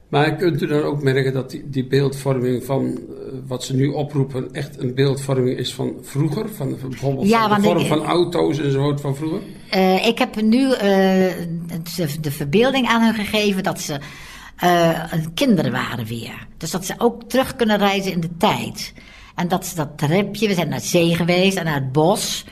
Maar 0.08 0.36
kunt 0.36 0.62
u 0.62 0.66
dan 0.66 0.82
ook 0.82 1.02
merken 1.02 1.32
dat 1.32 1.50
die, 1.50 1.70
die 1.70 1.86
beeldvorming 1.86 2.64
van 2.64 2.84
uh, 2.84 2.98
wat 3.46 3.64
ze 3.64 3.74
nu 3.74 3.86
oproepen 3.86 4.52
echt 4.52 4.78
een 4.78 4.94
beeldvorming 4.94 5.58
is 5.58 5.74
van 5.74 5.92
vroeger? 6.02 6.48
Van, 6.48 6.76
bijvoorbeeld 6.88 7.28
ja, 7.28 7.48
van 7.48 7.60
de 7.60 7.66
vorm 7.66 7.78
ik, 7.78 7.86
van 7.86 8.04
auto's 8.04 8.58
enzovoort 8.58 9.00
van 9.00 9.16
vroeger? 9.16 9.40
Uh, 9.74 10.06
ik 10.06 10.18
heb 10.18 10.42
nu 10.42 10.62
uh, 10.62 10.78
de, 10.80 12.20
de, 12.20 12.30
verbeelding 12.30 12.86
aan 12.86 13.02
hun 13.02 13.14
gegeven 13.14 13.62
dat 13.62 13.80
ze 13.80 14.00
kinderen 15.34 15.72
waren 15.72 16.04
weer. 16.04 16.46
Dus 16.56 16.70
dat 16.70 16.86
ze 16.86 16.94
ook 16.98 17.22
terug 17.22 17.56
kunnen 17.56 17.78
reizen 17.78 18.12
in 18.12 18.20
de 18.20 18.36
tijd. 18.36 18.92
En 19.34 19.48
dat 19.48 19.66
ze 19.66 19.74
dat 19.74 19.98
tripje, 19.98 20.48
we 20.48 20.54
zijn 20.54 20.68
naar 20.68 20.80
zee 20.80 21.14
geweest 21.14 21.56
en 21.56 21.64
naar 21.64 21.74
het 21.74 21.92
bos. 21.92 22.44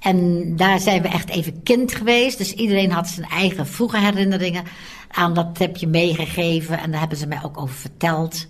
En 0.00 0.52
daar 0.56 0.80
zijn 0.80 1.02
we 1.02 1.08
echt 1.08 1.28
even 1.28 1.62
kind 1.62 1.94
geweest. 1.94 2.38
Dus 2.38 2.52
iedereen 2.52 2.90
had 2.90 3.08
zijn 3.08 3.28
eigen 3.28 3.66
vroege 3.66 3.98
herinneringen 3.98 4.64
aan 5.12 5.34
dat 5.34 5.54
tripje 5.54 5.86
meegegeven. 5.86 6.78
En 6.78 6.90
daar 6.90 7.00
hebben 7.00 7.18
ze 7.18 7.26
mij 7.26 7.42
ook 7.42 7.60
over 7.60 7.74
verteld. 7.74 8.46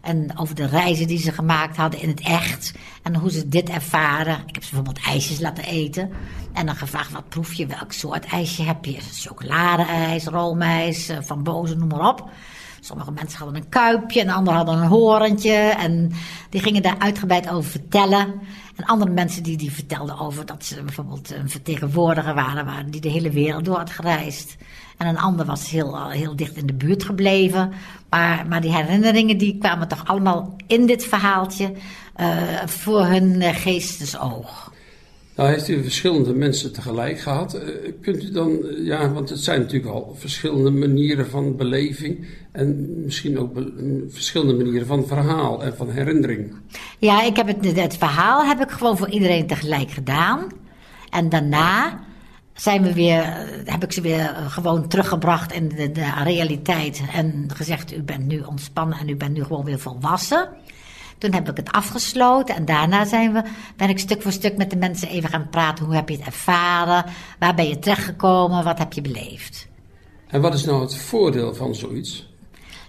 En 0.00 0.38
over 0.38 0.54
de 0.54 0.66
reizen 0.66 1.06
die 1.06 1.18
ze 1.18 1.32
gemaakt 1.32 1.76
hadden 1.76 2.00
in 2.00 2.08
het 2.08 2.20
echt. 2.20 2.72
En 3.02 3.16
hoe 3.16 3.30
ze 3.30 3.48
dit 3.48 3.68
ervaren. 3.68 4.42
Ik 4.46 4.54
heb 4.54 4.64
ze 4.64 4.74
bijvoorbeeld 4.74 5.06
ijsjes 5.06 5.40
laten 5.40 5.64
eten. 5.64 6.10
En 6.52 6.66
dan 6.66 6.76
gevraagd, 6.76 7.12
wat 7.12 7.28
proef 7.28 7.52
je? 7.52 7.66
Welk 7.66 7.92
soort 7.92 8.24
ijsje 8.24 8.62
heb 8.62 8.84
je? 8.84 8.98
Chocoladeijs, 9.12 10.24
roomijs, 10.24 11.10
van 11.20 11.42
boze, 11.42 11.76
noem 11.76 11.88
maar 11.88 12.08
op. 12.08 12.30
Sommige 12.80 13.10
mensen 13.10 13.38
hadden 13.38 13.56
een 13.56 13.68
kuipje 13.68 14.20
en 14.20 14.28
anderen 14.28 14.58
hadden 14.58 14.82
een 14.82 14.88
horentje. 14.88 15.52
En 15.52 16.12
die 16.50 16.60
gingen 16.60 16.82
daar 16.82 16.98
uitgebreid 16.98 17.50
over 17.50 17.70
vertellen. 17.70 18.40
En 18.76 18.84
andere 18.84 19.10
mensen 19.10 19.42
die, 19.42 19.56
die 19.56 19.72
vertelden 19.72 20.18
over 20.18 20.46
dat 20.46 20.64
ze 20.64 20.82
bijvoorbeeld 20.82 21.30
een 21.30 21.50
vertegenwoordiger 21.50 22.34
waren, 22.34 22.64
waren 22.64 22.90
die 22.90 23.00
de 23.00 23.08
hele 23.08 23.30
wereld 23.30 23.64
door 23.64 23.76
had 23.76 23.90
gereisd. 23.90 24.56
En 25.02 25.08
een 25.08 25.18
ander 25.18 25.46
was 25.46 25.70
heel, 25.70 26.10
heel 26.10 26.36
dicht 26.36 26.56
in 26.56 26.66
de 26.66 26.74
buurt 26.74 27.04
gebleven. 27.04 27.72
Maar, 28.10 28.46
maar 28.48 28.60
die 28.60 28.74
herinneringen 28.74 29.38
die 29.38 29.58
kwamen 29.58 29.88
toch 29.88 30.06
allemaal 30.06 30.56
in 30.66 30.86
dit 30.86 31.04
verhaaltje 31.04 31.72
uh, 32.20 32.66
voor 32.66 33.04
hun 33.04 33.40
uh, 33.40 33.48
geestesoog. 33.54 34.72
Nou 35.36 35.48
heeft 35.50 35.68
u 35.68 35.82
verschillende 35.82 36.34
mensen 36.34 36.72
tegelijk 36.72 37.20
gehad. 37.20 37.54
Uh, 37.54 37.62
kunt 38.00 38.22
u 38.22 38.30
dan, 38.30 38.58
ja, 38.76 39.12
want 39.12 39.28
het 39.28 39.38
zijn 39.38 39.60
natuurlijk 39.60 39.92
al 39.92 40.14
verschillende 40.18 40.70
manieren 40.70 41.26
van 41.26 41.56
beleving 41.56 42.26
en 42.52 42.88
misschien 43.04 43.38
ook 43.38 43.54
be 43.54 44.06
verschillende 44.08 44.54
manieren 44.54 44.86
van 44.86 45.06
verhaal 45.06 45.62
en 45.62 45.76
van 45.76 45.90
herinnering. 45.90 46.54
Ja, 46.98 47.22
ik 47.22 47.36
heb 47.36 47.46
het, 47.46 47.76
het 47.76 47.96
verhaal 47.96 48.44
heb 48.44 48.60
ik 48.60 48.70
gewoon 48.70 48.98
voor 48.98 49.08
iedereen 49.08 49.46
tegelijk 49.46 49.90
gedaan. 49.90 50.46
En 51.10 51.28
daarna 51.28 52.00
zijn 52.54 52.82
we 52.82 52.92
weer, 52.92 53.24
heb 53.64 53.84
ik 53.84 53.92
ze 53.92 54.00
weer 54.00 54.34
gewoon 54.48 54.88
teruggebracht 54.88 55.52
in 55.52 55.68
de, 55.68 55.92
de 55.92 56.10
realiteit 56.24 57.02
en 57.12 57.48
gezegd: 57.54 57.92
U 57.92 58.02
bent 58.02 58.26
nu 58.26 58.40
ontspannen 58.40 58.98
en 58.98 59.08
u 59.08 59.16
bent 59.16 59.32
nu 59.32 59.42
gewoon 59.42 59.64
weer 59.64 59.78
volwassen. 59.78 60.48
Toen 61.18 61.32
heb 61.32 61.50
ik 61.50 61.56
het 61.56 61.72
afgesloten 61.72 62.54
en 62.54 62.64
daarna 62.64 63.04
zijn 63.04 63.32
we, 63.32 63.42
ben 63.76 63.88
ik 63.88 63.98
stuk 63.98 64.22
voor 64.22 64.32
stuk 64.32 64.56
met 64.56 64.70
de 64.70 64.76
mensen 64.76 65.08
even 65.08 65.30
gaan 65.30 65.48
praten. 65.50 65.84
Hoe 65.84 65.94
heb 65.94 66.08
je 66.08 66.16
het 66.16 66.26
ervaren? 66.26 67.04
Waar 67.38 67.54
ben 67.54 67.68
je 67.68 67.78
terechtgekomen? 67.78 68.64
Wat 68.64 68.78
heb 68.78 68.92
je 68.92 69.00
beleefd? 69.00 69.68
En 70.26 70.40
wat 70.40 70.54
is 70.54 70.64
nou 70.64 70.80
het 70.80 70.96
voordeel 70.96 71.54
van 71.54 71.74
zoiets? 71.74 72.30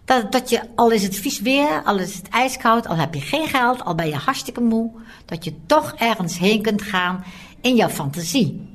Dat, 0.06 0.32
dat 0.32 0.50
je, 0.50 0.62
al 0.76 0.92
is 0.92 1.04
het 1.04 1.16
vies 1.16 1.42
weer, 1.42 1.84
al 1.84 2.00
is 2.00 2.16
het 2.16 2.30
ijskoud, 2.30 2.88
al 2.88 2.96
heb 2.96 3.14
je 3.14 3.22
geen 3.22 3.48
geld, 3.48 3.84
al 3.84 3.96
ben 3.96 4.08
je 4.08 4.16
hartstikke 4.16 4.62
moe, 4.62 4.92
dat 5.26 5.44
je 5.44 5.54
toch 5.66 5.94
ergens 5.98 6.38
heen 6.38 6.62
kunt 6.62 6.82
gaan 6.82 7.24
in 7.62 7.76
jouw 7.76 7.90
fantasie. 7.90 8.73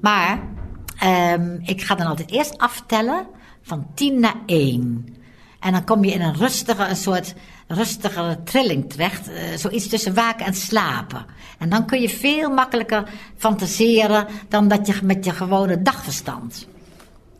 Maar 0.00 0.40
um, 1.34 1.60
ik 1.62 1.82
ga 1.82 1.94
dan 1.94 2.06
altijd 2.06 2.30
eerst 2.30 2.58
aftellen 2.58 3.26
van 3.62 3.86
10 3.94 4.20
naar 4.20 4.36
1. 4.46 5.14
En 5.60 5.72
dan 5.72 5.84
kom 5.84 6.04
je 6.04 6.12
in 6.12 6.20
een 6.20 6.34
rustige, 6.34 6.86
een 6.86 6.96
soort 6.96 7.34
rustigere 7.66 8.42
trilling 8.42 8.90
terecht. 8.90 9.28
Uh, 9.28 9.34
zoiets 9.56 9.88
tussen 9.88 10.14
waken 10.14 10.46
en 10.46 10.54
slapen. 10.54 11.26
En 11.58 11.68
dan 11.68 11.86
kun 11.86 12.00
je 12.00 12.08
veel 12.08 12.50
makkelijker 12.50 13.08
fantaseren 13.36 14.26
dan 14.48 14.68
dat 14.68 14.86
je 14.86 14.98
met 15.02 15.24
je 15.24 15.30
gewone 15.30 15.82
dagverstand. 15.82 16.68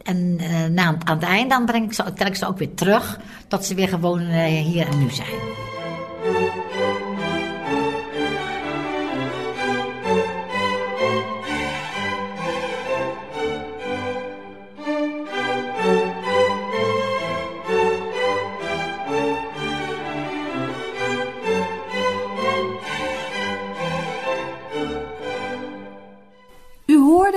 En 0.02 0.38
uh, 0.40 0.64
na, 0.64 0.96
aan 1.04 1.18
het 1.18 1.22
eind 1.22 1.50
dan 1.50 1.64
breng 1.64 1.84
ik 1.84 1.92
ze, 1.92 2.12
tel 2.12 2.26
ik 2.26 2.36
ze 2.36 2.46
ook 2.46 2.58
weer 2.58 2.74
terug 2.74 3.20
tot 3.48 3.64
ze 3.64 3.74
weer 3.74 3.88
gewoon 3.88 4.20
uh, 4.20 4.44
hier 4.44 4.86
en 4.86 4.98
nu 4.98 5.11
zijn. 5.11 5.38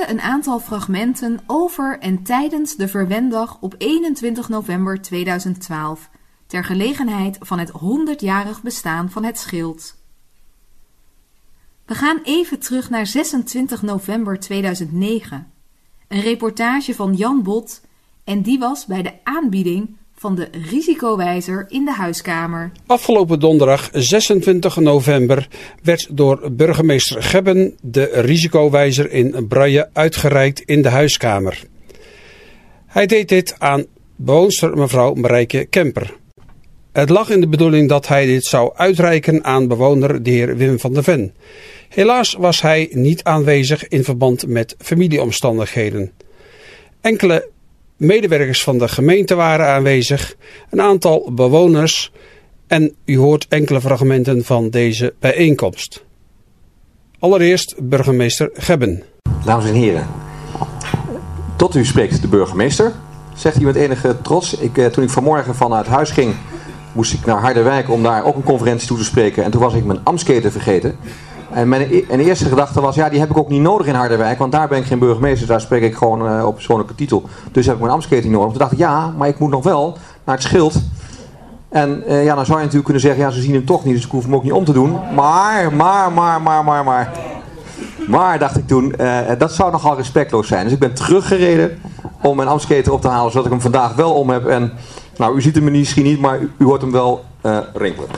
Een 0.09 0.21
aantal 0.21 0.59
fragmenten 0.59 1.39
over 1.47 1.99
en 1.99 2.23
tijdens 2.23 2.75
de 2.75 2.87
Verwendag 2.87 3.57
op 3.61 3.75
21 3.77 4.49
november 4.49 5.01
2012, 5.01 6.09
ter 6.47 6.63
gelegenheid 6.63 7.37
van 7.39 7.59
het 7.59 7.71
100-jarig 7.71 8.61
bestaan 8.61 9.11
van 9.11 9.23
het 9.23 9.39
schild. 9.39 9.95
We 11.85 11.95
gaan 11.95 12.19
even 12.23 12.59
terug 12.59 12.89
naar 12.89 13.07
26 13.07 13.81
november 13.81 14.39
2009, 14.39 15.51
een 16.07 16.21
reportage 16.21 16.95
van 16.95 17.15
Jan 17.15 17.43
Bot 17.43 17.81
en 18.23 18.41
die 18.41 18.59
was 18.59 18.85
bij 18.85 19.01
de 19.01 19.13
aanbieding 19.23 19.97
van 20.23 20.35
de 20.35 20.47
risicowijzer 20.69 21.65
in 21.69 21.85
de 21.85 21.91
huiskamer. 21.91 22.71
Afgelopen 22.85 23.39
donderdag 23.39 23.89
26 23.91 24.75
november 24.75 25.47
werd 25.81 26.07
door 26.11 26.51
burgemeester 26.51 27.23
Gebben 27.23 27.75
de 27.81 28.03
risicowijzer 28.03 29.11
in 29.11 29.47
Braille 29.47 29.89
uitgereikt 29.93 30.61
in 30.61 30.81
de 30.81 30.89
huiskamer. 30.89 31.63
Hij 32.85 33.05
deed 33.05 33.29
dit 33.29 33.55
aan 33.57 33.85
bewoonster 34.15 34.77
mevrouw 34.77 35.13
Marijke 35.13 35.65
Kemper. 35.65 36.15
Het 36.91 37.09
lag 37.09 37.29
in 37.29 37.41
de 37.41 37.47
bedoeling 37.47 37.89
dat 37.89 38.07
hij 38.07 38.25
dit 38.25 38.43
zou 38.43 38.71
uitreiken 38.75 39.43
aan 39.43 39.67
bewoner 39.67 40.23
de 40.23 40.29
heer 40.29 40.57
Wim 40.57 40.79
van 40.79 40.93
der 40.93 41.03
Ven. 41.03 41.33
Helaas 41.89 42.33
was 42.33 42.61
hij 42.61 42.89
niet 42.91 43.23
aanwezig 43.23 43.87
in 43.87 44.03
verband 44.03 44.47
met 44.47 44.75
familieomstandigheden. 44.79 46.11
Enkele 47.01 47.51
medewerkers 47.97 48.63
van 48.63 48.77
de 48.77 48.87
gemeente 48.87 49.35
waren 49.35 49.67
aanwezig, 49.67 50.35
een 50.69 50.81
aantal 50.81 51.31
bewoners 51.33 52.11
en 52.67 52.95
u 53.05 53.17
hoort 53.17 53.45
enkele 53.49 53.81
fragmenten 53.81 54.43
van 54.43 54.69
deze 54.69 55.13
bijeenkomst. 55.19 56.03
Allereerst 57.19 57.75
burgemeester 57.79 58.49
Gebben. 58.53 59.03
Dames 59.45 59.65
en 59.65 59.73
heren, 59.73 60.07
tot 61.55 61.75
u 61.75 61.85
spreekt 61.85 62.21
de 62.21 62.27
burgemeester, 62.27 62.91
zegt 63.35 63.55
hij 63.55 63.65
met 63.65 63.75
enige 63.75 64.21
trots. 64.21 64.57
Ik, 64.57 64.77
eh, 64.77 64.85
toen 64.85 65.03
ik 65.03 65.09
vanmorgen 65.09 65.55
vanuit 65.55 65.87
huis 65.87 66.09
ging, 66.09 66.35
moest 66.93 67.13
ik 67.13 67.25
naar 67.25 67.41
Harderwijk 67.41 67.89
om 67.89 68.03
daar 68.03 68.25
ook 68.25 68.35
een 68.35 68.43
conferentie 68.43 68.87
toe 68.87 68.97
te 68.97 69.03
spreken. 69.03 69.43
En 69.43 69.51
toen 69.51 69.61
was 69.61 69.73
ik 69.73 69.85
mijn 69.85 69.99
Amsketen 70.03 70.51
vergeten. 70.51 70.97
En 71.53 71.69
mijn 71.69 71.81
e- 71.81 72.17
eerste 72.17 72.45
gedachte 72.45 72.81
was, 72.81 72.95
ja, 72.95 73.09
die 73.09 73.19
heb 73.19 73.29
ik 73.29 73.37
ook 73.37 73.49
niet 73.49 73.61
nodig 73.61 73.87
in 73.87 73.93
Harderwijk, 73.93 74.39
want 74.39 74.51
daar 74.51 74.67
ben 74.67 74.77
ik 74.77 74.85
geen 74.85 74.99
burgemeester, 74.99 75.47
daar 75.47 75.61
spreek 75.61 75.81
ik 75.81 75.95
gewoon 75.95 76.37
uh, 76.37 76.45
op 76.45 76.53
persoonlijke 76.53 76.95
titel. 76.95 77.23
Dus 77.51 77.65
heb 77.65 77.75
ik 77.75 77.81
mijn 77.81 77.93
Amsketen 77.93 78.29
niet 78.29 78.37
nodig. 78.37 78.49
Toen 78.49 78.59
dacht 78.59 78.71
ik, 78.71 78.77
ja, 78.77 79.13
maar 79.17 79.27
ik 79.27 79.39
moet 79.39 79.49
nog 79.49 79.63
wel 79.63 79.97
naar 80.23 80.35
het 80.35 80.43
schild. 80.43 80.81
En 81.69 82.03
uh, 82.07 82.23
ja, 82.23 82.35
dan 82.35 82.45
zou 82.45 82.57
je 82.57 82.63
natuurlijk 82.63 82.83
kunnen 82.83 83.01
zeggen, 83.01 83.21
ja, 83.21 83.29
ze 83.29 83.41
zien 83.41 83.53
hem 83.53 83.65
toch 83.65 83.85
niet, 83.85 83.95
dus 83.95 84.05
ik 84.05 84.11
hoef 84.11 84.23
hem 84.23 84.35
ook 84.35 84.43
niet 84.43 84.51
om 84.51 84.65
te 84.65 84.73
doen. 84.73 84.91
Maar, 85.15 85.73
maar, 85.73 86.11
maar, 86.11 86.41
maar, 86.41 86.63
maar, 86.63 86.83
maar. 86.83 87.11
Maar, 88.07 88.39
dacht 88.39 88.57
ik 88.57 88.67
toen, 88.67 88.93
uh, 88.99 89.19
dat 89.37 89.51
zou 89.51 89.71
nogal 89.71 89.95
respectloos 89.95 90.47
zijn. 90.47 90.63
Dus 90.63 90.73
ik 90.73 90.79
ben 90.79 90.93
teruggereden 90.93 91.79
om 92.21 92.35
mijn 92.35 92.47
Amsketen 92.47 92.93
op 92.93 93.01
te 93.01 93.07
halen, 93.07 93.31
zodat 93.31 93.45
ik 93.45 93.51
hem 93.51 93.61
vandaag 93.61 93.95
wel 93.95 94.13
om 94.13 94.29
heb. 94.29 94.45
En, 94.45 94.71
nou, 95.17 95.35
u 95.35 95.41
ziet 95.41 95.55
hem 95.55 95.71
misschien 95.71 96.03
niet, 96.03 96.19
maar 96.19 96.39
u, 96.39 96.65
hoort 96.65 96.81
hem 96.81 96.91
wel 96.91 97.23
rinkelen. 97.73 98.09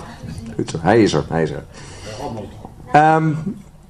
Hij 0.79 1.03
is 1.03 1.13
er, 1.13 1.25
hij 1.29 1.43
is 1.43 1.51
er. 1.51 1.63
Um, 2.95 3.37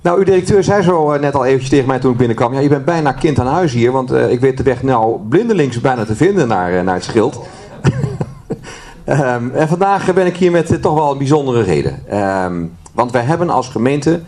nou, 0.01 0.17
uw 0.17 0.23
directeur 0.23 0.63
zei 0.63 0.81
zo 0.83 1.13
uh, 1.13 1.19
net 1.19 1.35
al 1.35 1.45
eventjes 1.45 1.69
tegen 1.69 1.87
mij 1.87 1.99
toen 1.99 2.11
ik 2.11 2.17
binnenkwam. 2.17 2.53
Ja, 2.53 2.59
je 2.59 2.69
bent 2.69 2.85
bijna 2.85 3.11
kind 3.11 3.39
aan 3.39 3.47
huis 3.47 3.73
hier, 3.73 3.91
want 3.91 4.11
uh, 4.11 4.31
ik 4.31 4.39
weet 4.39 4.57
de 4.57 4.63
weg 4.63 4.83
nou 4.83 5.19
blindelings 5.29 5.81
bijna 5.81 6.05
te 6.05 6.15
vinden 6.15 6.47
naar, 6.47 6.73
uh, 6.73 6.81
naar 6.81 6.95
het 6.95 7.03
schild. 7.03 7.41
um, 9.05 9.51
en 9.61 9.67
vandaag 9.67 10.13
ben 10.13 10.25
ik 10.25 10.37
hier 10.37 10.51
met 10.51 10.81
toch 10.81 10.93
wel 10.93 11.11
een 11.11 11.17
bijzondere 11.17 11.61
reden. 11.61 12.17
Um, 12.43 12.73
want 12.91 13.11
wij 13.11 13.21
hebben 13.21 13.49
als 13.49 13.69
gemeente, 13.69 14.21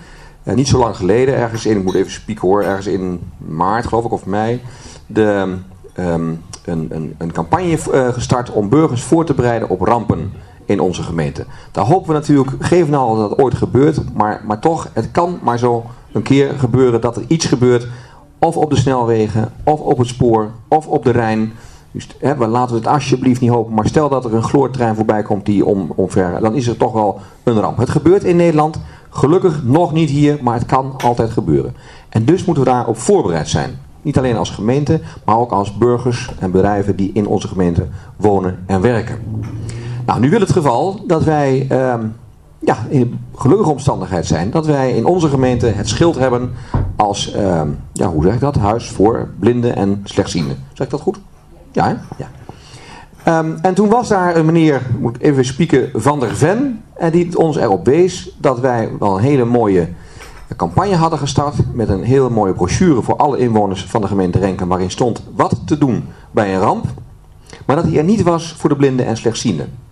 niet 0.43 0.67
zo 0.67 0.78
lang 0.78 0.95
geleden, 0.95 1.36
ergens 1.36 1.65
in, 1.65 1.78
ik 1.78 1.84
moet 1.84 1.95
even 1.95 2.11
spieken 2.11 2.47
hoor, 2.47 2.63
ergens 2.63 2.88
in 2.88 3.19
maart 3.38 3.88
geloof 3.88 4.05
ik 4.05 4.11
of 4.11 4.25
mei, 4.25 4.61
de, 5.05 5.55
een, 5.93 6.43
een, 6.65 7.15
een 7.17 7.32
campagne 7.32 7.78
gestart 8.13 8.51
om 8.51 8.69
burgers 8.69 9.03
voor 9.03 9.25
te 9.25 9.34
bereiden 9.34 9.69
op 9.69 9.82
rampen 9.82 10.32
in 10.68 10.80
onze 10.80 11.03
gemeente. 11.03 11.45
Daar 11.72 11.86
hopen 11.86 12.07
we 12.07 12.13
natuurlijk, 12.13 12.51
geven 12.59 12.91
nou 12.91 13.18
dat 13.18 13.30
het 13.30 13.39
ooit 13.39 13.55
gebeurt, 13.55 14.13
maar, 14.13 14.41
maar 14.45 14.59
toch, 14.59 14.89
het 14.93 15.11
kan 15.11 15.39
maar 15.41 15.59
zo 15.59 15.86
een 16.11 16.22
keer 16.22 16.53
gebeuren 16.57 17.01
dat 17.01 17.18
er 17.18 17.24
iets 17.28 17.45
gebeurt, 17.45 17.88
of 18.39 18.57
op 18.57 18.70
de 18.70 18.76
snelwegen, 18.76 19.51
of 19.63 19.80
op 19.80 19.97
het 19.97 20.07
spoor, 20.07 20.51
of 20.68 20.88
op 20.88 21.03
de 21.03 21.11
Rijn. 21.11 21.53
Dus, 21.91 22.07
hè, 22.20 22.38
we 22.38 22.47
laten 22.47 22.76
het 22.76 22.88
alsjeblieft 22.88 23.41
niet 23.41 23.49
hopen, 23.49 23.74
maar 23.74 23.88
stel 23.88 24.09
dat 24.09 24.26
er 24.26 24.34
een 24.34 24.43
chloortrein 24.43 24.95
voorbij 24.95 25.24
komt 25.24 25.45
die 25.45 25.65
om, 25.65 25.91
omver, 25.95 26.39
dan 26.41 26.55
is 26.55 26.68
er 26.68 26.78
toch 26.78 26.93
wel 26.93 27.20
een 27.43 27.59
ramp. 27.59 27.78
Het 27.78 27.89
gebeurt 27.89 28.24
in 28.24 28.36
Nederland, 28.36 28.80
gelukkig 29.09 29.63
nog 29.63 29.93
niet 29.93 30.09
hier, 30.09 30.39
maar 30.41 30.53
het 30.53 30.65
kan 30.65 30.93
altijd 30.97 31.30
gebeuren. 31.30 31.76
En 32.09 32.26
dus 32.26 32.45
moeten 32.45 32.63
we 32.63 32.70
daarop 32.70 32.97
voorbereid 32.97 33.49
zijn. 33.49 33.80
Niet 34.01 34.18
alleen 34.18 34.38
als 34.38 34.49
gemeente, 34.49 35.01
maar 35.26 35.38
ook 35.38 35.51
als 35.51 35.78
burgers 35.78 36.32
en 36.39 36.51
bedrijven 36.51 36.95
die 36.95 37.11
in 37.13 37.28
onze 37.28 37.47
gemeente 37.47 37.88
wonen 38.15 38.59
en 38.65 38.82
werken. 38.82 39.20
Nou, 40.07 40.19
nu 40.19 40.29
wil 40.29 40.39
het 40.39 40.51
geval 40.51 41.01
dat 41.07 41.23
wij 41.23 41.67
um, 41.71 42.15
ja, 42.59 42.77
in 42.89 43.01
een 43.01 43.19
gelukkige 43.35 43.69
omstandigheid 43.69 44.25
zijn 44.25 44.51
dat 44.51 44.65
wij 44.65 44.91
in 44.91 45.05
onze 45.05 45.27
gemeente 45.27 45.65
het 45.65 45.89
schild 45.89 46.17
hebben 46.17 46.51
als, 46.95 47.35
um, 47.35 47.79
ja, 47.93 48.07
hoe 48.07 48.23
zeg 48.23 48.33
ik 48.33 48.39
dat, 48.39 48.55
huis 48.55 48.89
voor 48.89 49.29
blinden 49.39 49.75
en 49.75 50.01
slechtzienden. 50.03 50.57
Zeg 50.73 50.85
ik 50.85 50.91
dat 50.91 51.01
goed? 51.01 51.19
Ja, 51.71 51.87
hè? 51.87 51.95
Ja. 52.17 53.39
Um, 53.39 53.57
en 53.61 53.73
toen 53.73 53.89
was 53.89 54.07
daar 54.07 54.35
een 54.35 54.45
meneer, 54.45 54.81
moet 54.99 55.15
ik 55.15 55.21
even 55.21 55.45
spieken, 55.45 55.89
Van 55.93 56.19
der 56.19 56.35
Ven. 56.35 56.83
En 56.93 57.11
die 57.11 57.37
ons 57.37 57.57
erop 57.57 57.85
wees 57.85 58.35
dat 58.37 58.59
wij 58.59 58.89
wel 58.99 59.17
een 59.17 59.23
hele 59.23 59.45
mooie 59.45 59.89
campagne 60.55 60.95
hadden 60.95 61.19
gestart. 61.19 61.55
Met 61.73 61.89
een 61.89 62.03
hele 62.03 62.29
mooie 62.29 62.53
brochure 62.53 63.01
voor 63.01 63.15
alle 63.15 63.37
inwoners 63.37 63.85
van 63.85 64.01
de 64.01 64.07
gemeente 64.07 64.39
Renken. 64.39 64.67
Waarin 64.67 64.91
stond 64.91 65.23
wat 65.35 65.61
te 65.65 65.77
doen 65.77 66.03
bij 66.31 66.53
een 66.53 66.61
ramp. 66.61 66.85
Maar 67.65 67.75
dat 67.75 67.85
hij 67.85 67.97
er 67.97 68.03
niet 68.03 68.23
was 68.23 68.53
voor 68.57 68.69
de 68.69 68.75
blinden 68.75 69.05
en 69.05 69.17
slechtzienden. 69.17 69.85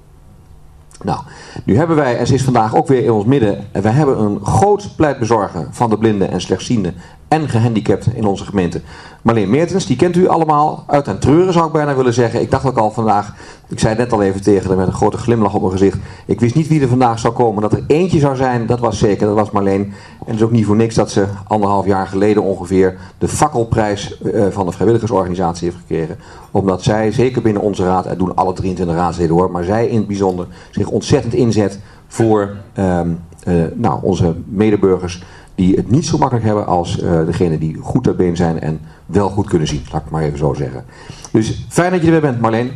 Nou, 1.03 1.23
nu 1.63 1.77
hebben 1.77 1.95
wij, 1.95 2.17
en 2.17 2.27
ze 2.27 2.33
is 2.33 2.43
vandaag 2.43 2.75
ook 2.75 2.87
weer 2.87 3.03
in 3.03 3.11
ons 3.11 3.25
midden, 3.25 3.63
wij 3.71 3.91
hebben 3.91 4.19
een 4.19 4.45
groot 4.45 4.89
pleitbezorger 4.95 5.67
van 5.71 5.89
de 5.89 5.97
blinden 5.97 6.31
en 6.31 6.41
slechtzienden 6.41 6.93
en 7.27 7.49
gehandicapten 7.49 8.15
in 8.15 8.25
onze 8.25 8.45
gemeente. 8.45 8.81
Marleen 9.21 9.49
Meertens, 9.49 9.85
die 9.85 9.95
kent 9.95 10.15
u 10.15 10.27
allemaal 10.27 10.83
uit 10.87 11.07
en 11.07 11.19
treuren 11.19 11.53
zou 11.53 11.65
ik 11.65 11.71
bijna 11.71 11.95
willen 11.95 12.13
zeggen. 12.13 12.41
Ik 12.41 12.51
dacht 12.51 12.65
ook 12.65 12.77
al 12.77 12.91
vandaag, 12.91 13.33
ik 13.67 13.79
zei 13.79 13.95
net 13.95 14.11
al 14.11 14.21
even 14.21 14.41
tegen 14.41 14.67
haar 14.67 14.77
met 14.77 14.87
een 14.87 14.93
grote 14.93 15.17
glimlach 15.17 15.53
op 15.53 15.61
mijn 15.61 15.71
gezicht. 15.71 15.97
Ik 16.25 16.39
wist 16.39 16.55
niet 16.55 16.67
wie 16.67 16.81
er 16.81 16.87
vandaag 16.87 17.19
zou 17.19 17.33
komen. 17.33 17.61
Dat 17.61 17.73
er 17.73 17.83
eentje 17.87 18.19
zou 18.19 18.35
zijn, 18.35 18.65
dat 18.65 18.79
was 18.79 18.97
zeker, 18.97 19.27
dat 19.27 19.35
was 19.35 19.51
Marleen. 19.51 19.81
En 19.81 19.93
het 20.25 20.35
is 20.35 20.41
ook 20.41 20.51
niet 20.51 20.65
voor 20.65 20.75
niks 20.75 20.95
dat 20.95 21.11
ze 21.11 21.25
anderhalf 21.47 21.85
jaar 21.85 22.07
geleden 22.07 22.43
ongeveer 22.43 22.97
de 23.17 23.27
fakkelprijs 23.27 24.19
uh, 24.23 24.45
van 24.49 24.65
de 24.65 24.71
vrijwilligersorganisatie 24.71 25.65
heeft 25.65 25.79
gekregen. 25.87 26.17
Omdat 26.51 26.83
zij, 26.83 27.11
zeker 27.11 27.41
binnen 27.41 27.61
onze 27.61 27.83
raad, 27.83 28.05
er 28.05 28.17
doen 28.17 28.35
alle 28.35 28.53
23 28.53 28.95
raadsleden 28.95 29.35
hoor, 29.35 29.51
maar 29.51 29.63
zij 29.63 29.87
in 29.87 29.97
het 29.97 30.07
bijzonder 30.07 30.47
zich 30.71 30.87
ontzettend 30.87 31.33
inzet 31.45 31.79
voor 32.07 32.55
um, 32.79 33.19
uh, 33.47 33.63
nou, 33.73 33.99
onze 34.01 34.35
medeburgers 34.45 35.23
die 35.55 35.75
het 35.75 35.91
niet 35.91 36.05
zo 36.05 36.17
makkelijk 36.17 36.45
hebben 36.45 36.65
als 36.65 37.03
uh, 37.03 37.25
degene 37.25 37.57
die 37.57 37.77
goed 37.81 38.03
ter 38.03 38.15
been 38.15 38.35
zijn 38.35 38.61
en 38.61 38.79
wel 39.05 39.29
goed 39.29 39.47
kunnen 39.47 39.67
zien. 39.67 39.83
Laat 39.91 40.01
ik 40.05 40.11
maar 40.11 40.23
even 40.23 40.37
zo 40.37 40.53
zeggen. 40.53 40.83
Dus 41.31 41.65
fijn 41.69 41.91
dat 41.91 41.99
je 41.99 42.05
er 42.05 42.11
weer 42.11 42.21
bent, 42.21 42.41
Marleen. 42.41 42.71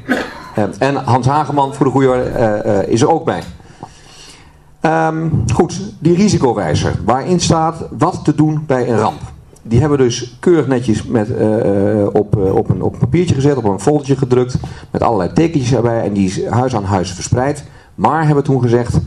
Uh, 0.58 0.64
en 0.80 0.96
Hans 0.96 1.28
Hageman, 1.28 1.74
voor 1.74 1.86
de 1.86 1.92
goede 1.92 2.10
orde, 2.10 2.86
is 2.88 3.02
er 3.02 3.12
ook 3.12 3.26
bij. 3.26 3.42
Um, 4.82 5.44
goed, 5.54 5.82
die 6.00 6.16
risicowijzer, 6.16 6.94
waarin 7.06 7.40
staat 7.40 7.88
wat 7.98 8.20
te 8.24 8.36
doen 8.36 8.64
bij 8.68 8.90
een 8.90 8.98
ramp. 8.98 9.20
Die 9.62 9.80
hebben 9.80 9.98
we 9.98 10.04
dus 10.04 10.38
keurig 10.40 10.68
netjes 10.68 11.04
met, 11.04 11.30
op, 12.12 12.36
op, 12.36 12.70
een, 12.70 12.82
op 12.82 12.94
een 12.94 13.00
papiertje 13.00 13.36
gezet, 13.36 13.58
op 13.58 13.64
een 13.64 13.80
foldertje 13.80 14.16
gedrukt, 14.16 14.58
met 14.92 15.04
allerlei 15.04 15.34
tekentjes 15.34 15.74
erbij 15.74 16.04
en 16.04 16.14
die 16.14 16.26
is 16.28 16.46
huis 16.46 16.76
aan 16.76 16.84
huis 16.84 17.12
verspreid. 17.12 17.64
Maar 18.00 18.26
hebben 18.26 18.44
toen 18.44 18.62
gezegd, 18.62 19.00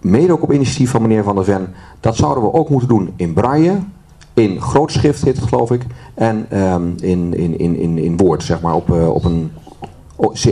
mede 0.00 0.32
ook 0.32 0.42
op 0.42 0.52
initiatief 0.52 0.90
van 0.90 1.02
meneer 1.02 1.24
Van 1.24 1.34
der 1.34 1.44
Ven, 1.44 1.74
dat 2.00 2.16
zouden 2.16 2.42
we 2.42 2.52
ook 2.52 2.68
moeten 2.68 2.88
doen 2.88 3.12
in 3.16 3.32
braille, 3.32 3.78
in 4.34 4.60
grootschrift 4.60 5.24
heet 5.24 5.36
het 5.36 5.48
geloof 5.48 5.70
ik, 5.70 5.82
en 6.14 6.62
um, 6.62 6.94
in, 7.00 7.34
in, 7.34 7.58
in, 7.58 7.76
in, 7.76 7.98
in 7.98 8.16
woord, 8.16 8.42
zeg 8.42 8.60
maar, 8.60 8.74
op, 8.74 8.90
uh, 8.90 9.14
op 9.14 9.24
een 9.24 9.52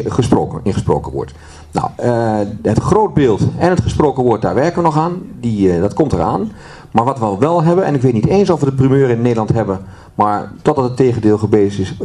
gesproken, 0.04 0.60
in 0.62 0.72
gesproken 0.72 1.12
woord. 1.12 1.34
Nou, 1.70 1.88
uh, 2.04 2.48
het 2.62 2.78
grootbeeld 2.78 3.40
en 3.58 3.70
het 3.70 3.82
gesproken 3.82 4.22
woord, 4.22 4.42
daar 4.42 4.54
werken 4.54 4.76
we 4.76 4.82
nog 4.82 4.98
aan, 4.98 5.22
Die, 5.40 5.74
uh, 5.74 5.80
dat 5.80 5.94
komt 5.94 6.12
eraan. 6.12 6.50
Maar 6.90 7.04
wat 7.04 7.18
we 7.18 7.36
wel 7.38 7.62
hebben, 7.62 7.84
en 7.84 7.94
ik 7.94 8.02
weet 8.02 8.12
niet 8.12 8.26
eens 8.26 8.50
of 8.50 8.60
we 8.60 8.66
de 8.66 8.72
primeur 8.72 9.10
in 9.10 9.22
Nederland 9.22 9.52
hebben, 9.52 9.80
maar 10.14 10.52
totdat 10.62 10.84
het 10.84 10.96
tegendeel 10.96 11.38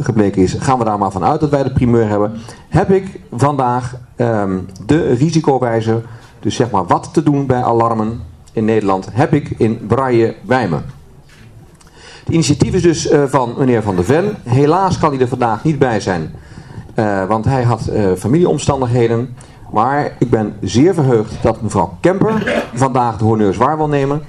gebleken 0.00 0.42
is, 0.42 0.56
gaan 0.58 0.78
we 0.78 0.84
daar 0.84 0.98
maar 0.98 1.12
vanuit 1.12 1.40
dat 1.40 1.50
wij 1.50 1.62
de 1.62 1.72
primeur 1.72 2.08
hebben, 2.08 2.32
heb 2.68 2.90
ik 2.90 3.20
vandaag 3.32 3.96
um, 4.16 4.66
de 4.86 5.12
risicowijzer 5.12 6.02
dus 6.40 6.54
zeg 6.54 6.70
maar 6.70 6.86
wat 6.86 7.08
te 7.12 7.22
doen 7.22 7.46
bij 7.46 7.62
alarmen 7.62 8.20
in 8.52 8.64
Nederland 8.64 9.08
heb 9.12 9.32
ik 9.32 9.50
in 9.56 9.86
Braille 9.86 10.34
bij 10.42 10.68
me. 10.68 10.76
Het 12.24 12.28
initiatief 12.28 12.74
is 12.74 12.82
dus 12.82 13.10
uh, 13.10 13.22
van 13.26 13.54
meneer 13.58 13.82
Van 13.82 13.94
der 13.94 14.04
Ven. 14.04 14.36
Helaas 14.42 14.98
kan 14.98 15.10
hij 15.10 15.20
er 15.20 15.28
vandaag 15.28 15.64
niet 15.64 15.78
bij 15.78 16.00
zijn, 16.00 16.34
uh, 16.94 17.24
want 17.24 17.44
hij 17.44 17.62
had 17.62 17.90
uh, 17.92 18.12
familieomstandigheden. 18.12 19.34
Maar 19.72 20.12
ik 20.18 20.30
ben 20.30 20.54
zeer 20.60 20.94
verheugd 20.94 21.42
dat 21.42 21.62
mevrouw 21.62 21.96
Kemper 22.00 22.64
vandaag 22.74 23.16
de 23.16 23.24
honneurs 23.24 23.56
waar 23.56 23.76
wil 23.76 23.88
nemen. 23.88 24.22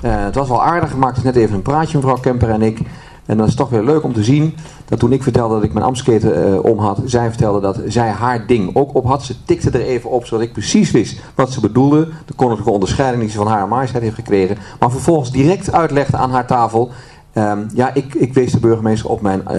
het 0.00 0.34
was 0.34 0.48
wel 0.48 0.62
aardig, 0.62 0.90
ik 0.90 0.96
maakte 0.96 1.20
net 1.24 1.36
even 1.36 1.54
een 1.54 1.62
praatje 1.62 1.96
mevrouw 1.96 2.18
Kemper 2.20 2.50
en 2.50 2.62
ik. 2.62 2.80
En 3.26 3.36
dat 3.36 3.48
is 3.48 3.54
toch 3.54 3.68
weer 3.68 3.82
leuk 3.82 4.02
om 4.02 4.12
te 4.12 4.24
zien 4.24 4.54
dat 4.84 4.98
toen 4.98 5.12
ik 5.12 5.22
vertelde 5.22 5.54
dat 5.54 5.64
ik 5.64 5.72
mijn 5.72 5.84
Amsketen 5.84 6.48
uh, 6.48 6.64
om 6.64 6.78
had, 6.78 7.00
zij 7.04 7.28
vertelde 7.28 7.60
dat 7.60 7.80
zij 7.86 8.08
haar 8.08 8.46
ding 8.46 8.76
ook 8.76 8.94
op 8.94 9.06
had. 9.06 9.22
Ze 9.22 9.34
tikte 9.44 9.70
er 9.70 9.86
even 9.86 10.10
op 10.10 10.26
zodat 10.26 10.44
ik 10.44 10.52
precies 10.52 10.90
wist 10.90 11.20
wat 11.34 11.52
ze 11.52 11.60
bedoelde. 11.60 12.08
De 12.26 12.34
koninklijke 12.34 12.72
onderscheiding 12.72 13.22
die 13.22 13.30
ze 13.30 13.36
van 13.36 13.46
haar 13.46 13.68
majesteit 13.68 14.02
heeft 14.02 14.14
gekregen. 14.14 14.58
Maar 14.78 14.90
vervolgens 14.90 15.32
direct 15.32 15.72
uitlegde 15.72 16.16
aan 16.16 16.30
haar 16.30 16.46
tafel. 16.46 16.90
Um, 17.38 17.66
ja, 17.74 17.94
ik, 17.94 18.14
ik 18.14 18.34
wees 18.34 18.52
de 18.52 18.60
burgemeester 18.60 19.10
op 19.10 19.20
mijn 19.20 19.42
uh, 19.50 19.52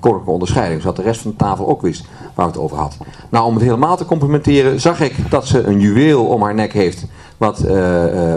koninklijke 0.00 0.30
onderscheiding, 0.30 0.80
zodat 0.80 0.96
de 0.96 1.02
rest 1.02 1.20
van 1.20 1.30
de 1.30 1.36
tafel 1.36 1.68
ook 1.68 1.82
wist 1.82 2.06
waar 2.34 2.46
we 2.46 2.52
het 2.52 2.60
over 2.60 2.76
had. 2.76 2.96
Nou, 3.30 3.46
om 3.46 3.54
het 3.54 3.62
helemaal 3.62 3.96
te 3.96 4.04
complimenteren, 4.04 4.80
zag 4.80 5.00
ik 5.00 5.30
dat 5.30 5.46
ze 5.46 5.62
een 5.62 5.80
juweel 5.80 6.24
om 6.24 6.42
haar 6.42 6.54
nek 6.54 6.72
heeft, 6.72 7.06
wat, 7.36 7.64
uh, 7.64 7.70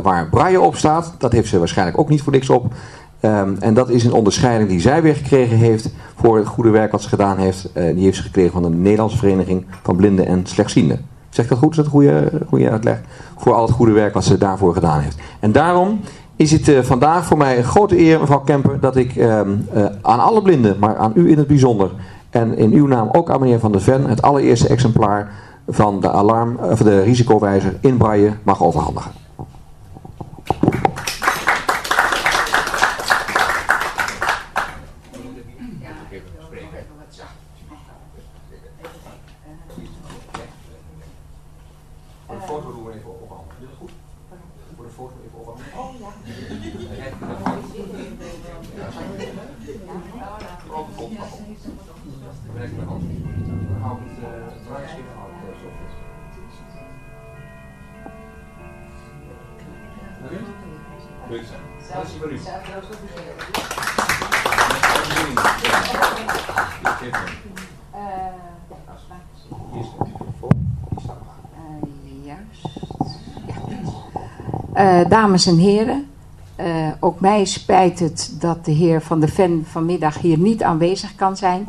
waar 0.04 0.30
braille 0.30 0.62
op 0.62 0.76
staat. 0.76 1.14
Dat 1.18 1.32
heeft 1.32 1.50
ze 1.50 1.60
waarschijnlijk 1.60 2.00
ook 2.00 2.10
niet 2.10 2.22
voor 2.22 2.32
niks 2.34 2.50
op. 2.50 2.74
Um, 3.22 3.58
en 3.60 3.74
dat 3.74 3.90
is 3.90 4.04
een 4.04 4.14
onderscheiding 4.14 4.70
die 4.70 4.80
zij 4.80 5.02
weer 5.02 5.16
gekregen 5.16 5.58
heeft 5.58 5.90
voor 6.16 6.38
het 6.38 6.48
goede 6.48 6.70
werk 6.70 6.92
wat 6.92 7.02
ze 7.02 7.10
gedaan 7.10 7.38
heeft. 7.38 7.70
Uh, 7.74 7.94
die 7.94 8.04
heeft 8.04 8.18
ze 8.18 8.24
gekregen 8.24 8.52
van 8.52 8.62
de 8.62 8.70
Nederlandse 8.70 9.18
Vereniging 9.18 9.66
van 9.84 9.96
Blinden 9.96 10.26
en 10.26 10.46
Slechtzienden. 10.46 11.06
Zeg 11.30 11.48
dat 11.48 11.58
goed? 11.58 11.70
Is 11.70 11.76
dat 11.76 11.86
een 11.86 11.92
goede, 11.92 12.32
goede 12.48 12.70
uitleg? 12.70 13.02
Voor 13.38 13.54
al 13.54 13.66
het 13.66 13.72
goede 13.72 13.92
werk 13.92 14.14
wat 14.14 14.24
ze 14.24 14.38
daarvoor 14.38 14.74
gedaan 14.74 15.00
heeft. 15.00 15.18
En 15.40 15.52
daarom 15.52 16.00
is 16.36 16.52
het 16.52 16.68
uh, 16.68 16.80
vandaag 16.80 17.26
voor 17.26 17.38
mij 17.38 17.58
een 17.58 17.64
grote 17.64 18.00
eer, 18.00 18.20
mevrouw 18.20 18.40
Kemper, 18.40 18.80
dat 18.80 18.96
ik 18.96 19.16
uh, 19.16 19.40
aan 20.02 20.20
alle 20.20 20.42
blinden, 20.42 20.76
maar 20.80 20.98
aan 20.98 21.12
u 21.16 21.30
in 21.30 21.38
het 21.38 21.48
bijzonder, 21.48 21.92
En 22.30 22.58
in 22.58 22.72
uw 22.72 22.88
naam 22.88 23.10
ook 23.12 23.30
aan 23.30 23.40
meneer 23.40 23.60
Van 23.60 23.72
der 23.72 23.82
Ven 23.82 24.06
het 24.06 24.22
allereerste 24.22 24.68
exemplaar 24.68 25.32
van 25.68 26.00
de, 26.00 26.12
alarm, 26.12 26.58
of 26.62 26.80
de 26.80 27.02
risicowijzer 27.02 27.78
in 27.82 27.98
braille 27.98 28.34
mag 28.44 28.64
overhandigen. 28.64 29.21
Dames 75.22 75.46
en 75.46 75.58
heren, 75.58 76.06
uh, 76.60 76.88
ook 77.00 77.20
mij 77.20 77.46
spijt 77.46 78.00
het 78.00 78.36
dat 78.40 78.66
de 78.66 78.72
heer 78.72 79.02
Van 79.02 79.20
der 79.20 79.30
Ven 79.30 79.64
vanmiddag 79.66 80.18
hier 80.18 80.38
niet 80.38 80.64
aanwezig 80.64 81.16
kan 81.16 81.38
zijn. 81.38 81.68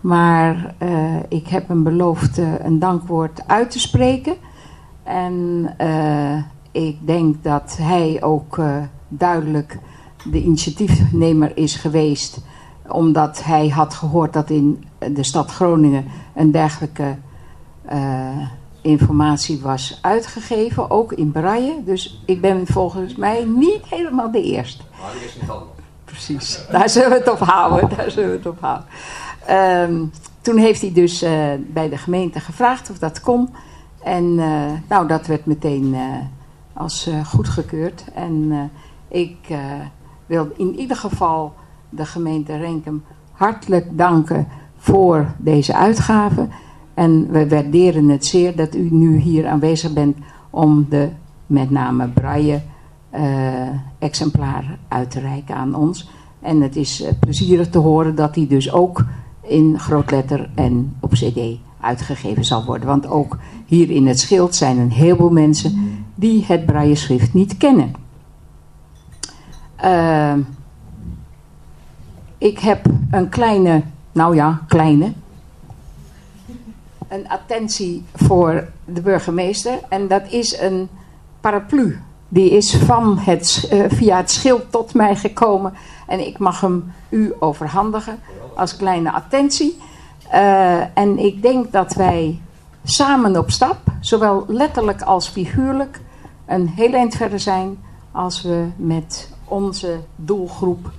Maar 0.00 0.74
uh, 0.82 1.16
ik 1.28 1.48
heb 1.48 1.68
hem 1.68 1.82
beloofd 1.82 2.38
een 2.38 2.78
dankwoord 2.78 3.42
uit 3.46 3.70
te 3.70 3.78
spreken. 3.78 4.34
En 5.02 5.74
ik 6.72 7.06
denk 7.06 7.44
dat 7.44 7.76
hij 7.80 8.22
ook 8.22 8.60
duidelijk 9.08 9.78
de 10.30 10.42
initiatiefnemer 10.42 11.56
is 11.56 11.74
geweest. 11.74 12.40
Omdat 12.88 13.44
hij 13.44 13.68
had 13.68 13.94
gehoord 13.94 14.32
dat 14.32 14.50
in 14.50 14.84
de 15.12 15.22
stad 15.22 15.50
Groningen 15.50 16.04
een 16.34 16.50
dergelijke 16.50 17.16
informatie 18.80 19.60
was 19.60 19.98
uitgegeven, 20.02 20.90
ook 20.90 21.12
in 21.12 21.32
braille. 21.32 21.84
Dus 21.84 22.20
ik 22.24 22.40
ben 22.40 22.66
volgens 22.66 23.16
mij 23.16 23.44
niet 23.44 23.86
helemaal 23.88 24.30
de 24.30 24.42
eerste. 24.42 24.82
Maar 25.00 25.12
die 25.12 25.24
is 25.24 25.34
niet 25.40 25.50
anders. 25.50 25.70
Precies, 26.04 26.60
daar 26.70 26.88
zullen 26.88 27.10
we 27.10 27.16
het 27.16 27.30
op 27.30 27.38
houden. 27.38 27.96
Daar 27.96 28.10
zullen 28.10 28.30
we 28.30 28.36
het 28.36 28.46
op 28.46 28.60
houden. 28.60 28.86
Um, 29.90 30.10
toen 30.40 30.56
heeft 30.56 30.80
hij 30.80 30.92
dus 30.92 31.22
uh, 31.22 31.30
bij 31.66 31.88
de 31.88 31.98
gemeente 31.98 32.40
gevraagd 32.40 32.90
of 32.90 32.98
dat 32.98 33.20
kon. 33.20 33.54
En 34.02 34.24
uh, 34.24 34.62
nou, 34.88 35.08
dat 35.08 35.26
werd 35.26 35.46
meteen 35.46 35.94
uh, 35.94 36.00
als 36.72 37.10
goedgekeurd. 37.24 38.04
En 38.14 38.70
ik 39.08 39.36
wil 40.26 40.48
in 40.56 40.78
ieder 40.78 40.96
geval 40.96 41.54
de 41.88 42.06
gemeente 42.06 42.56
Renkum 42.56 43.04
hartelijk 43.32 43.98
danken 43.98 44.48
voor 44.76 45.26
deze 45.36 45.74
uitgave. 45.74 46.48
En 46.98 47.30
we 47.30 47.48
waarderen 47.48 48.08
het 48.08 48.26
zeer 48.26 48.56
dat 48.56 48.74
u 48.74 48.88
nu 48.90 49.16
hier 49.16 49.46
aanwezig 49.46 49.92
bent 49.92 50.16
om 50.50 50.86
de 50.88 51.08
met 51.46 51.70
name 51.70 52.08
braille 52.08 52.60
uh, 53.14 53.22
exemplaar 53.98 54.78
uit 54.88 55.10
te 55.10 55.20
reiken 55.20 55.54
aan 55.54 55.74
ons. 55.74 56.10
En 56.40 56.60
het 56.60 56.76
is 56.76 57.02
uh, 57.02 57.08
plezierig 57.20 57.68
te 57.68 57.78
horen 57.78 58.14
dat 58.14 58.34
die 58.34 58.46
dus 58.46 58.72
ook 58.72 59.04
in 59.42 59.78
grootletter 59.78 60.50
en 60.54 60.96
op 61.00 61.10
cd 61.10 61.40
uitgegeven 61.80 62.44
zal 62.44 62.64
worden. 62.64 62.86
Want 62.86 63.06
ook 63.06 63.38
hier 63.66 63.90
in 63.90 64.06
het 64.06 64.20
schild 64.20 64.54
zijn 64.54 64.78
een 64.78 64.92
heleboel 64.92 65.30
mensen 65.30 66.04
die 66.14 66.44
het 66.46 66.66
braille 66.66 66.94
schrift 66.94 67.34
niet 67.34 67.56
kennen. 67.56 67.92
Uh, 69.84 70.34
ik 72.38 72.58
heb 72.58 72.86
een 73.10 73.28
kleine, 73.28 73.82
nou 74.12 74.34
ja, 74.34 74.60
kleine, 74.66 75.12
een 77.08 77.28
attentie 77.28 78.04
voor 78.14 78.68
de 78.84 79.00
burgemeester. 79.00 79.78
En 79.88 80.08
dat 80.08 80.22
is 80.30 80.58
een 80.60 80.88
paraplu. 81.40 82.00
Die 82.28 82.50
is 82.50 82.76
van 82.76 83.18
het, 83.18 83.68
uh, 83.72 83.84
via 83.88 84.16
het 84.16 84.30
schild 84.30 84.70
tot 84.70 84.94
mij 84.94 85.16
gekomen. 85.16 85.74
En 86.06 86.26
ik 86.26 86.38
mag 86.38 86.60
hem 86.60 86.92
u 87.08 87.34
overhandigen 87.38 88.18
als 88.54 88.76
kleine 88.76 89.12
attentie. 89.12 89.78
Uh, 90.34 90.98
en 90.98 91.18
ik 91.18 91.42
denk 91.42 91.72
dat 91.72 91.94
wij 91.94 92.40
samen 92.84 93.36
op 93.36 93.50
stap, 93.50 93.78
zowel 94.00 94.44
letterlijk 94.48 95.02
als 95.02 95.28
figuurlijk, 95.28 96.00
een 96.46 96.68
heel 96.68 96.92
eind 96.92 97.14
verder 97.14 97.40
zijn 97.40 97.78
als 98.12 98.42
we 98.42 98.66
met 98.76 99.30
onze 99.44 99.98
doelgroep 100.16 100.90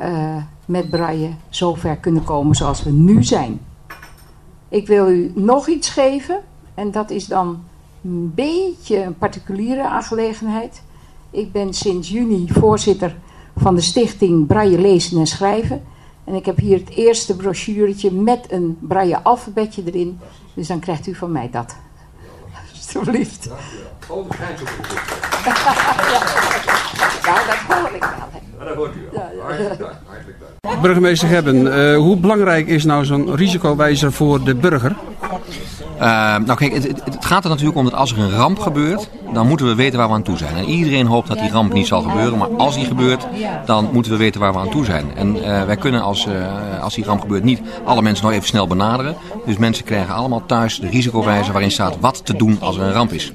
uh, 0.00 0.36
met 0.64 0.90
Braille 0.90 1.30
zover 1.48 1.96
kunnen 1.96 2.24
komen 2.24 2.56
zoals 2.56 2.82
we 2.82 2.90
nu 2.90 3.24
zijn. 3.24 3.60
Ik 4.68 4.86
wil 4.86 5.10
u 5.10 5.32
nog 5.34 5.68
iets 5.68 5.88
geven. 5.88 6.40
En 6.74 6.90
dat 6.90 7.10
is 7.10 7.26
dan 7.26 7.62
een 8.04 8.32
beetje 8.34 9.02
een 9.02 9.18
particuliere 9.18 9.88
aangelegenheid. 9.88 10.82
Ik 11.30 11.52
ben 11.52 11.74
sinds 11.74 12.08
juni 12.08 12.46
voorzitter 12.48 13.16
van 13.56 13.74
de 13.74 13.80
stichting 13.80 14.46
Braille 14.46 14.78
Lezen 14.78 15.18
en 15.18 15.26
Schrijven. 15.26 15.84
En 16.24 16.34
ik 16.34 16.46
heb 16.46 16.58
hier 16.58 16.78
het 16.78 16.88
eerste 16.88 17.36
brochuretje 17.36 18.12
met 18.12 18.52
een 18.52 18.78
braille 18.80 19.22
alfabetje 19.22 19.82
erin. 19.84 20.18
Dus 20.54 20.66
dan 20.66 20.78
krijgt 20.78 21.06
u 21.06 21.14
van 21.14 21.32
mij 21.32 21.50
dat. 21.50 21.76
Alsjeblieft. 22.74 23.48
Oh, 24.08 24.28
Nou, 24.28 24.30
dat 27.46 27.56
hoor 27.68 27.90
ik 27.94 28.00
wel. 28.00 28.10
Ja, 28.58 28.64
dat 28.64 28.74
hoort 28.74 28.94
u 28.94 29.08
wel. 29.12 29.22
Hartelijk 29.42 29.78
dank. 29.78 29.92
Hartelijk 30.06 30.40
dank. 30.40 30.47
Burgemeester 30.82 31.28
Gebben, 31.28 31.66
uh, 31.66 31.96
hoe 31.96 32.16
belangrijk 32.16 32.66
is 32.66 32.84
nou 32.84 33.04
zo'n 33.04 33.36
risicowijzer 33.36 34.12
voor 34.12 34.44
de 34.44 34.54
burger? 34.54 34.96
Uh, 35.94 36.02
nou 36.36 36.54
kijk, 36.54 36.72
het, 36.72 37.16
gaat 37.20 37.44
er 37.44 37.50
natuurlijk 37.50 37.78
om 37.78 37.84
dat 37.84 37.94
als 37.94 38.12
er 38.12 38.18
een 38.18 38.30
ramp 38.30 38.58
gebeurt, 38.58 39.10
dan 39.32 39.48
moeten 39.48 39.66
we 39.66 39.74
weten 39.74 39.98
waar 39.98 40.08
we 40.08 40.14
aan 40.14 40.22
toe 40.22 40.36
zijn. 40.36 40.56
En 40.56 40.64
iedereen 40.64 41.06
hoopt 41.06 41.28
dat 41.28 41.38
die 41.38 41.50
ramp 41.50 41.72
niet 41.72 41.86
zal 41.86 42.02
gebeuren, 42.02 42.38
maar 42.38 42.48
als 42.48 42.74
die 42.74 42.84
gebeurt, 42.84 43.26
dan 43.64 43.88
moeten 43.92 44.12
we 44.12 44.18
weten 44.18 44.40
waar 44.40 44.52
we 44.52 44.58
aan 44.58 44.70
toe 44.70 44.84
zijn. 44.84 45.16
En 45.16 45.36
uh, 45.36 45.64
wij 45.64 45.76
kunnen 45.76 46.02
als, 46.02 46.26
als 46.80 46.94
die 46.94 47.04
ramp 47.04 47.20
gebeurt 47.20 47.44
niet 47.44 47.60
alle 47.84 48.02
mensen 48.02 48.24
nog 48.24 48.34
even 48.34 48.46
snel 48.46 48.66
benaderen. 48.66 49.16
Dus 49.46 49.56
mensen 49.56 49.84
krijgen 49.84 50.14
allemaal 50.14 50.46
thuis 50.46 50.80
de 50.80 50.88
risicowijzer 50.88 51.52
waarin 51.52 51.70
staat 51.70 51.96
wat 52.00 52.26
te 52.26 52.36
doen 52.36 52.56
als 52.60 52.76
er 52.76 52.82
een 52.82 52.92
ramp 52.92 53.12
is. 53.12 53.32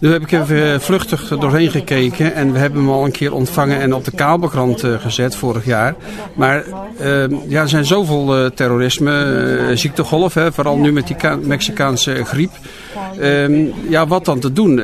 Nu 0.00 0.12
heb 0.12 0.22
ik 0.22 0.32
even 0.32 0.80
vluchtig 0.80 1.30
er 1.30 1.40
doorheen 1.40 1.70
gekeken 1.70 2.34
en 2.34 2.52
we 2.52 2.58
hebben 2.58 2.80
hem 2.80 2.90
al 2.90 3.04
een 3.04 3.10
keer 3.10 3.32
ontvangen 3.32 3.80
en 3.80 3.94
op 3.94 4.04
de 4.04 4.10
kabelkrant 4.10 4.84
uh, 4.84 5.00
gezet 5.00 5.36
vorig 5.36 5.64
jaar. 5.64 5.94
Maar 6.34 6.64
uh, 7.00 7.24
ja, 7.48 7.60
er 7.60 7.68
zijn 7.68 7.84
zoveel 7.84 8.38
uh, 8.38 8.50
terrorisme, 8.50 9.70
ziektegolf, 9.74 10.34
hè, 10.34 10.52
vooral 10.52 10.76
nu 10.76 10.92
met 10.92 11.06
die 11.06 11.16
Mexicaanse 11.42 12.24
griep. 12.24 12.50
ja, 13.88 14.06
wat 14.06 14.24
dan 14.24 14.38
te 14.38 14.52
doen? 14.52 14.80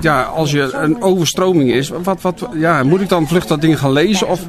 ja, 0.00 0.22
als 0.22 0.50
je 0.50 0.72
een 0.72 1.02
overstroming 1.02 1.72
is, 1.72 1.88
wat, 2.02 2.20
wat, 2.20 2.48
ja, 2.54 2.82
moet 2.82 3.00
ik 3.00 3.08
dan 3.08 3.28
vlucht 3.28 3.48
dat 3.48 3.60
ding 3.60 3.78
gaan 3.78 3.92
lezen? 3.92 4.28
Of, 4.28 4.40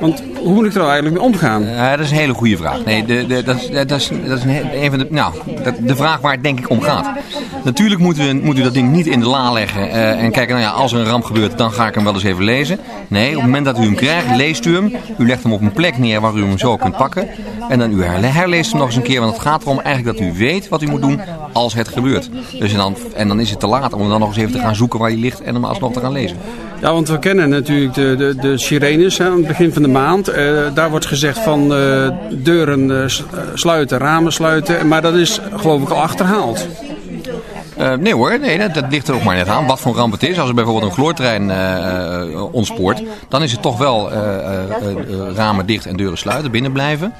want 0.00 0.22
hoe 0.42 0.54
moet 0.54 0.64
ik 0.64 0.72
er 0.72 0.78
nou 0.78 0.90
eigenlijk 0.90 1.22
mee 1.22 1.32
omgaan? 1.32 1.62
Uh, 1.62 1.90
dat 1.90 2.00
is 2.00 2.10
een 2.10 2.16
hele 2.16 2.34
goede 2.34 2.56
vraag. 2.56 2.84
Nee, 2.84 3.04
de, 3.04 3.26
de, 3.26 3.42
dat, 3.42 3.56
is, 3.56 3.70
dat, 3.70 3.90
is, 3.90 4.10
dat 4.26 4.38
is 4.38 4.44
een, 4.44 4.90
van 4.90 4.98
de, 4.98 5.06
nou, 5.10 5.34
de 5.80 5.96
vraag 5.96 6.20
waar 6.20 6.32
het 6.32 6.42
denk 6.42 6.58
ik 6.58 6.70
om 6.70 6.80
gaat. 6.80 7.10
Natuurlijk 7.64 8.00
moet 8.00 8.18
u, 8.18 8.34
moet 8.34 8.58
u 8.58 8.62
dat 8.62 8.74
ding 8.74 8.92
niet 8.92 9.06
in 9.06 9.20
de 9.20 9.26
la 9.26 9.52
leggen 9.52 9.86
uh, 9.86 10.22
en 10.22 10.30
kijken, 10.30 10.54
nou 10.54 10.66
ja, 10.66 10.72
als 10.72 10.92
er 10.92 10.98
een 10.98 11.06
ramp 11.06 11.24
gebeurt, 11.24 11.58
dan 11.58 11.72
ga 11.72 11.86
ik 11.86 11.94
hem 11.94 12.04
wel 12.04 12.14
eens 12.14 12.22
even 12.22 12.44
lezen. 12.44 12.78
Nee, 13.08 13.28
op 13.28 13.34
het 13.34 13.44
moment 13.44 13.64
dat 13.64 13.78
u 13.78 13.82
hem 13.82 13.94
krijgt, 13.94 14.36
leest 14.36 14.64
u 14.64 14.74
hem. 14.74 14.94
U 15.18 15.26
legt 15.26 15.42
hem 15.42 15.52
op 15.52 15.60
een 15.60 15.72
plek 15.72 15.98
neer 15.98 16.20
waar 16.20 16.34
u 16.34 16.44
hem 16.44 16.58
zo 16.58 16.76
kunt 16.76 16.96
pakken. 16.96 17.28
En 17.68 17.78
dan 17.78 17.92
u 17.92 18.04
herleest 18.04 18.70
hem 18.70 18.78
nog 18.78 18.88
eens 18.88 18.96
een 18.96 19.02
keer, 19.02 19.20
want 19.20 19.32
het 19.32 19.42
gaat 19.42 19.62
erom 19.62 19.80
eigenlijk 19.80 20.18
dat 20.18 20.26
u 20.26 20.32
weet 20.32 20.68
wat 20.68 20.82
u 20.82 20.86
moet 20.86 21.00
doen 21.00 21.20
als 21.52 21.74
het 21.74 21.88
gebeurt. 21.88 22.30
Dus 22.58 22.72
en 22.72 22.78
dan, 22.78 22.96
en 23.14 23.28
dan 23.28 23.40
is 23.40 23.50
het 23.50 23.60
te 23.60 23.66
laat 23.66 23.92
om 23.92 24.08
dan 24.08 24.20
nog 24.20 24.28
eens 24.28 24.38
even 24.38 24.52
te 24.52 24.58
gaan 24.58 24.74
zoeken 24.74 24.98
waar 24.98 25.10
hij 25.10 25.18
ligt 25.18 25.42
en 25.42 25.54
hem 25.54 25.64
alsnog 25.64 25.92
te 25.92 26.00
gaan 26.00 26.12
lezen. 26.12 26.36
Ja, 26.80 26.92
want 26.92 27.08
we 27.08 27.18
kennen 27.18 27.48
natuurlijk 27.48 27.94
de, 27.94 28.14
de, 28.16 28.36
de 28.40 28.58
sirenes 28.58 29.20
aan 29.20 29.36
het 29.36 29.46
begin 29.46 29.72
van 29.72 29.82
de 29.82 29.88
maand. 29.88 30.28
Uh, 30.28 30.62
daar 30.74 30.90
wordt 30.90 31.06
gezegd 31.06 31.38
van 31.38 31.72
uh, 31.72 32.10
deuren 32.30 32.90
uh, 32.90 33.04
sluiten, 33.54 33.98
ramen 33.98 34.32
sluiten. 34.32 34.88
Maar 34.88 35.02
dat 35.02 35.14
is 35.14 35.40
geloof 35.54 35.82
ik 35.82 35.88
al 35.88 36.00
achterhaald. 36.00 36.66
Nee 38.00 38.14
hoor, 38.14 38.38
nee, 38.38 38.68
dat, 38.68 38.84
ligt 38.90 39.08
er 39.08 39.14
ook 39.14 39.22
maar 39.22 39.36
net 39.36 39.48
aan. 39.48 39.66
Wat 39.66 39.80
voor 39.80 39.94
ramp 39.94 40.12
het 40.12 40.22
is. 40.22 40.38
Als 40.38 40.48
er 40.48 40.54
bijvoorbeeld 40.54 40.86
een 40.86 40.96
gloortrein 40.96 41.50
ontspoort, 42.52 43.02
dan 43.28 43.42
is 43.42 43.52
het 43.52 43.62
toch 43.62 43.78
wel 43.78 44.10
ramen 45.34 45.66
dicht 45.66 45.86
en 45.86 45.96
deuren 45.96 46.18
sluiten, 46.18 46.50
binnen 46.50 46.72
blijven. 46.72 47.12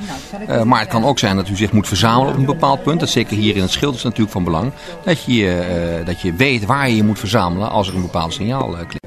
maar 0.65 0.81
het 0.81 0.89
kan 0.89 1.05
ook 1.05 1.19
zijn 1.19 1.37
dat 1.37 1.49
u 1.49 1.57
zich 1.57 1.73
moet 1.73 1.89
verzamelen 1.89 2.33
op 2.33 2.39
een 2.39 2.45
bepaald 2.45 2.83
punt. 2.83 3.01
Dat 3.01 3.09
zeker 3.09 3.37
hier 3.37 3.57
in 3.57 3.63
het 3.63 3.71
schild 3.71 3.95
is 3.95 4.03
natuurlijk 4.03 4.33
van 4.33 4.45
belang. 4.45 4.73
Dat 5.05 5.25
je, 5.25 6.03
dat 6.05 6.21
je 6.21 6.35
weet 6.35 6.67
waar 6.67 6.89
je 6.89 6.97
je 6.97 7.05
moet 7.05 7.19
verzamelen 7.19 7.71
als 7.71 7.89
er 7.89 7.95
een 7.95 8.03
bepaald 8.03 8.33
signaal 8.33 8.69
klinkt. 8.69 9.00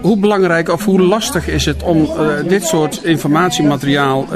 Hoe 0.00 0.16
belangrijk 0.16 0.68
of 0.68 0.84
hoe 0.84 1.00
lastig 1.00 1.48
is 1.48 1.64
het 1.64 1.82
om 1.82 2.08
dit 2.48 2.66
soort 2.66 3.04
informatiemateriaal 3.04 4.26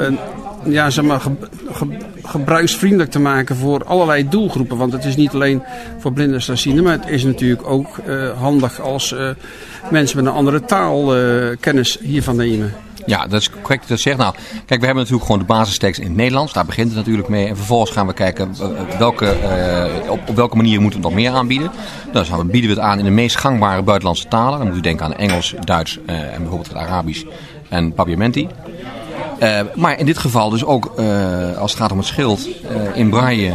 ja, 0.65 0.89
zeg 0.89 1.05
maar, 1.05 1.19
ge, 1.19 1.31
ge, 1.71 1.87
gebruiksvriendelijk 2.23 3.11
te 3.11 3.19
maken 3.19 3.55
voor 3.55 3.83
allerlei 3.83 4.29
doelgroepen. 4.29 4.77
Want 4.77 4.93
het 4.93 5.05
is 5.05 5.15
niet 5.15 5.33
alleen 5.33 5.63
voor 5.97 6.13
blinden 6.13 6.41
en 6.47 6.83
maar 6.83 6.91
het 6.93 7.07
is 7.07 7.23
natuurlijk 7.23 7.67
ook 7.67 7.99
uh, 8.07 8.41
handig 8.41 8.81
als 8.81 9.11
uh, 9.11 9.29
mensen 9.91 10.17
met 10.17 10.25
een 10.25 10.37
andere 10.37 10.61
taal 10.61 11.17
uh, 11.17 11.55
kennis 11.59 11.99
hiervan 12.01 12.35
nemen. 12.35 12.73
Ja, 13.05 13.27
dat 13.27 13.41
is 13.41 13.49
correct 13.49 13.87
dat 13.87 13.99
zegt. 13.99 14.17
Nou, 14.17 14.33
kijk, 14.65 14.79
we 14.79 14.85
hebben 14.85 14.95
natuurlijk 14.95 15.25
gewoon 15.25 15.39
de 15.39 15.53
basistekst 15.53 15.99
in 15.99 16.07
het 16.07 16.15
Nederlands. 16.15 16.53
Daar 16.53 16.65
begint 16.65 16.87
het 16.87 16.97
natuurlijk 16.97 17.27
mee. 17.27 17.47
En 17.47 17.55
vervolgens 17.55 17.91
gaan 17.91 18.07
we 18.07 18.13
kijken 18.13 18.55
welke, 18.97 19.35
uh, 20.05 20.11
op, 20.11 20.19
welke 20.35 20.55
manier 20.55 20.81
moeten 20.81 20.99
we 20.99 21.05
nog 21.05 21.15
meer 21.15 21.31
aanbieden. 21.31 21.71
Dan 22.11 22.25
we 22.37 22.45
bieden 22.45 22.69
we 22.69 22.75
het 22.75 22.85
aan 22.85 22.99
in 22.99 23.05
de 23.05 23.11
meest 23.11 23.37
gangbare 23.37 23.81
buitenlandse 23.81 24.27
talen. 24.27 24.59
Dan 24.59 24.67
moet 24.67 24.77
u 24.77 24.81
denken 24.81 25.05
aan 25.05 25.15
Engels, 25.15 25.55
Duits 25.59 25.99
en 26.05 26.37
bijvoorbeeld 26.37 26.67
het 26.67 26.77
Arabisch 26.77 27.23
en 27.69 27.93
Papiamenti. 27.93 28.47
Uh, 29.39 29.59
maar 29.75 29.99
in 29.99 30.05
dit 30.05 30.17
geval 30.17 30.49
dus 30.49 30.65
ook 30.65 30.85
als 31.57 31.71
het 31.71 31.81
gaat 31.81 31.91
om 31.91 31.97
het 31.97 32.07
schild 32.07 32.47
in 32.93 33.09
braille 33.09 33.53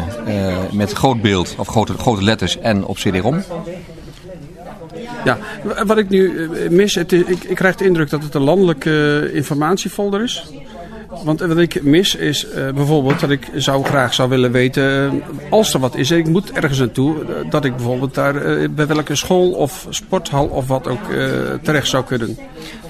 met 0.72 0.92
groot 0.92 1.22
beeld 1.22 1.54
of 1.58 1.68
grote, 1.68 1.98
grote 1.98 2.22
letters 2.22 2.58
en 2.58 2.84
op 2.84 2.96
CD-ROM. 2.96 3.42
Ja, 5.24 5.38
wat 5.84 5.98
ik 5.98 6.08
nu 6.08 6.48
mis, 6.70 6.94
het, 6.94 7.12
ik, 7.12 7.44
ik 7.44 7.56
krijg 7.56 7.76
de 7.76 7.84
indruk 7.84 8.10
dat 8.10 8.22
het 8.22 8.34
een 8.34 8.42
landelijke 8.42 9.30
informatiefolder 9.32 10.22
is. 10.22 10.46
Want 11.24 11.40
wat 11.40 11.58
ik 11.58 11.82
mis 11.82 12.14
is 12.14 12.46
uh, 12.46 12.70
bijvoorbeeld 12.70 13.20
dat 13.20 13.30
ik 13.30 13.50
zou 13.54 13.84
graag 13.84 14.14
zou 14.14 14.28
willen 14.28 14.52
weten, 14.52 15.22
als 15.50 15.74
er 15.74 15.80
wat 15.80 15.96
is, 15.96 16.10
ik 16.10 16.28
moet 16.28 16.52
ergens 16.52 16.78
naartoe, 16.78 17.14
dat 17.48 17.64
ik 17.64 17.76
bijvoorbeeld 17.76 18.14
daar 18.14 18.34
bij 18.70 18.86
welke 18.86 19.14
school 19.14 19.50
of 19.50 19.86
sporthal 19.90 20.46
of 20.46 20.66
wat 20.66 20.88
ook 20.88 21.00
terecht 21.62 21.88
zou 21.88 22.04
kunnen. 22.04 22.38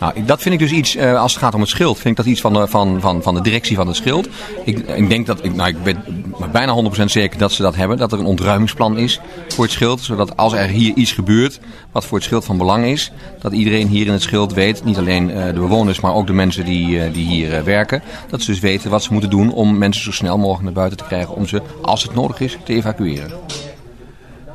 Nou, 0.01 0.25
dat 0.25 0.43
vind 0.43 0.55
ik 0.55 0.61
dus 0.61 0.71
iets, 0.71 0.99
als 0.99 1.33
het 1.33 1.43
gaat 1.43 1.55
om 1.55 1.61
het 1.61 1.69
schild, 1.69 1.97
vind 1.97 2.09
ik 2.09 2.17
dat 2.17 2.33
iets 2.33 2.41
van 2.41 2.53
de, 2.53 2.67
van, 2.67 3.01
van, 3.01 3.23
van 3.23 3.35
de 3.35 3.41
directie 3.41 3.77
van 3.77 3.87
het 3.87 3.97
schild. 3.97 4.29
Ik, 4.65 4.79
ik 4.79 5.09
denk 5.09 5.27
dat, 5.27 5.45
ik, 5.45 5.55
nou, 5.55 5.69
ik 5.69 5.83
ben 5.83 6.05
bijna 6.53 6.91
100% 7.01 7.05
zeker 7.05 7.39
dat 7.39 7.53
ze 7.53 7.63
dat 7.63 7.77
hebben, 7.77 7.97
dat 7.97 8.13
er 8.13 8.19
een 8.19 8.25
ontruimingsplan 8.25 8.99
is 8.99 9.21
voor 9.49 9.65
het 9.65 9.73
schild. 9.73 10.01
Zodat 10.01 10.37
als 10.37 10.53
er 10.53 10.69
hier 10.69 10.95
iets 10.95 11.13
gebeurt 11.13 11.61
wat 11.93 12.05
voor 12.05 12.17
het 12.17 12.27
schild 12.27 12.45
van 12.45 12.59
belang 12.59 12.85
is, 12.85 13.13
dat 13.41 13.53
iedereen 13.53 13.89
hier 13.89 14.07
in 14.07 14.13
het 14.13 14.23
schild 14.23 14.53
weet, 14.53 14.85
niet 14.85 14.99
alleen 14.99 15.27
de 15.27 15.53
bewoners, 15.53 16.01
maar 16.01 16.15
ook 16.15 16.27
de 16.27 16.33
mensen 16.33 16.65
die, 16.65 17.11
die 17.11 17.27
hier 17.27 17.65
werken, 17.65 18.03
dat 18.29 18.43
ze 18.43 18.51
dus 18.51 18.61
weten 18.61 18.91
wat 18.91 19.03
ze 19.03 19.13
moeten 19.13 19.31
doen 19.31 19.53
om 19.53 19.79
mensen 19.79 20.03
zo 20.03 20.13
snel 20.13 20.39
mogelijk 20.39 20.65
naar 20.65 20.73
buiten 20.73 20.99
te 20.99 21.05
krijgen 21.05 21.35
om 21.35 21.47
ze, 21.47 21.63
als 21.83 22.03
het 22.03 22.15
nodig 22.15 22.41
is, 22.41 22.59
te 22.65 22.73
evacueren. 22.73 23.31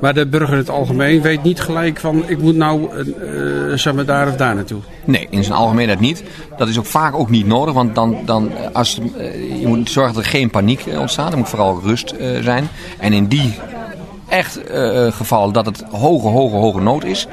Maar 0.02 0.14
de 0.14 0.28
burger 0.28 0.52
in 0.52 0.60
het 0.60 0.70
algemeen 0.70 1.22
weet 1.22 1.44
niet 1.44 1.60
gelijk 1.60 2.00
van 2.00 2.24
ik 2.30 2.42
moet 2.42 2.56
nou 2.56 2.82
uh, 2.82 3.78
zeg 3.78 3.94
maar 3.94 4.06
daar 4.06 4.28
of 4.28 4.36
daar 4.36 4.56
naartoe. 4.56 4.80
Nee, 5.06 5.28
in 5.30 5.44
zijn 5.44 5.58
algemeenheid 5.58 6.00
niet. 6.00 6.24
Dat 6.58 6.68
is 6.68 6.80
ook 6.80 6.86
vaak 6.86 7.16
ook 7.16 7.30
niet 7.30 7.46
nodig, 7.46 7.74
want 7.74 7.96
dan, 7.96 8.18
dan 8.26 8.52
als, 8.74 9.00
uh, 9.00 9.62
je 9.62 9.68
moet 9.68 9.90
zorgen 9.90 10.14
dat 10.14 10.24
er 10.24 10.30
geen 10.30 10.50
paniek 10.50 10.86
ontstaat. 10.98 11.32
Er 11.32 11.38
moet 11.38 11.50
vooral 11.50 11.82
rust 11.84 12.14
uh, 12.20 12.44
zijn. 12.44 12.70
En 13.00 13.14
in 13.14 13.28
die 13.28 13.54
echt 14.28 14.60
geval 15.10 15.52
dat 15.52 15.66
het 15.66 15.84
hoge, 15.92 16.28
hoge, 16.28 16.56
hoge 16.56 16.82
nood 16.82 17.04
is, 17.04 17.28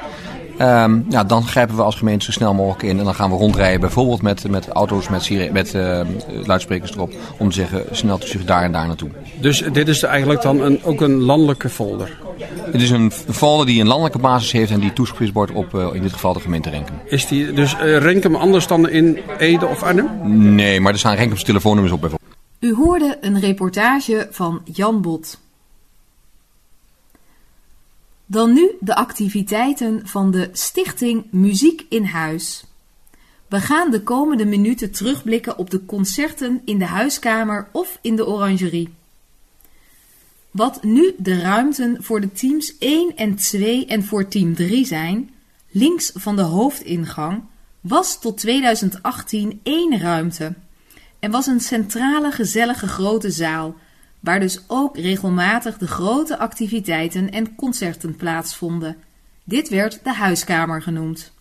Um, 0.63 1.05
ja, 1.09 1.23
dan 1.23 1.47
grijpen 1.47 1.75
we 1.75 1.81
als 1.81 1.95
gemeente 1.95 2.25
zo 2.25 2.31
snel 2.31 2.53
mogelijk 2.53 2.83
in. 2.83 2.99
En 2.99 3.03
dan 3.03 3.15
gaan 3.15 3.29
we 3.29 3.35
rondrijden, 3.35 3.79
bijvoorbeeld 3.79 4.21
met, 4.21 4.49
met 4.49 4.67
auto's 4.67 5.09
met, 5.09 5.51
met 5.51 5.73
uh, 5.73 6.01
luidsprekers 6.45 6.91
erop. 6.91 7.13
Om 7.37 7.49
te 7.49 7.55
zeggen, 7.55 7.83
snel 7.91 8.19
zich 8.23 8.45
daar 8.45 8.63
en 8.63 8.71
daar 8.71 8.87
naartoe. 8.87 9.09
Dus 9.41 9.63
dit 9.73 9.87
is 9.87 10.03
eigenlijk 10.03 10.41
dan 10.41 10.61
een, 10.61 10.83
ook 10.83 11.01
een 11.01 11.21
landelijke 11.21 11.69
folder? 11.69 12.17
Het 12.71 12.81
is 12.81 12.89
een 12.89 13.11
folder 13.11 13.65
die 13.65 13.81
een 13.81 13.87
landelijke 13.87 14.19
basis 14.19 14.51
heeft 14.51 14.71
en 14.71 14.79
die 14.79 14.93
toegespitst 14.93 15.33
wordt 15.33 15.51
op 15.51 15.73
uh, 15.73 15.87
in 15.93 16.01
dit 16.01 16.13
geval 16.13 16.33
de 16.33 16.39
gemeente 16.39 16.69
Renkum. 16.69 16.95
Is 17.05 17.27
die 17.27 17.53
dus 17.53 17.73
uh, 17.73 17.97
Renkum 17.97 18.35
anders 18.35 18.67
dan 18.67 18.89
in 18.89 19.19
Ede 19.37 19.65
of 19.65 19.83
Arnhem? 19.83 20.07
Nee, 20.55 20.81
maar 20.81 20.93
er 20.93 20.99
staan 20.99 21.15
Renkums 21.15 21.43
telefoonnummers 21.43 21.93
op 21.93 22.01
bijvoorbeeld. 22.01 22.31
U 22.59 22.73
hoorde 22.73 23.17
een 23.21 23.39
reportage 23.39 24.27
van 24.31 24.61
Jan 24.63 25.01
Bot. 25.01 25.39
Dan 28.33 28.53
nu 28.53 28.71
de 28.79 28.95
activiteiten 28.95 30.07
van 30.07 30.31
de 30.31 30.49
Stichting 30.51 31.25
Muziek 31.31 31.85
in 31.89 32.03
Huis. 32.03 32.63
We 33.47 33.59
gaan 33.59 33.91
de 33.91 34.01
komende 34.01 34.45
minuten 34.45 34.91
terugblikken 34.91 35.57
op 35.57 35.69
de 35.69 35.85
concerten 35.85 36.61
in 36.65 36.79
de 36.79 36.85
huiskamer 36.85 37.67
of 37.71 37.99
in 38.01 38.15
de 38.15 38.27
orangerie. 38.27 38.93
Wat 40.51 40.83
nu 40.83 41.13
de 41.17 41.41
ruimten 41.41 42.03
voor 42.03 42.21
de 42.21 42.31
teams 42.31 42.77
1 42.77 43.15
en 43.15 43.35
2 43.35 43.85
en 43.85 44.03
voor 44.03 44.27
team 44.27 44.55
3 44.55 44.85
zijn, 44.85 45.29
links 45.69 46.11
van 46.13 46.35
de 46.35 46.41
hoofdingang, 46.41 47.43
was 47.81 48.19
tot 48.19 48.37
2018 48.37 49.59
één 49.63 49.99
ruimte 49.99 50.53
en 51.19 51.31
was 51.31 51.47
een 51.47 51.61
centrale 51.61 52.31
gezellige 52.31 52.87
grote 52.87 53.31
zaal 53.31 53.75
waar 54.23 54.39
dus 54.39 54.59
ook 54.67 54.97
regelmatig 54.97 55.77
de 55.77 55.87
grote 55.87 56.37
activiteiten 56.37 57.31
en 57.31 57.55
concerten 57.55 58.15
plaatsvonden. 58.15 58.97
Dit 59.43 59.69
werd 59.69 59.99
de 60.03 60.13
huiskamer 60.13 60.81
genoemd. 60.81 61.31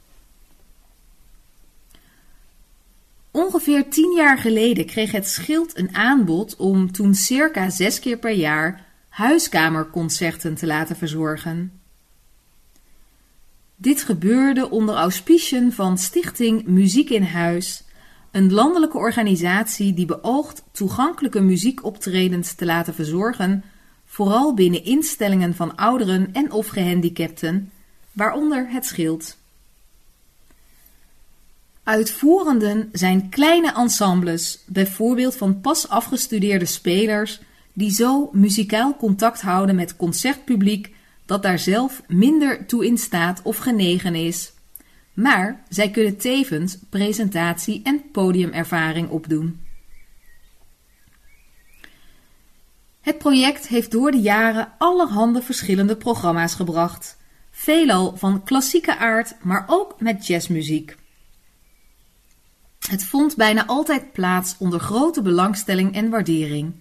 Ongeveer 3.31 3.89
tien 3.89 4.15
jaar 4.17 4.39
geleden 4.39 4.87
kreeg 4.87 5.13
het 5.13 5.29
Schild 5.29 5.79
een 5.79 5.95
aanbod 5.95 6.57
om 6.57 6.93
toen 6.93 7.15
circa 7.15 7.71
zes 7.71 7.99
keer 7.99 8.19
per 8.19 8.33
jaar 8.33 8.85
huiskamerconcerten 9.09 10.55
te 10.55 10.67
laten 10.67 10.97
verzorgen. 10.97 11.81
Dit 13.77 14.03
gebeurde 14.03 14.71
onder 14.71 14.95
auspiciën 14.95 15.73
van 15.73 15.99
Stichting 15.99 16.67
Muziek 16.67 17.11
in 17.11 17.25
Huis 17.25 17.85
een 18.33 18.53
landelijke 18.53 18.99
organisatie 18.99 19.95
die 19.95 20.07
beoogt 20.07 20.63
toegankelijke 20.71 21.41
muziekoptredens 21.41 22.55
te 22.55 22.65
laten 22.65 22.95
verzorgen, 22.95 23.65
vooral 24.05 24.55
binnen 24.55 24.85
instellingen 24.85 25.55
van 25.55 25.77
ouderen 25.77 26.29
en 26.33 26.53
of 26.53 26.67
gehandicapten, 26.67 27.73
waaronder 28.13 28.71
het 28.71 28.87
schild. 28.87 29.37
Uitvoerenden 31.83 32.89
zijn 32.93 33.29
kleine 33.29 33.73
ensembles, 33.73 34.63
bijvoorbeeld 34.67 35.37
van 35.37 35.61
pas 35.61 35.89
afgestudeerde 35.89 36.67
spelers, 36.67 37.41
die 37.73 37.91
zo 37.91 38.29
muzikaal 38.33 38.97
contact 38.97 39.41
houden 39.41 39.75
met 39.75 39.97
concertpubliek 39.97 40.95
dat 41.27 41.43
daar 41.43 41.59
zelf 41.59 42.03
minder 42.09 42.67
toe 42.67 42.87
in 42.87 42.99
staat 42.99 43.41
of 43.43 43.57
genegen 43.57 44.15
is 44.15 44.53
maar 45.13 45.63
zij 45.69 45.91
kunnen 45.91 46.17
tevens 46.17 46.79
presentatie- 46.89 47.81
en 47.83 48.11
podiumervaring 48.11 49.09
opdoen. 49.09 49.61
Het 53.01 53.19
project 53.19 53.69
heeft 53.69 53.91
door 53.91 54.11
de 54.11 54.21
jaren 54.21 54.73
allerhande 54.79 55.43
verschillende 55.43 55.97
programma's 55.97 56.55
gebracht, 56.55 57.17
veelal 57.51 58.17
van 58.17 58.43
klassieke 58.43 58.97
aard, 58.97 59.35
maar 59.43 59.65
ook 59.67 60.01
met 60.01 60.27
jazzmuziek. 60.27 60.97
Het 62.89 63.05
vond 63.05 63.37
bijna 63.37 63.67
altijd 63.67 64.13
plaats 64.13 64.57
onder 64.59 64.81
grote 64.81 65.23
belangstelling 65.23 65.95
en 65.95 66.11
waardering. 66.11 66.73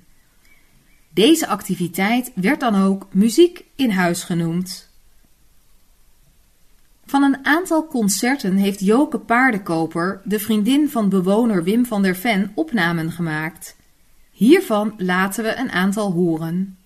Deze 1.14 1.48
activiteit 1.48 2.32
werd 2.36 2.60
dan 2.60 2.76
ook 2.76 3.14
muziek 3.14 3.66
in 3.76 3.90
huis 3.90 4.24
genoemd. 4.24 4.91
Van 7.12 7.24
een 7.24 7.46
aantal 7.46 7.88
concerten 7.88 8.56
heeft 8.56 8.80
Joke 8.80 9.20
Paardenkoper, 9.20 10.22
de 10.24 10.40
vriendin 10.40 10.90
van 10.90 11.10
bewoner 11.10 11.64
Wim 11.64 11.86
van 11.86 12.02
der 12.02 12.16
Ven, 12.16 12.52
opnamen 12.56 13.12
gemaakt. 13.12 13.76
Hiervan 14.32 14.94
laten 14.98 15.44
we 15.44 15.56
een 15.56 15.72
aantal 15.72 16.12
horen. 16.12 16.78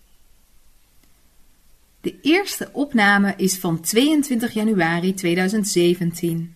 De 2.02 2.16
eerste 2.22 2.70
opname 2.72 3.34
is 3.38 3.58
van 3.58 3.80
22 3.80 4.54
januari 4.54 5.14
2017. 5.14 6.56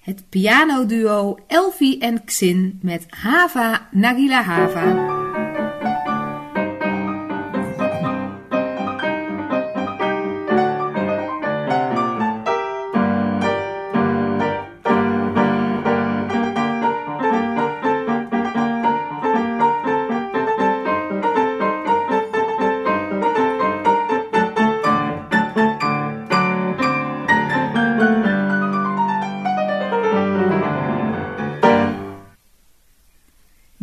Het 0.00 0.22
pianoduo 0.28 1.38
Elfie 1.46 1.98
en 1.98 2.24
Xin 2.24 2.78
met 2.82 3.06
Hava 3.08 3.88
Nagila 3.90 4.42
Hava. 4.42 5.41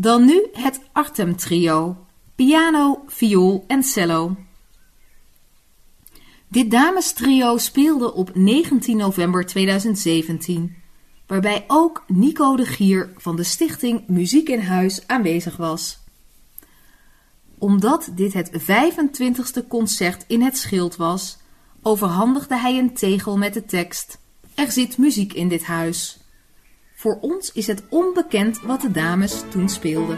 Dan 0.01 0.25
nu 0.25 0.47
het 0.51 0.81
Artem 0.91 1.35
Trio: 1.35 2.05
piano, 2.35 3.03
viool 3.07 3.63
en 3.67 3.83
cello. 3.83 4.35
Dit 6.47 6.71
damestrio 6.71 7.57
speelde 7.57 8.13
op 8.13 8.35
19 8.35 8.97
november 8.97 9.45
2017, 9.45 10.75
waarbij 11.27 11.63
ook 11.67 12.03
Nico 12.07 12.55
de 12.55 12.65
Gier 12.65 13.13
van 13.17 13.35
de 13.35 13.43
stichting 13.43 14.07
Muziek 14.07 14.49
in 14.49 14.61
Huis 14.61 15.07
aanwezig 15.07 15.57
was. 15.57 15.99
Omdat 17.57 18.09
dit 18.15 18.33
het 18.33 18.51
25ste 18.61 19.67
concert 19.67 20.25
in 20.27 20.41
het 20.41 20.57
schild 20.57 20.95
was, 20.95 21.37
overhandigde 21.81 22.57
hij 22.57 22.77
een 22.77 22.93
tegel 22.93 23.37
met 23.37 23.53
de 23.53 23.65
tekst: 23.65 24.19
Er 24.55 24.71
zit 24.71 24.97
muziek 24.97 25.33
in 25.33 25.47
dit 25.47 25.63
huis. 25.63 26.19
Voor 26.99 27.17
ons 27.21 27.51
is 27.51 27.67
het 27.67 27.83
onbekend 27.89 28.61
wat 28.61 28.81
de 28.81 28.91
dames 28.91 29.43
toen 29.49 29.69
speelden. 29.69 30.17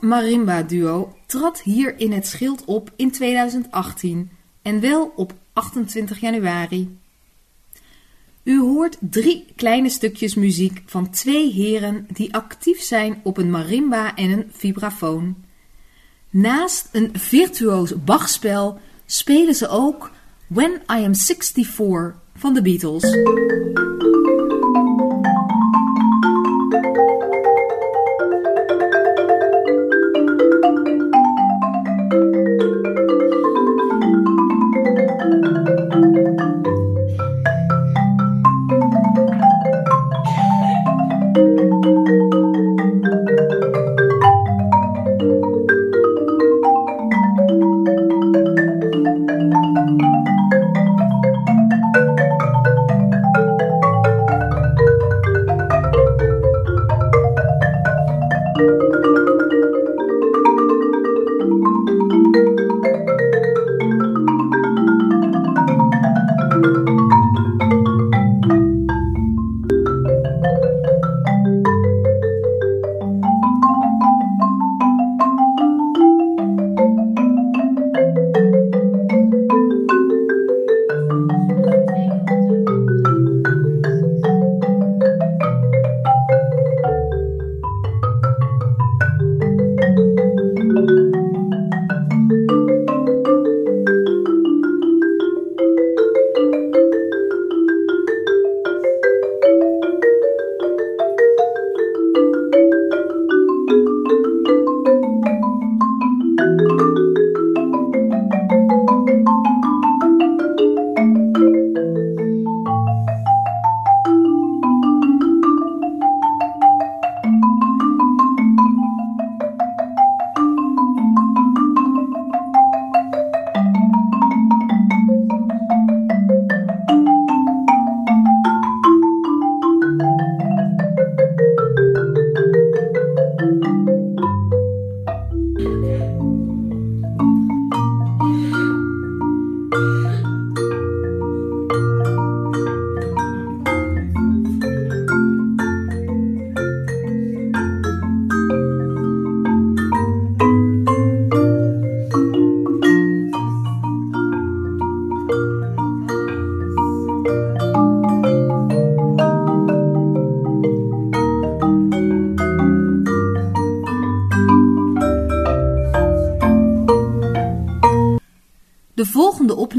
Holland 0.00 0.22
Marimba 0.22 0.62
Duo 0.62 1.14
trad 1.26 1.62
hier 1.62 1.98
in 1.98 2.12
het 2.12 2.26
Schild 2.26 2.64
op 2.64 2.92
in 2.96 3.10
2018 3.10 4.30
en 4.62 4.80
wel 4.80 5.12
op 5.16 5.32
28 5.52 6.20
januari. 6.20 6.98
U 8.42 8.60
hoort 8.60 8.96
drie 9.00 9.44
kleine 9.56 9.88
stukjes 9.88 10.34
muziek 10.34 10.82
van 10.86 11.10
twee 11.10 11.52
heren 11.52 12.06
die 12.12 12.34
actief 12.34 12.80
zijn 12.80 13.20
op 13.22 13.36
een 13.36 13.50
marimba 13.50 14.16
en 14.16 14.30
een 14.30 14.50
vibrafoon. 14.52 15.36
Naast 16.30 16.88
een 16.92 17.10
virtuoos 17.12 18.04
Bachspel 18.04 18.78
spelen 19.06 19.54
ze 19.54 19.68
ook 19.68 20.10
When 20.46 20.72
I 20.72 21.04
Am 21.04 21.14
64 21.14 22.14
van 22.34 22.54
de 22.54 22.62
Beatles. 22.62 23.02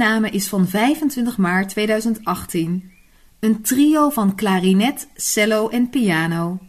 Opname 0.01 0.29
is 0.29 0.47
van 0.47 0.67
25 0.67 1.37
maart 1.37 1.69
2018. 1.69 2.91
Een 3.39 3.61
trio 3.61 4.09
van 4.09 4.35
klarinet, 4.35 5.07
cello 5.15 5.69
en 5.69 5.89
piano. 5.89 6.59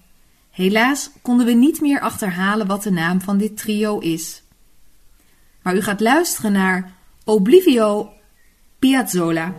Helaas 0.51 1.11
konden 1.23 1.47
we 1.47 1.53
niet 1.53 1.81
meer 1.81 2.01
achterhalen 2.01 2.67
wat 2.67 2.83
de 2.83 2.91
naam 2.91 3.21
van 3.21 3.39
dit 3.39 3.57
trio 3.57 3.99
is. 3.99 4.43
Maar 5.63 5.77
u 5.77 5.81
gaat 5.81 6.01
luisteren 6.01 6.53
naar 6.53 6.93
Oblivio 7.25 8.11
Piazzolla. 8.79 9.55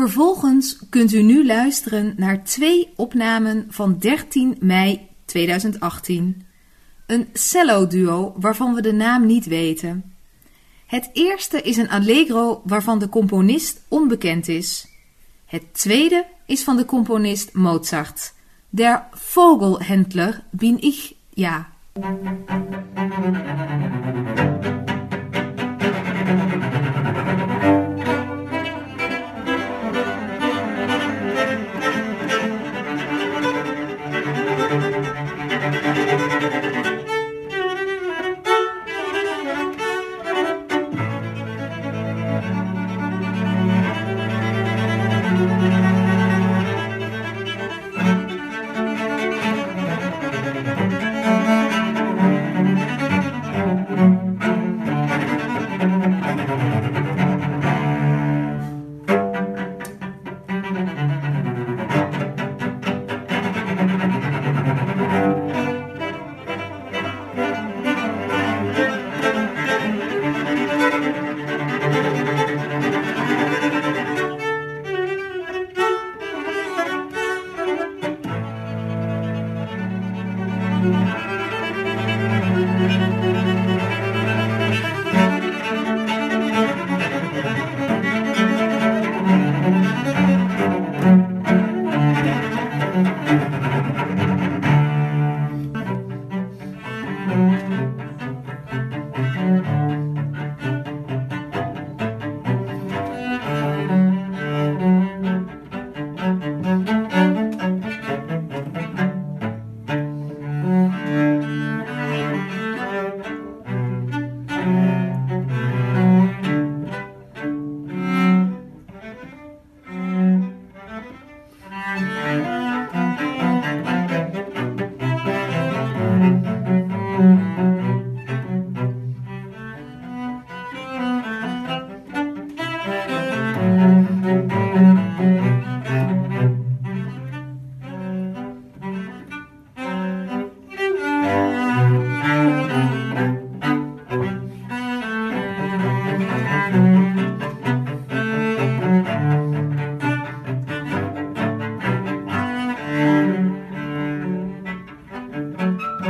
Vervolgens 0.00 0.78
kunt 0.90 1.12
u 1.12 1.22
nu 1.22 1.46
luisteren 1.46 2.14
naar 2.16 2.44
twee 2.44 2.92
opnamen 2.96 3.66
van 3.68 3.98
13 3.98 4.56
mei 4.60 5.08
2018. 5.24 6.46
Een 7.06 7.28
cello-duo 7.32 8.34
waarvan 8.36 8.74
we 8.74 8.82
de 8.82 8.92
naam 8.92 9.26
niet 9.26 9.46
weten. 9.46 10.14
Het 10.86 11.10
eerste 11.12 11.62
is 11.62 11.76
een 11.76 11.88
allegro 11.88 12.62
waarvan 12.64 12.98
de 12.98 13.08
componist 13.08 13.82
onbekend 13.88 14.48
is. 14.48 14.86
Het 15.46 15.64
tweede 15.72 16.26
is 16.46 16.62
van 16.62 16.76
de 16.76 16.84
componist 16.84 17.52
Mozart. 17.54 18.34
Der 18.68 19.08
Vogelhändler 19.12 20.42
bin 20.50 20.82
ich, 20.82 21.14
ja. 21.30 21.68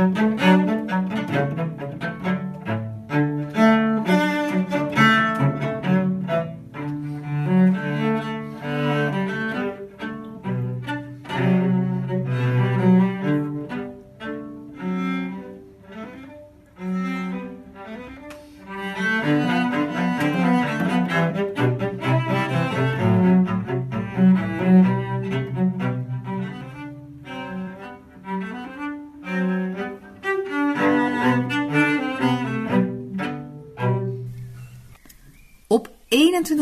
Op 0.01 0.30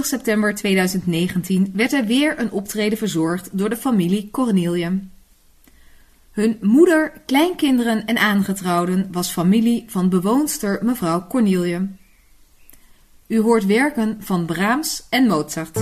september 0.10 0.56
2019 0.56 1.72
werd 1.74 1.94
er 1.94 2.06
weer 2.06 2.40
een 2.40 2.52
optreden 2.52 2.98
verzorgd 2.98 3.50
door 3.52 3.70
de 3.70 3.78
familie 3.78 4.30
Cornelium. 4.32 5.12
Hun 6.32 6.58
moeder, 6.62 7.22
kleinkinderen 7.26 8.06
en 8.06 8.18
aangetrouwden 8.18 9.08
was 9.12 9.32
familie 9.32 9.86
van 9.88 10.10
bewoonster 10.10 10.80
mevrouw 10.82 11.28
Cornelium. 11.28 11.98
U 13.28 13.40
hoort 13.42 13.66
werken 13.66 14.18
van 14.20 14.46
Brahms 14.46 15.08
en 15.10 15.28
Mozart. 15.28 15.78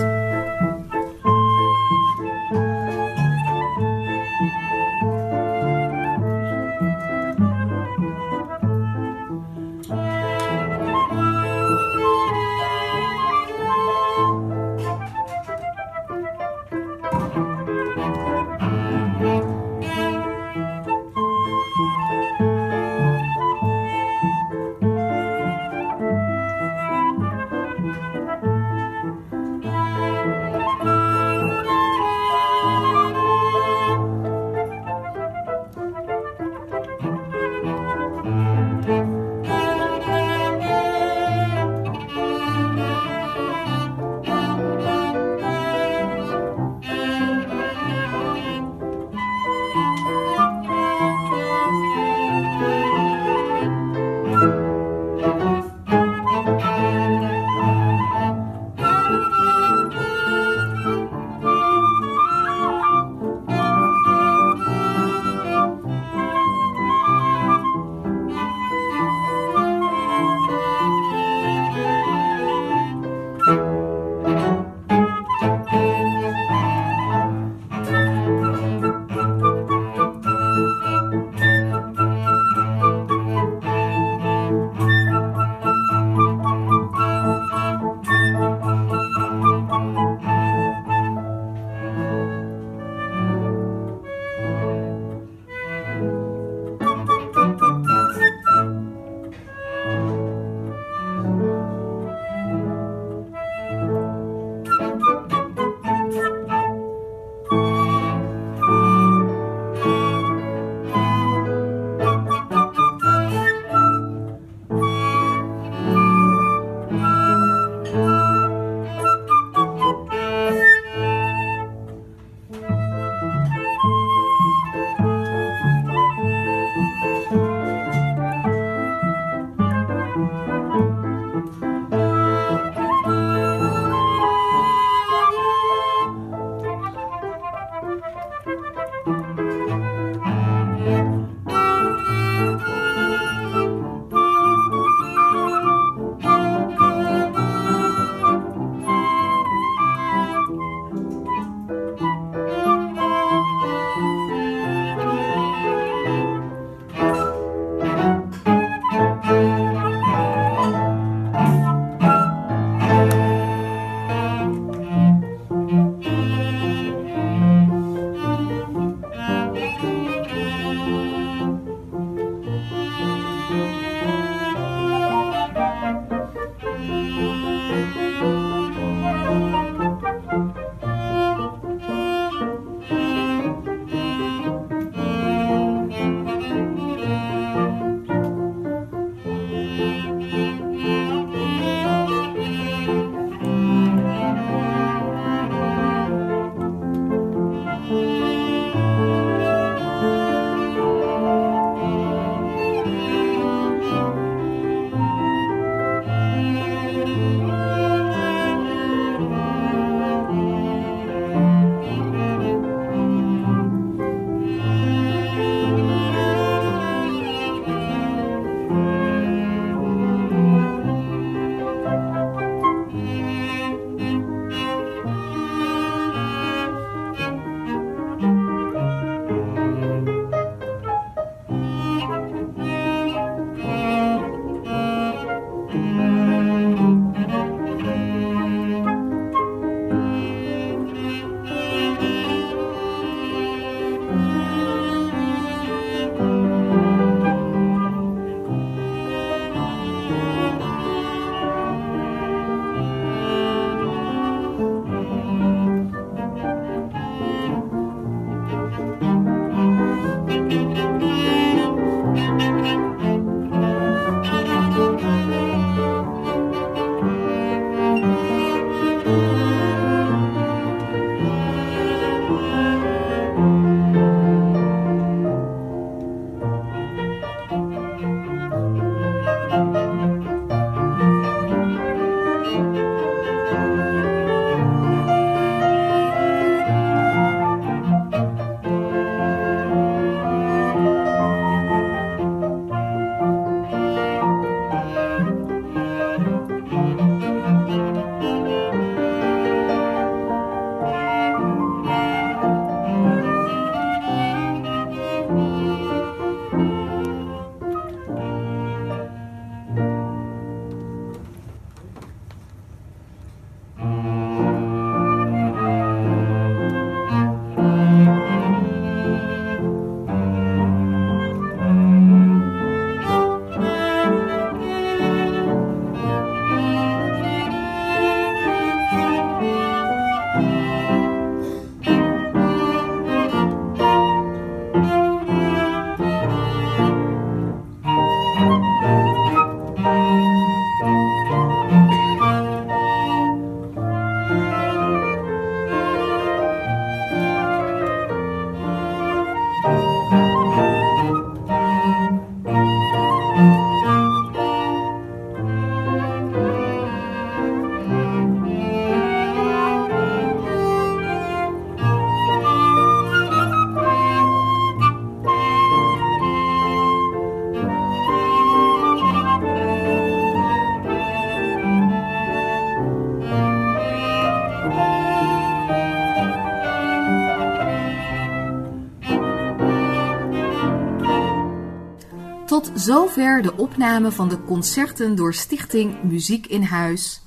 Zover 383.18 383.42
de 383.42 383.56
opname 383.56 384.12
van 384.12 384.30
de 384.30 384.44
concerten 384.44 385.16
door 385.16 385.34
Stichting 385.34 386.04
Muziek 386.04 386.48
in 386.48 386.64
Huis. 386.64 387.22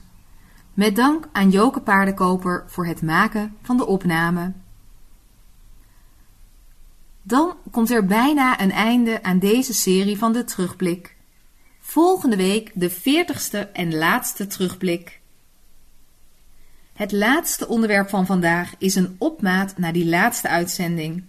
Met 0.74 0.96
dank 0.96 1.28
aan 1.32 1.50
Joke 1.50 1.80
Paardenkoper 1.80 2.64
voor 2.66 2.86
het 2.86 3.02
maken 3.02 3.56
van 3.62 3.76
de 3.76 3.86
opname. 3.86 4.52
Dan 7.22 7.56
komt 7.70 7.90
er 7.90 8.06
bijna 8.06 8.60
een 8.60 8.70
einde 8.70 9.22
aan 9.22 9.38
deze 9.38 9.74
serie 9.74 10.18
van 10.18 10.32
de 10.32 10.44
terugblik. 10.44 11.16
Volgende 11.80 12.36
week 12.36 12.70
de 12.74 12.90
veertigste 12.90 13.58
en 13.58 13.94
laatste 13.94 14.46
terugblik. 14.46 15.20
Het 16.92 17.12
laatste 17.12 17.68
onderwerp 17.68 18.08
van 18.08 18.26
vandaag 18.26 18.74
is 18.78 18.94
een 18.94 19.16
opmaat 19.18 19.78
naar 19.78 19.92
die 19.92 20.06
laatste 20.06 20.48
uitzending. 20.48 21.24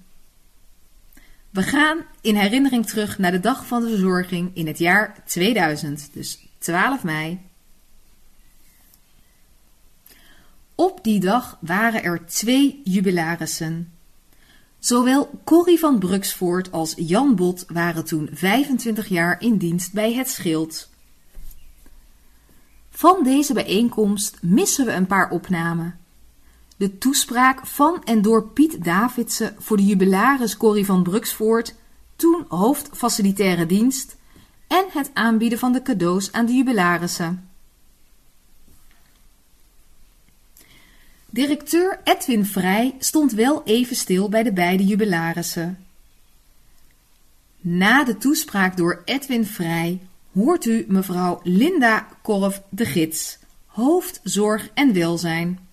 We 1.51 1.63
gaan 1.63 2.01
in 2.21 2.35
herinnering 2.35 2.85
terug 2.85 3.17
naar 3.17 3.31
de 3.31 3.39
dag 3.39 3.65
van 3.65 3.81
de 3.81 3.89
verzorging 3.89 4.51
in 4.53 4.67
het 4.67 4.77
jaar 4.77 5.23
2000, 5.25 6.09
dus 6.13 6.47
12 6.57 7.03
mei. 7.03 7.39
Op 10.75 11.03
die 11.03 11.19
dag 11.19 11.57
waren 11.61 12.03
er 12.03 12.25
twee 12.25 12.81
jubilarissen. 12.83 13.91
Zowel 14.79 15.41
Corrie 15.43 15.79
van 15.79 15.99
Bruksvoort 15.99 16.71
als 16.71 16.93
Jan 16.95 17.35
Bot 17.35 17.65
waren 17.67 18.05
toen 18.05 18.29
25 18.33 19.07
jaar 19.07 19.41
in 19.41 19.57
dienst 19.57 19.93
bij 19.93 20.13
het 20.13 20.29
Schild. 20.29 20.89
Van 22.89 23.23
deze 23.23 23.53
bijeenkomst 23.53 24.37
missen 24.41 24.85
we 24.85 24.91
een 24.91 25.07
paar 25.07 25.29
opnamen. 25.29 26.00
De 26.81 26.97
toespraak 26.97 27.67
van 27.67 28.03
en 28.03 28.21
door 28.21 28.47
Piet 28.47 28.83
Davidsen 28.83 29.55
voor 29.59 29.77
de 29.77 29.85
jubilaris 29.85 30.57
Corrie 30.57 30.85
van 30.85 31.03
Bruksvoort, 31.03 31.75
toen 32.15 32.45
hoofd 32.47 32.89
facilitaire 32.93 33.65
dienst, 33.65 34.15
en 34.67 34.85
het 34.89 35.09
aanbieden 35.13 35.59
van 35.59 35.71
de 35.71 35.81
cadeaus 35.81 36.31
aan 36.31 36.45
de 36.45 36.53
jubilarissen. 36.53 37.49
Directeur 41.29 41.99
Edwin 42.03 42.45
Vrij 42.45 42.95
stond 42.99 43.31
wel 43.31 43.61
even 43.63 43.95
stil 43.95 44.29
bij 44.29 44.43
de 44.43 44.53
beide 44.53 44.85
jubilarissen. 44.85 45.85
Na 47.59 48.03
de 48.03 48.17
toespraak 48.17 48.77
door 48.77 49.01
Edwin 49.05 49.45
Vrij 49.45 50.01
hoort 50.33 50.65
u 50.65 50.85
mevrouw 50.87 51.39
Linda 51.43 52.07
Korf 52.21 52.61
de 52.69 52.85
Gids, 52.85 53.37
hoofd 53.65 54.19
zorg 54.23 54.69
en 54.73 54.93
welzijn. 54.93 55.69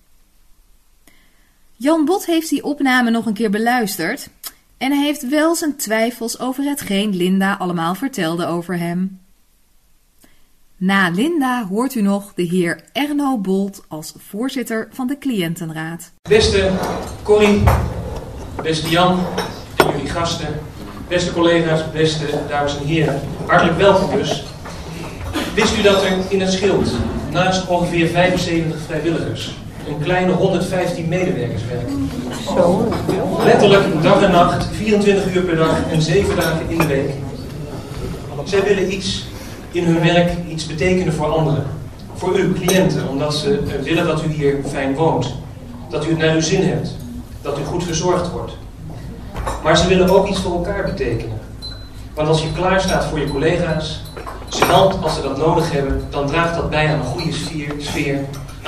Jan 1.81 2.05
Bot 2.05 2.25
heeft 2.25 2.49
die 2.49 2.63
opname 2.63 3.09
nog 3.09 3.25
een 3.25 3.33
keer 3.33 3.49
beluisterd 3.49 4.29
en 4.77 4.91
hij 4.91 5.03
heeft 5.03 5.29
wel 5.29 5.55
zijn 5.55 5.75
twijfels 5.75 6.39
over 6.39 6.63
hetgeen 6.63 7.15
Linda 7.15 7.55
allemaal 7.59 7.95
vertelde 7.95 8.45
over 8.45 8.77
hem. 8.77 9.19
Na 10.77 11.09
Linda 11.09 11.67
hoort 11.67 11.95
u 11.95 12.01
nog 12.01 12.33
de 12.33 12.43
heer 12.43 12.83
Erno 12.93 13.37
Bolt 13.37 13.83
als 13.87 14.13
voorzitter 14.17 14.87
van 14.91 15.07
de 15.07 15.17
cliëntenraad. 15.17 16.11
Beste 16.29 16.71
Corrie, 17.23 17.63
beste 18.61 18.89
Jan 18.89 19.19
en 19.75 19.91
jullie 19.91 20.09
gasten, 20.09 20.59
beste 21.07 21.33
collega's, 21.33 21.91
beste 21.91 22.43
dames 22.49 22.77
en 22.77 22.85
heren, 22.85 23.21
hartelijk 23.45 23.77
welkom 23.77 24.17
dus. 24.17 24.43
Wist 25.55 25.77
u 25.77 25.81
dat 25.81 26.03
er 26.03 26.17
in 26.29 26.41
het 26.41 26.51
schild 26.51 26.91
naast 27.31 27.67
ongeveer 27.67 28.07
75 28.07 28.81
vrijwilligers 28.81 29.53
een 29.89 29.99
kleine 30.03 30.31
115 30.31 31.07
medewerkers 31.07 31.61
werken? 31.65 32.09
Letterlijk 33.43 34.03
dag 34.03 34.21
en 34.21 34.31
nacht, 34.31 34.67
24 34.71 35.35
uur 35.35 35.41
per 35.41 35.55
dag 35.55 35.77
en 35.91 36.01
7 36.01 36.35
dagen 36.35 36.69
in 36.69 36.77
de 36.77 36.87
week. 36.87 37.09
Zij 38.43 38.63
willen 38.63 38.93
iets 38.93 39.27
in 39.71 39.83
hun 39.83 40.01
werk 40.01 40.31
iets 40.47 40.65
betekenen 40.65 41.13
voor 41.13 41.25
anderen. 41.25 41.63
Voor 42.13 42.33
uw 42.33 42.53
cliënten, 42.53 43.07
omdat 43.09 43.35
ze 43.35 43.59
eh, 43.59 43.83
willen 43.83 44.05
dat 44.05 44.23
u 44.23 44.31
hier 44.31 44.55
fijn 44.67 44.95
woont. 44.95 45.33
Dat 45.89 46.05
u 46.05 46.09
het 46.09 46.17
naar 46.17 46.35
uw 46.35 46.41
zin 46.41 46.63
hebt. 46.63 46.95
Dat 47.41 47.59
u 47.59 47.63
goed 47.63 47.83
verzorgd 47.83 48.31
wordt. 48.31 48.57
Maar 49.63 49.77
ze 49.77 49.87
willen 49.87 50.09
ook 50.09 50.27
iets 50.27 50.39
voor 50.39 50.53
elkaar 50.53 50.83
betekenen. 50.83 51.39
Want 52.13 52.27
als 52.27 52.41
je 52.41 52.51
klaar 52.51 52.81
staat 52.81 53.05
voor 53.05 53.19
je 53.19 53.27
collega's, 53.27 54.01
ze 54.49 54.65
helpt 54.65 55.03
als 55.03 55.15
ze 55.15 55.21
dat 55.21 55.37
nodig 55.37 55.71
hebben, 55.71 56.03
dan 56.09 56.27
draagt 56.27 56.55
dat 56.55 56.69
bij 56.69 56.87
aan 56.87 56.99
een 56.99 57.05
goede 57.05 57.33
sfeer, 57.33 57.73
sfeer 57.77 58.19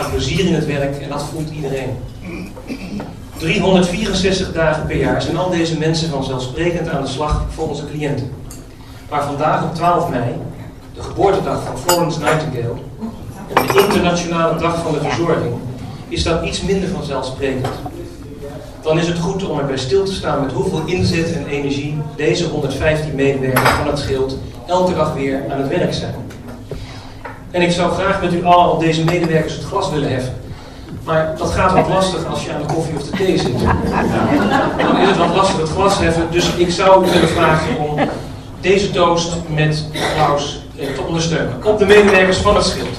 plezier 0.10 0.46
in 0.46 0.54
het 0.54 0.66
werk 0.66 0.98
en 1.02 1.10
dat 1.10 1.24
voelt 1.24 1.50
iedereen. 1.50 1.98
364 3.38 4.54
dagen 4.54 4.86
per 4.86 4.98
jaar 4.98 5.22
zijn 5.22 5.38
al 5.38 5.50
deze 5.50 5.78
mensen 5.78 6.10
vanzelfsprekend 6.10 6.90
aan 6.90 7.02
de 7.02 7.08
slag 7.08 7.46
voor 7.50 7.70
onze 7.70 7.86
cliënten. 7.92 8.32
Maar 9.10 9.24
vandaag 9.24 9.64
op 9.64 9.76
12 9.76 10.10
mei 10.10 10.36
de 10.94 11.02
geboortedag 11.02 11.64
van 11.64 11.78
Florence 11.78 12.20
Nightingale 12.20 12.76
en 13.54 13.68
de 13.68 13.80
internationale 13.80 14.60
dag 14.60 14.82
van 14.82 14.94
de 14.94 15.00
verzorging, 15.00 15.54
is 16.08 16.24
dat 16.24 16.46
iets 16.46 16.62
minder 16.62 16.90
vanzelfsprekend. 16.90 17.68
Dan 18.82 19.00
is 19.00 19.08
het 19.08 19.20
goed 19.20 19.50
om 19.50 19.60
erbij 19.60 19.78
stil 19.78 20.04
te 20.04 20.14
staan 20.14 20.42
met 20.42 20.52
hoeveel 20.52 20.82
inzet 20.86 21.34
en 21.34 21.48
energie 21.48 21.98
deze 22.16 22.48
115 22.48 23.16
medewerkers 23.16 23.70
van 23.70 23.88
het 23.88 24.00
schild 24.00 24.38
elke 24.68 24.94
dag 24.94 25.14
weer 25.14 25.44
aan 25.50 25.58
het 25.62 25.68
werk 25.68 25.94
zijn. 25.94 26.21
En 27.52 27.62
ik 27.62 27.72
zou 27.72 27.92
graag 27.92 28.22
met 28.22 28.34
u 28.34 28.46
allen 28.46 28.72
op 28.72 28.80
deze 28.80 29.04
medewerkers 29.04 29.54
het 29.54 29.64
glas 29.64 29.90
willen 29.90 30.12
heffen. 30.12 30.34
Maar 31.04 31.36
dat 31.38 31.52
gaat 31.52 31.74
wat 31.74 31.88
lastig 31.88 32.26
als 32.26 32.46
je 32.46 32.54
aan 32.54 32.62
de 32.68 32.74
koffie 32.74 32.96
of 32.96 33.04
de 33.04 33.18
thee 33.18 33.38
zit. 33.38 33.60
Dan 34.78 34.98
is 34.98 35.08
het 35.08 35.18
wat 35.18 35.36
lastig 35.36 35.58
het 35.58 35.70
glas 35.70 36.00
heffen. 36.00 36.28
Dus 36.32 36.54
ik 36.56 36.72
zou 36.72 37.08
u 37.08 37.12
willen 37.12 37.30
vragen 37.30 37.78
om 37.80 38.00
deze 38.62 38.92
toast 38.92 39.36
met 39.48 39.86
applaus 40.10 40.62
te 40.76 41.02
ondersteunen. 41.08 41.54
Op 41.64 41.80
de 41.80 41.86
medewerkers 41.86 42.38
van 42.38 42.56
het 42.56 42.66
schild. 42.66 42.98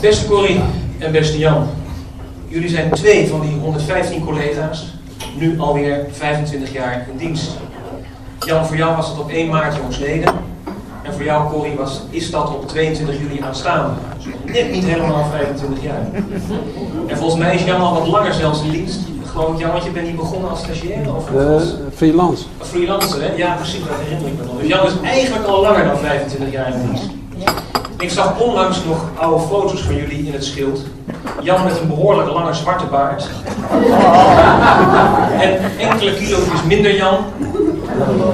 Beste 0.00 0.26
Corrie 0.26 0.60
en 0.98 1.12
beste 1.12 1.38
Jan, 1.38 1.68
jullie 2.48 2.68
zijn 2.68 2.90
twee 2.90 3.28
van 3.28 3.40
die 3.40 3.58
115 3.58 4.24
collega's, 4.24 4.94
nu 5.38 5.60
alweer 5.60 6.06
25 6.12 6.72
jaar 6.72 7.06
in 7.10 7.16
dienst. 7.18 7.50
Jan, 8.38 8.66
voor 8.66 8.76
jou 8.76 8.96
was 8.96 9.08
het 9.08 9.18
op 9.18 9.30
1 9.30 9.48
maart 9.48 9.76
jongsleden. 9.76 10.34
En 11.02 11.12
voor 11.12 11.24
jou, 11.24 11.50
Corrie, 11.50 11.76
was, 11.76 12.02
is 12.10 12.30
dat 12.30 12.48
op 12.48 12.68
22 12.68 13.18
juli 13.20 13.40
aanstaande. 13.40 13.94
Dus 14.16 14.52
net 14.54 14.72
niet 14.72 14.84
helemaal 14.84 15.26
25 15.30 15.82
jaar. 15.82 16.06
En 17.06 17.16
volgens 17.16 17.40
mij 17.40 17.54
is 17.54 17.64
Jan 17.64 17.80
al 17.80 17.94
wat 17.94 18.06
langer 18.06 18.34
zelfs 18.34 18.62
in 18.62 18.70
dienst 18.70 19.00
geloof 19.36 19.54
ik, 19.54 19.60
Jan, 19.60 19.72
want 19.72 19.84
je 19.84 19.90
bent 19.90 20.06
niet 20.06 20.16
begonnen 20.16 20.50
als 20.50 20.58
stagiair? 20.58 21.14
Of 21.16 21.30
Uh, 21.30 21.60
freelance. 21.94 22.44
Een 22.60 22.66
freelancer, 22.66 23.22
hè? 23.22 23.34
Ja, 23.34 23.54
precies, 23.54 23.80
dat 23.80 23.96
herinner 24.00 24.28
ik 24.28 24.38
me 24.38 24.44
nog. 24.44 24.58
Dus 24.60 24.68
Jan 24.68 24.86
is 24.86 24.92
eigenlijk 25.02 25.46
al 25.46 25.60
langer 25.60 25.84
dan 25.84 25.98
25 25.98 26.52
jaar 26.52 26.74
in 26.74 26.86
dienst. 26.86 27.15
Ik 27.98 28.10
zag 28.10 28.40
onlangs 28.40 28.84
nog 28.84 29.04
oude 29.14 29.44
foto's 29.46 29.80
van 29.80 29.94
jullie 29.94 30.26
in 30.26 30.32
het 30.32 30.44
schild. 30.44 30.84
Jan 31.42 31.64
met 31.64 31.80
een 31.80 31.88
behoorlijk 31.88 32.28
lange 32.28 32.54
zwarte 32.54 32.86
baard. 32.86 33.28
En 35.40 35.58
enkele 35.78 36.14
kilo's 36.14 36.62
minder 36.66 36.96
Jan. 36.96 37.18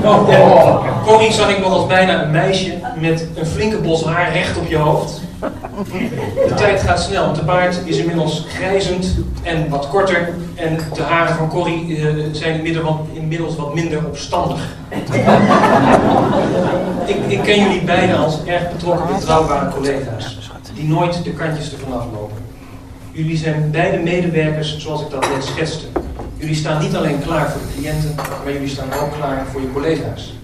Oh, 0.05 0.29
en 0.29 0.93
Corrie 1.05 1.33
zag 1.33 1.51
ik 1.51 1.59
nog 1.59 1.73
als 1.73 1.87
bijna 1.87 2.23
een 2.23 2.31
meisje 2.31 2.79
met 3.01 3.27
een 3.35 3.47
flinke 3.47 3.77
bos 3.77 4.05
haar 4.05 4.33
recht 4.33 4.59
op 4.59 4.67
je 4.69 4.77
hoofd. 4.77 5.21
De 6.49 6.55
tijd 6.55 6.83
gaat 6.83 7.01
snel, 7.01 7.25
want 7.25 7.37
de 7.37 7.45
baard 7.45 7.81
is 7.85 7.97
inmiddels 7.97 8.47
grijzend 8.49 9.17
en 9.43 9.69
wat 9.69 9.89
korter. 9.89 10.35
En 10.55 10.79
de 10.95 11.03
haren 11.03 11.35
van 11.35 11.49
Corrie 11.49 11.87
uh, 11.87 12.25
zijn 12.33 12.67
inmiddels 13.13 13.57
wat 13.57 13.75
minder 13.75 14.07
opstandig. 14.07 14.61
Ik, 17.17 17.39
ik 17.39 17.43
ken 17.43 17.63
jullie 17.63 17.85
beiden 17.85 18.17
als 18.17 18.45
erg 18.45 18.73
betrokken 18.73 19.15
betrouwbare 19.15 19.71
collega's. 19.71 20.39
Die 20.75 20.89
nooit 20.89 21.25
de 21.25 21.33
kantjes 21.33 21.73
ervan 21.73 22.01
aflopen. 22.01 22.37
Jullie 23.13 23.37
zijn 23.37 23.71
beide 23.71 23.99
medewerkers 23.99 24.79
zoals 24.79 25.03
ik 25.03 25.11
dat 25.11 25.29
net 25.29 25.45
schetste. 25.45 25.85
Jullie 26.37 26.55
staan 26.55 26.83
niet 26.83 26.97
alleen 26.97 27.21
klaar 27.21 27.51
voor 27.51 27.61
de 27.61 27.73
cliënten, 27.77 28.15
maar 28.17 28.53
jullie 28.53 28.69
staan 28.69 28.93
ook 29.03 29.13
klaar 29.13 29.47
voor 29.47 29.61
je 29.61 29.73
collega's. 29.73 30.35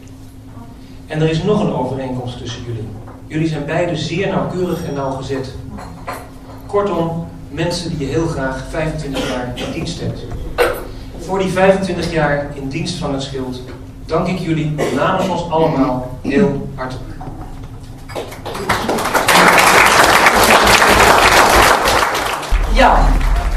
En 1.07 1.23
er 1.23 1.31
is 1.31 1.43
nog 1.43 1.61
een 1.61 1.73
overeenkomst 1.73 2.39
tussen 2.39 2.62
jullie. 2.66 2.89
Jullie 3.27 3.49
zijn 3.49 3.66
beide 3.66 3.97
zeer 3.97 4.28
nauwkeurig 4.28 4.85
en 4.85 4.95
nauwgezet. 4.95 5.55
Kortom, 6.66 7.27
mensen 7.51 7.90
die 7.90 8.07
je 8.07 8.12
heel 8.12 8.27
graag 8.27 8.65
25 8.70 9.28
jaar 9.28 9.53
in 9.55 9.73
dienst 9.73 10.01
hebt. 10.01 10.20
Voor 11.19 11.39
die 11.39 11.51
25 11.51 12.12
jaar 12.12 12.47
in 12.55 12.69
dienst 12.69 12.95
van 12.95 13.12
het 13.12 13.23
schild 13.23 13.62
dank 14.09 14.28
ik 14.28 14.39
jullie 14.39 14.74
namens 14.94 15.28
ons 15.28 15.51
allemaal 15.51 16.18
heel 16.22 16.68
hartelijk. 16.74 17.05
Ja, 22.72 22.98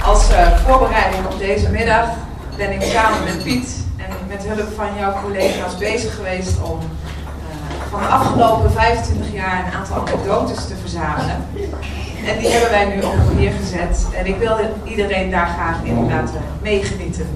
als 0.06 0.32
uh, 0.32 0.58
voorbereiding 0.58 1.26
op 1.26 1.38
deze 1.40 1.70
middag 1.70 2.08
ben 2.58 2.72
ik 2.72 2.82
samen 2.82 3.24
met 3.24 3.44
Piet 3.44 3.86
en 3.98 4.28
met 4.28 4.44
hulp 4.48 4.74
van 4.76 4.88
jouw 5.00 5.22
collega's 5.24 5.78
bezig 5.78 6.16
geweest 6.16 6.62
om 6.62 6.80
uh, 6.80 7.82
van 7.90 8.00
de 8.00 8.08
afgelopen 8.08 8.72
25 8.72 9.34
jaar 9.34 9.66
een 9.66 9.74
aantal 9.80 9.96
anekdotes 9.98 10.68
te 10.68 10.76
verzamelen. 10.76 11.46
En 12.26 12.40
die 12.40 12.50
hebben 12.50 12.70
wij 12.70 12.96
nu 12.96 13.02
op 13.02 13.16
papier 13.28 13.52
gezet. 13.52 14.08
En 14.16 14.26
ik 14.26 14.38
wil 14.38 14.58
iedereen 14.84 15.32
daar 15.32 15.48
graag 15.48 15.84
in 15.84 16.08
laten 16.08 16.42
meegenieten. 16.62 17.28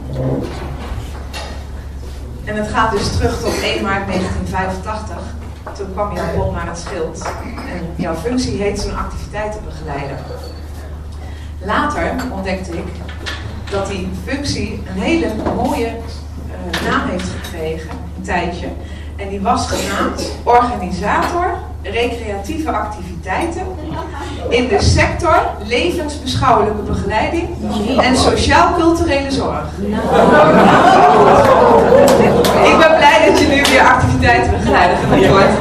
En 2.46 2.56
het 2.56 2.68
gaat 2.68 2.92
dus 2.92 3.12
terug 3.12 3.40
tot 3.40 3.62
1 3.62 3.84
maart 3.84 4.08
1985. 4.08 5.18
Toen 5.78 5.94
kwam 5.94 6.16
Jan 6.16 6.26
Bot 6.36 6.52
naar 6.52 6.68
het 6.68 6.78
schild. 6.78 7.22
En 7.68 7.94
jouw 7.96 8.16
functie 8.16 8.62
heet 8.62 8.80
zo'n 8.80 8.98
activiteitenbegeleider. 8.98 10.18
Later 11.62 12.16
ontdekte 12.32 12.78
ik 12.78 12.88
dat 13.70 13.88
die 13.88 14.10
functie 14.26 14.84
een 14.88 15.02
hele 15.02 15.32
mooie 15.56 15.88
uh, 15.88 16.90
naam 16.90 17.10
heeft 17.10 17.30
gekregen, 17.42 17.90
een 18.18 18.24
tijdje. 18.24 18.68
En 19.16 19.30
die 19.30 19.42
was 19.42 19.68
genaamd 19.68 20.32
organisator 20.44 21.58
recreatieve 21.82 22.72
activiteiten 22.72 23.66
in 24.50 24.68
de 24.68 24.82
sector 24.82 25.40
levensbeschouwelijke 25.66 26.82
begeleiding 26.82 27.48
en 27.98 28.18
sociaal-culturele 28.18 29.32
zorg. 29.32 29.64
Ik 32.64 32.78
ben 32.78 32.96
blij 32.98 33.26
dat 33.30 33.40
je 33.40 33.48
nu 33.48 33.62
weer 33.72 33.82
activiteitenbegeleider 33.82 34.98
genoemd 34.98 35.28
wordt. 35.28 35.54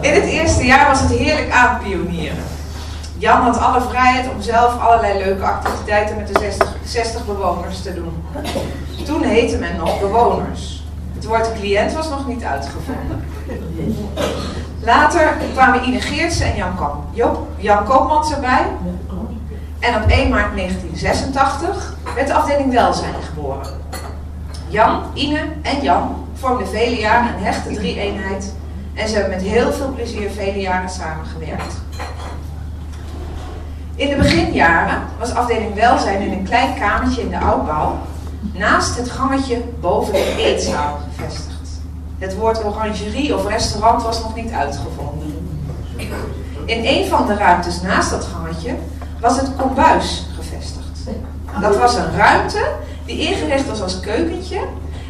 In 0.00 0.12
het 0.12 0.24
eerste 0.24 0.66
jaar 0.66 0.88
was 0.88 1.00
het 1.00 1.10
heerlijk 1.10 1.50
aanpionieren. 1.50 2.44
Jan 3.18 3.40
had 3.40 3.58
alle 3.58 3.80
vrijheid 3.80 4.30
om 4.34 4.42
zelf 4.42 4.80
allerlei 4.80 5.18
leuke 5.18 5.44
activiteiten 5.44 6.16
met 6.16 6.26
de 6.26 6.38
60, 6.40 6.76
60 6.84 7.26
bewoners 7.26 7.82
te 7.82 7.94
doen. 7.94 8.24
Toen 9.04 9.22
heette 9.22 9.56
men 9.56 9.76
nog 9.76 10.00
bewoners. 10.00 10.84
Het 11.14 11.24
woord 11.24 11.52
cliënt 11.52 11.92
was 11.92 12.08
nog 12.08 12.26
niet 12.26 12.44
uitgevonden. 12.44 13.24
Later 14.84 15.36
kwamen 15.52 15.84
Ine 15.84 16.00
Geertsen 16.00 16.46
en 16.46 16.56
Jan, 16.56 16.76
Kom, 16.76 16.90
Jan 17.56 17.84
Koopmans 17.84 18.32
erbij. 18.32 18.66
En 19.78 20.02
op 20.02 20.10
1 20.10 20.28
maart 20.28 20.56
1986 20.56 21.96
werd 22.14 22.26
de 22.26 22.34
afdeling 22.34 22.72
welzijn 22.72 23.14
geboren. 23.22 23.66
Jan, 24.68 25.02
Ine 25.14 25.40
en 25.62 25.82
Jan 25.82 26.26
vormden 26.34 26.68
vele 26.68 27.00
jaren 27.00 27.34
een 27.34 27.44
hechte 27.44 27.74
drie-eenheid 27.74 28.54
en 28.94 29.08
ze 29.08 29.14
hebben 29.14 29.32
met 29.32 29.42
heel 29.42 29.72
veel 29.72 29.92
plezier 29.92 30.30
vele 30.30 30.60
jaren 30.60 30.90
samengewerkt. 30.90 31.74
In 33.94 34.08
de 34.08 34.16
beginjaren 34.16 35.02
was 35.18 35.34
afdeling 35.34 35.74
welzijn 35.74 36.20
in 36.20 36.32
een 36.32 36.44
klein 36.44 36.74
kamertje 36.74 37.22
in 37.22 37.30
de 37.30 37.38
oudbouw 37.38 37.98
naast 38.52 38.96
het 38.96 39.10
gangetje 39.10 39.62
boven 39.80 40.12
de 40.12 40.34
eetzaal 40.38 40.98
gevestigd. 41.16 41.51
Het 42.22 42.36
woord 42.36 42.64
orangerie 42.64 43.36
of 43.36 43.46
restaurant 43.46 44.02
was 44.02 44.22
nog 44.22 44.34
niet 44.34 44.50
uitgevonden. 44.50 45.48
In 46.64 46.84
een 46.84 47.06
van 47.06 47.26
de 47.26 47.34
ruimtes 47.34 47.80
naast 47.80 48.10
dat 48.10 48.24
gangetje 48.24 48.74
was 49.20 49.36
het 49.36 49.56
kombuis 49.56 50.26
gevestigd. 50.36 51.00
Dat 51.60 51.76
was 51.76 51.94
een 51.94 52.16
ruimte 52.16 52.72
die 53.04 53.20
ingericht 53.28 53.68
was 53.68 53.82
als 53.82 54.00
keukentje 54.00 54.60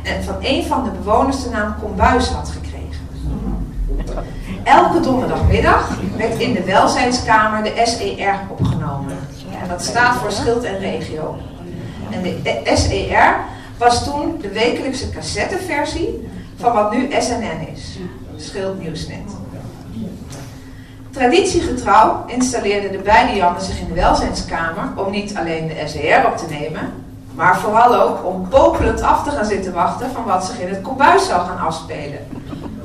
en 0.02 0.24
van 0.24 0.34
een 0.40 0.64
van 0.64 0.84
de 0.84 0.90
bewoners 0.90 1.42
de 1.42 1.50
naam 1.50 1.74
kombuis 1.80 2.28
had 2.28 2.48
gekregen. 2.48 3.08
Elke 4.64 5.00
donderdagmiddag 5.00 5.98
werd 6.16 6.40
in 6.40 6.52
de 6.52 6.64
welzijnskamer 6.64 7.62
de 7.62 7.82
SER 7.84 8.40
opgenomen. 8.48 9.18
En 9.62 9.68
dat 9.68 9.84
staat 9.84 10.16
voor 10.16 10.32
Schild 10.32 10.64
en 10.64 10.78
Regio. 10.78 11.36
En 12.10 12.22
de 12.22 12.72
SER 12.74 13.36
was 13.76 14.04
toen 14.04 14.38
de 14.40 14.48
wekelijkse 14.48 15.10
cassetteversie 15.10 16.30
van 16.62 16.72
wat 16.72 16.92
nu 16.92 17.08
SNN 17.18 17.68
is. 17.74 17.98
Schild 18.36 18.82
Nieuwsnet. 18.82 19.36
Traditiegetrouw 21.10 22.24
installeerden 22.26 22.92
de 22.92 22.98
beide 22.98 23.36
Jannen 23.36 23.62
zich 23.62 23.80
in 23.80 23.86
de 23.86 23.94
welzijnskamer 23.94 24.84
om 24.94 25.10
niet 25.10 25.36
alleen 25.36 25.66
de 25.66 25.82
SER 25.86 26.26
op 26.26 26.36
te 26.36 26.46
nemen, 26.50 26.92
maar 27.34 27.58
vooral 27.58 27.94
ook 27.94 28.26
om 28.26 28.48
popelend 28.48 29.02
af 29.02 29.24
te 29.24 29.30
gaan 29.30 29.44
zitten 29.44 29.72
wachten 29.72 30.10
van 30.10 30.24
wat 30.24 30.44
zich 30.44 30.60
in 30.60 30.68
het 30.68 30.80
kombuis 30.80 31.26
zou 31.26 31.46
gaan 31.46 31.66
afspelen. 31.66 32.26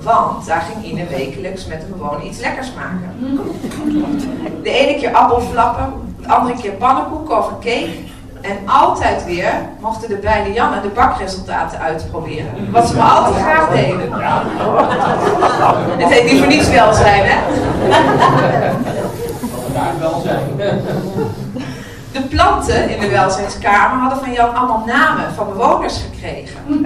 Want 0.01 0.45
daar 0.45 0.61
ging 0.61 0.85
Ine 0.85 1.07
wekelijks 1.07 1.65
met 1.65 1.81
de 1.81 1.87
bewoner 1.87 2.23
iets 2.23 2.39
lekkers 2.39 2.73
maken. 2.73 3.39
De 4.63 4.69
ene 4.69 4.99
keer 4.99 5.13
appelflappen, 5.13 6.15
de 6.21 6.27
andere 6.27 6.61
keer 6.61 6.71
pannenkoeken 6.71 7.37
of 7.37 7.47
een 7.47 7.59
cake. 7.59 8.15
En 8.41 8.57
altijd 8.65 9.25
weer 9.25 9.53
mochten 9.79 10.09
de 10.09 10.15
beide 10.15 10.53
Jannen 10.53 10.81
de 10.81 10.87
bakresultaten 10.87 11.79
uitproberen. 11.79 12.71
Wat 12.71 12.87
ze 12.87 12.95
me 12.95 13.01
altijd 13.01 13.35
graag 13.35 13.69
deden. 13.69 14.11
Het 15.97 16.13
heet 16.13 16.31
niet 16.31 16.39
voor 16.39 16.47
niets 16.47 16.69
welzijn, 16.69 17.23
hè? 17.23 17.37
welzijn. 19.99 20.57
De 22.11 22.21
planten 22.21 22.89
in 22.89 22.99
de 22.99 23.09
welzijnskamer 23.09 23.99
hadden 23.99 24.19
van 24.19 24.33
Jan 24.33 24.55
allemaal 24.55 24.83
namen 24.85 25.33
van 25.33 25.47
bewoners 25.47 26.01
gekregen. 26.11 26.85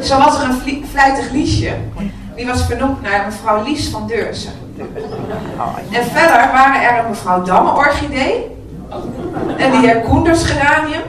Zo 0.00 0.18
was 0.18 0.42
er 0.42 0.48
een 0.48 0.84
vlijtig 0.90 1.30
liesje. 1.30 1.74
Die 2.36 2.46
was 2.46 2.64
vernoemd 2.64 3.02
naar 3.02 3.24
mevrouw 3.24 3.62
Lies 3.62 3.88
van 3.88 4.06
Deursen. 4.06 4.52
En 5.90 6.04
verder 6.04 6.50
waren 6.52 6.82
er 6.82 6.98
een 6.98 7.08
mevrouw 7.08 7.42
Damme 7.42 7.70
orchidee. 7.70 8.51
En 9.56 9.70
de 9.70 9.76
heer 9.76 10.00
Koenders 10.00 10.44
geranium. 10.44 11.02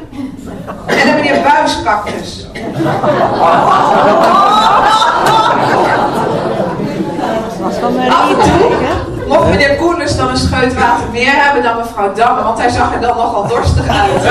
En 0.85 1.07
een 1.07 1.15
meneer 1.15 1.41
Buiskactus. 1.41 2.47
Af 8.09 8.29
en 8.29 8.35
toe 8.35 8.71
mocht 9.27 9.49
meneer 9.49 9.75
Koenders 9.75 10.17
dan 10.17 10.29
een 10.29 10.37
scheut 10.37 10.73
water 10.73 11.05
meer 11.11 11.33
hebben 11.33 11.63
dan 11.63 11.77
mevrouw 11.77 12.13
Damme, 12.13 12.43
want 12.43 12.57
hij 12.57 12.69
zag 12.69 12.93
er 12.93 13.01
dan 13.01 13.17
nogal 13.17 13.47
dorstig 13.47 13.87
uit. 13.87 14.23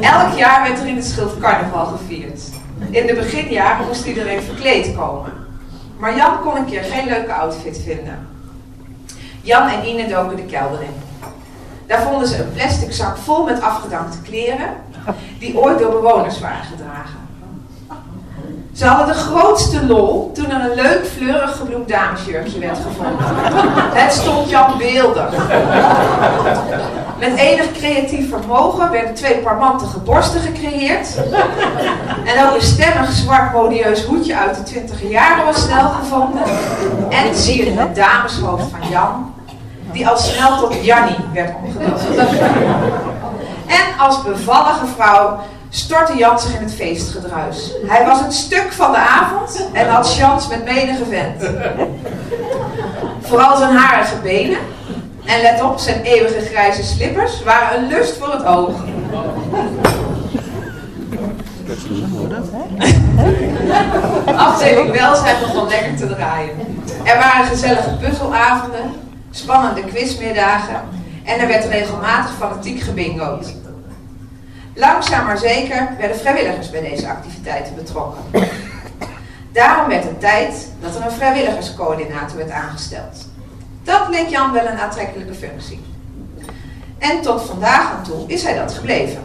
Elk 0.00 0.38
jaar 0.38 0.62
werd 0.62 0.80
er 0.80 0.86
in 0.86 0.96
het 0.96 1.06
schild 1.06 1.38
carnaval 1.40 1.86
gevierd. 1.86 2.40
In 2.90 3.06
de 3.06 3.14
beginjaren 3.14 3.86
moest 3.86 4.04
iedereen 4.04 4.42
verkleed 4.42 4.96
komen. 4.96 5.39
Maar 6.00 6.16
Jan 6.16 6.40
kon 6.40 6.56
een 6.56 6.64
keer 6.64 6.82
geen 6.82 7.06
leuke 7.06 7.32
outfit 7.32 7.80
vinden. 7.84 8.28
Jan 9.40 9.68
en 9.68 9.86
Ine 9.88 10.08
doken 10.08 10.36
de 10.36 10.44
kelder 10.44 10.82
in. 10.82 10.94
Daar 11.86 12.02
vonden 12.02 12.28
ze 12.28 12.42
een 12.42 12.52
plastic 12.52 12.92
zak 12.92 13.16
vol 13.16 13.44
met 13.44 13.62
afgedankte 13.62 14.20
kleren, 14.20 14.68
die 15.38 15.58
ooit 15.58 15.78
door 15.78 15.90
bewoners 15.90 16.40
waren 16.40 16.64
gedragen. 16.64 17.18
Ze 18.72 18.86
hadden 18.86 19.06
de 19.06 19.20
grootste 19.20 19.86
lol 19.86 20.32
toen 20.32 20.50
er 20.50 20.70
een 20.70 20.76
leuk 20.76 21.06
fleurig 21.06 21.56
gebloemd 21.56 21.88
damesjurkje 21.88 22.58
werd 22.58 22.78
gevonden. 22.78 23.26
Het 23.94 24.12
stond 24.12 24.50
Jan 24.50 24.78
beeldig. 24.78 25.34
Met 27.20 27.36
enig 27.36 27.72
creatief 27.72 28.28
vermogen 28.28 28.90
werden 28.90 29.14
twee 29.14 29.38
parmantige 29.38 29.98
borsten 29.98 30.40
gecreëerd. 30.40 31.16
En 32.24 32.46
ook 32.46 32.54
een 32.54 32.62
stemmig 32.62 33.12
zwart 33.12 33.52
modieus 33.52 34.04
hoedje 34.04 34.36
uit 34.36 34.56
de 34.56 34.62
twintiger 34.62 35.10
jaren 35.10 35.44
was 35.44 35.62
snel 35.62 35.88
gevonden. 35.88 36.42
En 37.08 37.78
het 37.78 37.96
dameshoofd 37.96 38.64
van 38.70 38.88
Jan, 38.90 39.34
die 39.92 40.08
al 40.08 40.16
snel 40.16 40.58
tot 40.58 40.84
Jannie 40.84 41.16
werd 41.32 41.54
omgedoopt. 41.62 42.02
En 43.66 43.98
als 43.98 44.22
bevallige 44.22 44.86
vrouw 44.96 45.38
stortte 45.68 46.16
Jan 46.16 46.40
zich 46.40 46.54
in 46.54 46.62
het 46.62 46.74
feestgedruis. 46.74 47.72
Hij 47.86 48.06
was 48.06 48.20
het 48.20 48.34
stuk 48.34 48.72
van 48.72 48.92
de 48.92 48.98
avond 48.98 49.68
en 49.72 49.88
had 49.88 50.14
chance 50.14 50.48
met 50.48 50.64
menige 50.64 51.04
vent. 51.04 51.50
Vooral 53.20 53.56
zijn 53.56 53.76
harige 53.76 54.16
benen, 54.22 54.58
en 55.30 55.42
let 55.42 55.62
op, 55.62 55.78
zijn 55.78 56.02
eeuwige 56.02 56.40
grijze 56.40 56.82
slippers 56.82 57.42
waren 57.42 57.78
een 57.78 57.88
lust 57.88 58.16
voor 58.16 58.32
het 58.32 58.44
oog. 58.44 58.74
Afdeling 64.36 64.90
welzijn 64.90 65.40
begon 65.40 65.68
lekker 65.68 65.96
te 65.96 66.14
draaien. 66.14 66.82
Er 67.04 67.18
waren 67.18 67.46
gezellige 67.46 67.90
puzzelavonden, 67.90 68.92
spannende 69.30 69.84
quizmiddagen 69.84 70.80
en 71.24 71.40
er 71.40 71.46
werd 71.46 71.64
regelmatig 71.64 72.34
fanatiek 72.38 72.80
gebingoed. 72.80 73.54
Langzaam 74.74 75.26
maar 75.26 75.38
zeker 75.38 75.88
werden 75.98 76.16
vrijwilligers 76.16 76.70
bij 76.70 76.80
deze 76.80 77.08
activiteiten 77.08 77.74
betrokken. 77.74 78.22
Daarom 79.52 79.88
werd 79.88 80.04
het 80.04 80.20
tijd 80.20 80.68
dat 80.80 80.96
er 80.96 81.04
een 81.04 81.12
vrijwilligerscoördinator 81.12 82.36
werd 82.36 82.50
aangesteld. 82.50 83.28
Dat 83.82 84.08
leek 84.08 84.28
Jan 84.28 84.52
wel 84.52 84.66
een 84.66 84.78
aantrekkelijke 84.78 85.34
functie. 85.34 85.80
En 86.98 87.20
tot 87.20 87.42
vandaag 87.42 87.92
aan 87.92 88.04
toe 88.04 88.24
is 88.26 88.42
hij 88.42 88.54
dat 88.54 88.74
gebleven. 88.74 89.24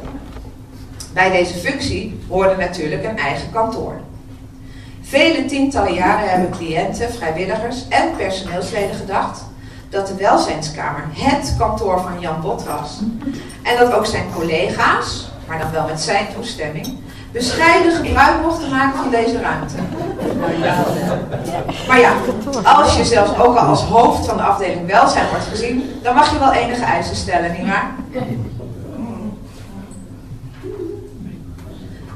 Bij 1.14 1.30
deze 1.32 1.54
functie 1.54 2.20
hoorde 2.30 2.56
natuurlijk 2.56 3.04
een 3.04 3.18
eigen 3.18 3.52
kantoor. 3.52 3.94
Vele 5.02 5.46
tientallen 5.46 5.94
jaren 5.94 6.30
hebben 6.30 6.52
cliënten, 6.52 7.14
vrijwilligers 7.14 7.88
en 7.88 8.16
personeelsleden 8.18 8.96
gedacht 8.96 9.44
dat 9.90 10.08
de 10.08 10.16
welzijnskamer 10.16 11.04
het 11.14 11.56
kantoor 11.58 12.02
van 12.02 12.20
Jan 12.20 12.42
Bot 12.42 12.64
was. 12.64 13.00
En 13.64 13.78
dat 13.78 13.94
ook 13.94 14.06
zijn 14.06 14.34
collega's, 14.34 15.30
maar 15.48 15.60
dan 15.60 15.72
wel 15.72 15.88
met 15.88 16.02
zijn 16.02 16.28
toestemming, 16.36 16.98
bescheiden 17.36 17.92
gebruik 17.92 18.42
mochten 18.42 18.70
maken 18.70 18.98
van 18.98 19.10
deze 19.10 19.42
ruimte. 19.42 19.76
Maar 21.88 22.00
ja, 22.00 22.14
als 22.64 22.98
je 22.98 23.06
zelfs 23.06 23.38
ook 23.38 23.56
al 23.56 23.68
als 23.68 23.82
hoofd 23.82 24.26
van 24.26 24.38
de 24.38 24.44
afdeling 24.44 24.88
welzijn 24.88 25.30
wordt 25.30 25.46
gezien, 25.46 26.00
dan 26.04 26.16
mag 26.16 26.32
je 26.32 26.40
wel 26.40 26.54
enige 26.54 26.84
eisen 26.84 27.16
stellen, 27.16 27.52
nietwaar? 27.52 27.92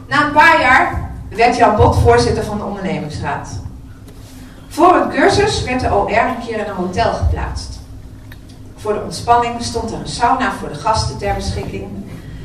Na 0.07 0.25
een 0.25 0.31
paar 0.31 0.61
jaar 0.61 1.11
werd 1.29 1.55
Jan 1.55 1.75
Bot 1.75 1.95
voorzitter 1.95 2.43
van 2.43 2.57
de 2.57 2.63
ondernemingsraad. 2.63 3.49
Voor 4.67 4.95
een 4.95 5.09
cursus 5.09 5.63
werd 5.63 5.79
de 5.79 5.93
OR 5.93 6.09
een 6.11 6.45
keer 6.45 6.59
in 6.59 6.69
een 6.69 6.75
hotel 6.75 7.13
geplaatst. 7.13 7.79
Voor 8.75 8.93
de 8.93 9.01
ontspanning 9.01 9.61
stond 9.61 9.91
er 9.91 9.99
een 9.99 10.07
sauna 10.07 10.51
voor 10.59 10.69
de 10.69 10.75
gasten 10.75 11.17
ter 11.17 11.35
beschikking. 11.35 11.87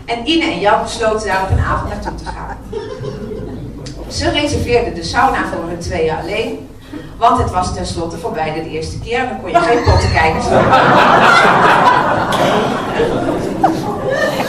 En 0.05 0.29
Ine 0.29 0.45
en 0.45 0.61
Jan 0.61 0.83
besloten 0.83 1.27
daar 1.27 1.43
op 1.43 1.51
een 1.51 1.65
avond 1.65 1.89
naartoe 1.89 2.15
te 2.15 2.25
gaan. 2.25 2.57
Ze 4.09 4.31
reserveerden 4.31 4.95
de 4.95 5.03
sauna 5.03 5.45
voor 5.53 5.69
hun 5.69 5.79
tweeën 5.79 6.17
alleen. 6.23 6.69
Want 7.17 7.39
het 7.39 7.51
was 7.51 7.75
tenslotte 7.75 8.19
voor 8.19 8.33
beide 8.33 8.63
de 8.63 8.69
eerste 8.71 8.99
keer 8.99 9.19
en 9.19 9.29
dan 9.29 9.41
kon 9.41 9.51
je 9.51 9.61
geen 9.61 9.83
potten 9.85 10.13
kijken. 10.13 10.41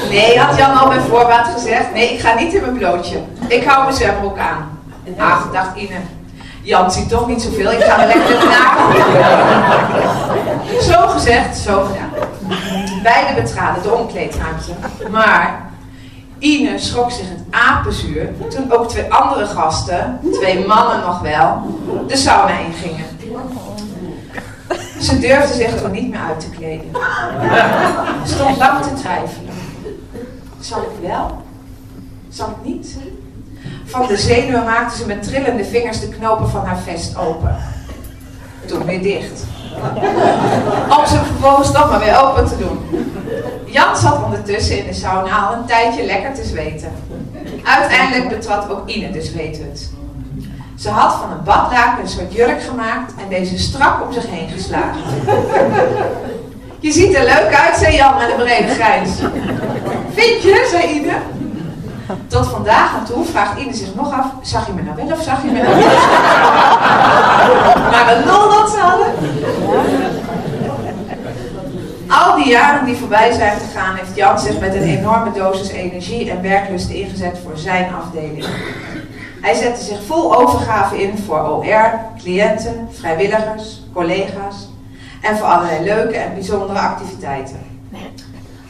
Nee, 0.10 0.40
had 0.40 0.58
Jan 0.58 0.78
al 0.78 0.88
bij 0.88 1.00
voorbaat 1.00 1.48
gezegd. 1.48 1.94
Nee, 1.94 2.14
ik 2.14 2.20
ga 2.20 2.34
niet 2.34 2.54
in 2.54 2.62
mijn 2.62 2.78
blootje. 2.78 3.18
Ik 3.48 3.64
hou 3.64 3.84
mijn 3.84 3.96
zwembroek 3.96 4.38
aan. 4.38 4.80
Ach, 5.18 5.52
dacht 5.52 5.76
Ine. 5.76 5.98
Jan 6.62 6.92
ziet 6.92 7.10
toch 7.10 7.28
niet 7.28 7.42
zoveel, 7.42 7.72
ik 7.72 7.84
ga 7.84 8.00
er 8.00 8.08
lekker 8.08 8.46
naken. 8.46 8.96
Zo 10.82 11.08
gezegd, 11.08 11.58
zo 11.58 11.84
gedaan. 11.84 12.05
Beiden 13.06 13.44
betraden 13.44 13.84
de 13.84 13.94
omkleedruimte. 13.94 14.72
Maar 15.12 15.70
Ine 16.40 16.80
schrok 16.80 17.12
zich 17.12 17.30
het 17.30 17.44
apenzuur 17.50 18.30
toen 18.50 18.72
ook 18.72 18.90
twee 18.90 19.14
andere 19.14 19.46
gasten, 19.46 20.20
twee 20.32 20.66
mannen 20.66 21.00
nog 21.00 21.20
wel, 21.20 21.80
de 22.08 22.16
sauna 22.16 22.60
ingingen. 22.60 23.06
Ze 25.00 25.20
durfde 25.20 25.54
zich 25.54 25.82
toen 25.82 25.92
niet 25.92 26.10
meer 26.10 26.20
uit 26.20 26.40
te 26.40 26.50
kleden. 26.50 26.92
Stond 28.24 28.58
lang 28.58 28.84
te 28.84 28.94
twijfelen. 28.94 29.54
Zal 30.60 30.82
ik 30.82 31.08
wel? 31.08 31.44
Zal 32.30 32.50
ik 32.50 32.68
niet? 32.70 32.98
Van 33.86 34.08
de 34.08 34.18
zenuwen 34.18 34.64
maakte 34.64 34.98
ze 34.98 35.06
met 35.06 35.24
trillende 35.24 35.66
vingers 35.66 36.00
de 36.00 36.10
knopen 36.10 36.50
van 36.50 36.66
haar 36.66 36.80
vest 36.80 37.18
open. 37.18 37.58
Toen 38.66 38.86
weer 38.86 39.02
dicht. 39.02 39.44
Om 41.00 41.06
ze 41.06 41.18
vervolgens 41.26 41.72
toch 41.72 41.90
maar 41.90 42.00
weer 42.00 42.22
open 42.24 42.48
te 42.48 42.58
doen. 42.58 42.80
Jan 43.66 43.98
zat 43.98 44.24
ondertussen 44.24 44.78
in 44.78 44.86
de 44.86 44.94
sauna 44.94 45.48
al 45.48 45.54
een 45.54 45.66
tijdje 45.66 46.06
lekker 46.06 46.34
te 46.34 46.44
zweten. 46.44 46.92
Uiteindelijk 47.64 48.30
betrad 48.30 48.70
ook 48.70 48.90
Ine 48.90 49.12
de 49.12 49.22
zweethut. 49.22 49.90
Ze 50.78 50.90
had 50.90 51.14
van 51.14 51.32
een 51.32 51.44
badlaken 51.44 52.04
een 52.04 52.10
soort 52.10 52.34
jurk 52.34 52.62
gemaakt 52.62 53.14
en 53.22 53.30
deze 53.30 53.58
strak 53.58 54.04
om 54.06 54.14
zich 54.14 54.30
heen 54.30 54.50
geslagen. 54.50 55.02
Je 56.80 56.92
ziet 56.92 57.16
er 57.16 57.24
leuk 57.24 57.54
uit, 57.54 57.78
zei 57.78 57.96
Jan 57.96 58.18
met 58.18 58.30
een 58.30 58.36
brede 58.36 58.68
grijns. 58.68 59.10
Vind 60.14 60.42
je, 60.42 60.68
zei 60.72 60.94
Ine. 60.94 61.14
Tot 62.28 62.48
vandaag 62.48 62.96
aan 62.96 63.06
toe 63.06 63.26
vraagt 63.26 63.60
Ine 63.60 63.74
zich 63.74 63.96
nog 63.96 64.14
af, 64.14 64.26
zag 64.42 64.68
je 64.68 64.74
me 64.74 64.82
nou 64.82 64.96
wel 64.96 65.18
of 65.18 65.24
zag 65.24 65.44
je 65.44 65.52
me 65.52 65.62
nou 65.62 65.76
niet? 65.76 65.86
maar 67.92 68.18
een 68.18 68.26
lol 68.26 68.50
dat 68.50 68.70
ze 68.70 68.78
hadden. 68.78 69.14
Al 72.08 72.36
die 72.36 72.48
jaren 72.48 72.86
die 72.86 72.96
voorbij 72.96 73.32
zijn 73.32 73.60
gegaan, 73.60 73.96
heeft 73.96 74.16
Jan 74.16 74.40
zich 74.40 74.60
met 74.60 74.76
een 74.76 74.82
enorme 74.82 75.32
dosis 75.32 75.70
energie 75.70 76.30
en 76.30 76.42
werklust 76.42 76.90
ingezet 76.90 77.38
voor 77.44 77.58
zijn 77.58 77.94
afdeling. 77.94 78.46
Hij 79.42 79.54
zette 79.54 79.84
zich 79.84 80.04
vol 80.06 80.36
overgave 80.36 81.02
in 81.02 81.18
voor 81.18 81.40
OR, 81.40 82.00
cliënten, 82.18 82.88
vrijwilligers, 82.92 83.84
collega's 83.94 84.70
en 85.22 85.38
voor 85.38 85.48
allerlei 85.48 85.84
leuke 85.84 86.18
en 86.18 86.34
bijzondere 86.34 86.80
activiteiten. 86.80 87.60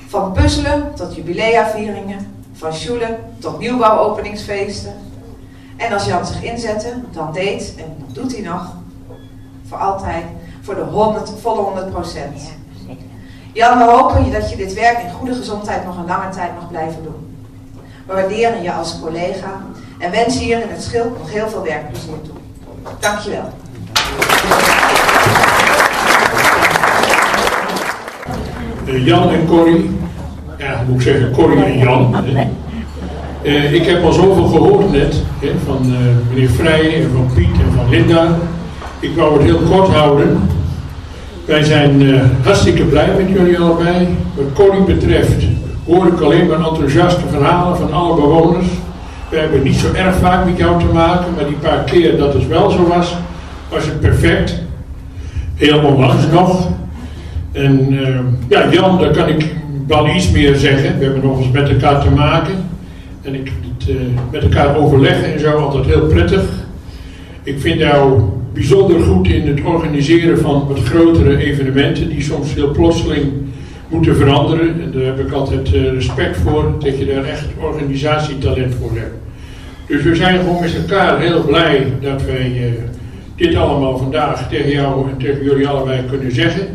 Van 0.08 0.32
puzzelen 0.32 0.92
tot 0.96 1.16
jubileavieringen, 1.16 2.35
van 2.56 2.74
sjoelen 2.74 3.20
tot 3.40 3.60
nieuwbouwopeningsfeesten. 3.60 4.94
En 5.78 5.94
als 5.94 6.06
Jan 6.06 6.26
zich 6.26 6.44
inzette, 6.44 6.94
dan 7.12 7.34
deed, 7.34 7.74
en 7.78 7.96
dat 8.06 8.16
doet 8.16 8.32
hij 8.32 8.42
nog, 8.42 8.74
voor 9.68 9.78
altijd, 9.78 10.24
voor 10.62 10.76
de 10.76 10.82
100, 10.82 11.32
volle 11.42 11.62
100 11.62 11.92
procent. 11.92 12.42
Jan, 13.54 13.78
we 13.78 13.84
hopen 13.84 14.32
dat 14.32 14.50
je 14.50 14.56
dit 14.56 14.74
werk 14.74 15.00
in 15.00 15.12
goede 15.12 15.34
gezondheid 15.34 15.86
nog 15.86 15.98
een 15.98 16.06
lange 16.06 16.30
tijd 16.30 16.56
mag 16.56 16.70
blijven 16.70 17.04
doen. 17.04 17.38
We 18.06 18.14
waarderen 18.14 18.62
je 18.62 18.74
als 18.74 19.00
collega 19.00 19.66
en 20.00 20.12
wensen 20.12 20.42
hier 20.42 20.62
in 20.62 20.70
het 20.70 20.84
Schilp 20.84 21.18
nog 21.18 21.32
heel 21.32 21.50
veel 21.50 21.64
werkplezier 21.64 22.22
toe. 22.24 22.36
Dankjewel. 23.00 23.50
Uh, 28.86 29.06
Jan 29.06 29.30
en 29.30 29.48
Corrie, 29.48 30.00
ja, 30.58 30.84
moet 30.88 30.96
ik 30.96 31.02
zeggen 31.02 31.32
Corrie 31.32 31.64
en 31.64 31.78
Jan. 31.78 32.16
Uh, 33.44 33.74
ik 33.74 33.86
heb 33.86 34.04
al 34.04 34.12
zoveel 34.12 34.48
gehoord 34.48 34.92
net 34.92 35.16
hè, 35.40 35.52
van 35.66 35.80
uh, 35.86 35.98
meneer 36.30 36.50
Vrij 36.50 37.04
en 37.04 37.10
van 37.14 37.30
Piet 37.36 37.52
en 37.52 37.72
van 37.76 37.90
Linda. 37.90 38.28
Ik 39.00 39.16
wou 39.16 39.34
het 39.34 39.44
heel 39.44 39.60
kort 39.70 39.88
houden. 39.88 40.40
Wij 41.46 41.64
zijn 41.64 42.02
uh, 42.02 42.22
hartstikke 42.44 42.84
blij 42.84 43.10
met 43.18 43.30
jullie 43.30 43.60
allebei. 43.60 44.08
Wat 44.36 44.46
Corrie 44.54 44.84
betreft 44.84 45.44
hoor 45.86 46.08
ik 46.08 46.20
alleen 46.20 46.48
maar 46.48 46.58
enthousiaste 46.58 47.28
verhalen 47.32 47.78
van 47.78 47.94
alle 47.94 48.16
bewoners. 48.16 48.68
We 49.30 49.38
hebben 49.38 49.64
niet 49.64 49.76
zo 49.76 49.94
erg 49.94 50.16
vaak 50.16 50.46
met 50.46 50.58
jou 50.58 50.80
te 50.80 50.94
maken, 50.94 51.34
maar 51.36 51.46
die 51.46 51.56
paar 51.56 51.84
keer 51.84 52.18
dat 52.18 52.34
het 52.34 52.48
wel 52.48 52.70
zo 52.70 52.88
was, 52.88 53.16
was 53.70 53.86
het 53.86 54.00
perfect. 54.00 54.62
Heel 55.56 55.80
onlangs 55.80 56.28
nog. 56.32 56.68
En 57.52 58.00
ja, 58.48 58.70
Jan, 58.72 58.98
daar 59.00 59.12
kan 59.12 59.28
ik 59.28 59.56
wel 59.88 60.16
iets 60.16 60.32
meer 60.32 60.56
zeggen. 60.56 60.98
We 60.98 61.04
hebben 61.04 61.24
nog 61.24 61.40
eens 61.40 61.52
met 61.52 61.70
elkaar 61.70 62.02
te 62.02 62.10
maken. 62.10 62.56
En 63.22 63.36
ik 63.36 63.52
uh, 63.90 63.96
met 64.32 64.44
elkaar 64.44 64.78
overleggen 64.78 65.34
en 65.34 65.40
zo 65.40 65.52
altijd 65.52 65.86
heel 65.86 66.08
prettig. 66.08 66.44
Ik 67.44 67.60
vind 67.60 67.80
jou 67.80 68.22
bijzonder 68.54 69.00
goed 69.00 69.28
in 69.28 69.48
het 69.48 69.64
organiseren 69.64 70.40
van 70.40 70.68
wat 70.68 70.80
grotere 70.80 71.38
evenementen 71.38 72.10
die 72.10 72.22
soms 72.22 72.54
heel 72.54 72.72
plotseling 72.72 73.26
moeten 73.90 74.16
veranderen. 74.16 74.82
En 74.82 74.92
daar 74.92 75.04
heb 75.04 75.20
ik 75.20 75.32
altijd 75.32 75.74
uh, 75.74 75.92
respect 75.92 76.38
voor, 76.38 76.76
dat 76.80 76.98
je 77.00 77.06
daar 77.06 77.24
echt 77.24 77.46
organisatietalent 77.60 78.74
voor 78.76 78.92
hebt. 78.94 79.14
Dus 79.88 80.04
we 80.04 80.16
zijn 80.16 80.40
gewoon 80.40 80.62
met 80.62 80.76
elkaar 80.76 81.20
heel 81.20 81.44
blij 81.44 81.94
dat 82.02 82.24
wij 82.24 82.52
uh, 82.52 82.72
dit 83.36 83.56
allemaal 83.56 83.98
vandaag 83.98 84.50
tegen 84.50 84.72
jou 84.72 85.10
en 85.10 85.18
tegen 85.18 85.44
jullie 85.44 85.68
allebei 85.68 86.00
kunnen 86.10 86.32
zeggen. 86.32 86.68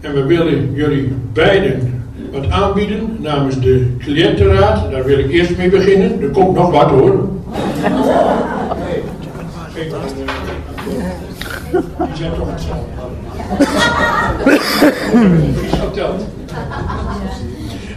En 0.00 0.14
we 0.14 0.24
willen 0.24 0.70
jullie 0.74 1.12
beiden 1.32 1.93
wat 2.34 2.50
aanbieden 2.50 3.16
namens 3.20 3.60
de 3.60 3.96
cliëntenraad. 3.98 4.90
Daar 4.90 5.04
wil 5.04 5.18
ik 5.18 5.30
eerst 5.30 5.56
mee 5.56 5.70
beginnen. 5.70 6.22
Er 6.22 6.28
komt 6.28 6.54
nog 6.56 6.70
wat 6.70 6.90
hoor. 6.90 7.28
Zijn 12.12 12.32
toch. 12.32 12.48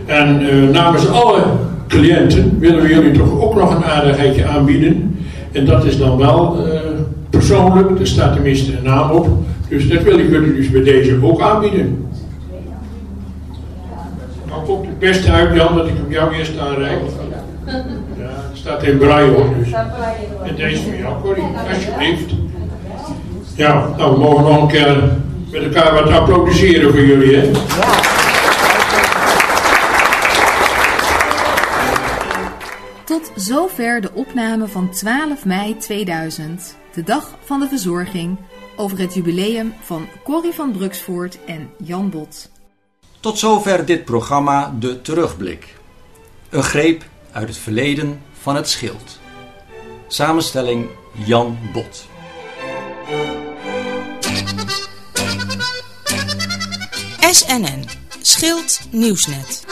En 0.06 0.42
uh, 0.42 0.70
namens 0.70 1.10
alle 1.10 1.44
cliënten 1.88 2.60
willen 2.60 2.82
we 2.82 2.88
jullie 2.88 3.12
toch 3.12 3.42
ook 3.42 3.56
nog 3.56 3.76
een 3.76 3.84
aardigheidje 3.84 4.46
aanbieden. 4.46 5.18
En 5.52 5.66
dat 5.66 5.86
is 5.86 5.98
dan 5.98 6.18
wel 6.18 6.68
uh, 6.68 6.74
persoonlijk, 7.30 8.00
er 8.00 8.08
staat 8.08 8.34
tenminste 8.34 8.78
een 8.78 8.84
naam 8.84 9.12
op. 9.12 9.28
Dus 9.70 9.90
dat 9.90 10.04
wil 10.04 10.20
ik 10.20 10.30
jullie 10.30 10.56
dus 10.56 10.72
bij 10.72 10.84
deze 10.84 11.18
ook 11.22 11.42
aanbieden. 11.42 12.06
Komt 14.68 14.86
het 14.86 15.00
beste 15.00 15.32
uit 15.32 15.56
Jan 15.56 15.76
dat 15.76 15.88
ik 15.88 15.94
hem 15.98 16.12
jou 16.12 16.36
eerst 16.36 16.58
aanreik. 16.58 17.00
Ja, 17.66 17.74
het 18.24 18.58
staat 18.58 18.84
in 18.84 18.98
braille 18.98 19.32
hoor 19.32 19.54
dus. 19.58 19.72
En 20.44 20.56
deze 20.56 20.84
van 20.84 20.98
jou 20.98 21.22
Corrie, 21.22 21.44
alsjeblieft. 21.74 22.32
Ja, 23.56 23.88
nou 23.98 24.14
we 24.14 24.20
mogen 24.20 24.44
nog 24.44 24.62
een 24.62 24.68
keer 24.68 25.12
met 25.52 25.64
elkaar 25.64 25.94
wat 25.94 26.10
applaudisseren 26.10 26.92
voor 26.92 27.06
jullie 27.06 27.36
hè. 27.36 27.52
Tot 33.04 33.32
zover 33.36 34.02
de 34.02 34.10
opname 34.14 34.68
van 34.68 34.90
12 34.90 35.46
mei 35.46 35.78
2000, 35.78 36.76
de 36.94 37.04
dag 37.04 37.36
van 37.44 37.60
de 37.60 37.68
verzorging, 37.68 38.38
over 38.76 39.00
het 39.00 39.14
jubileum 39.14 39.74
van 39.82 40.08
Corrie 40.24 40.54
van 40.54 40.72
Bruksvoort 40.72 41.38
en 41.46 41.70
Jan 41.84 42.10
Bot. 42.10 42.57
Tot 43.28 43.40
zover 43.40 43.86
dit 43.86 44.06
programma 44.06 44.76
De 44.80 45.02
Terugblik. 45.02 45.76
Een 46.50 46.64
greep 46.64 47.04
uit 47.32 47.48
het 47.48 47.58
verleden 47.58 48.22
van 48.42 48.56
het 48.56 48.70
schild. 48.70 49.20
Samenstelling 50.08 50.90
Jan 51.26 51.58
Bot. 51.74 52.08
SNN, 57.32 57.86
Schild 58.22 58.80
Nieuwsnet. 58.92 59.66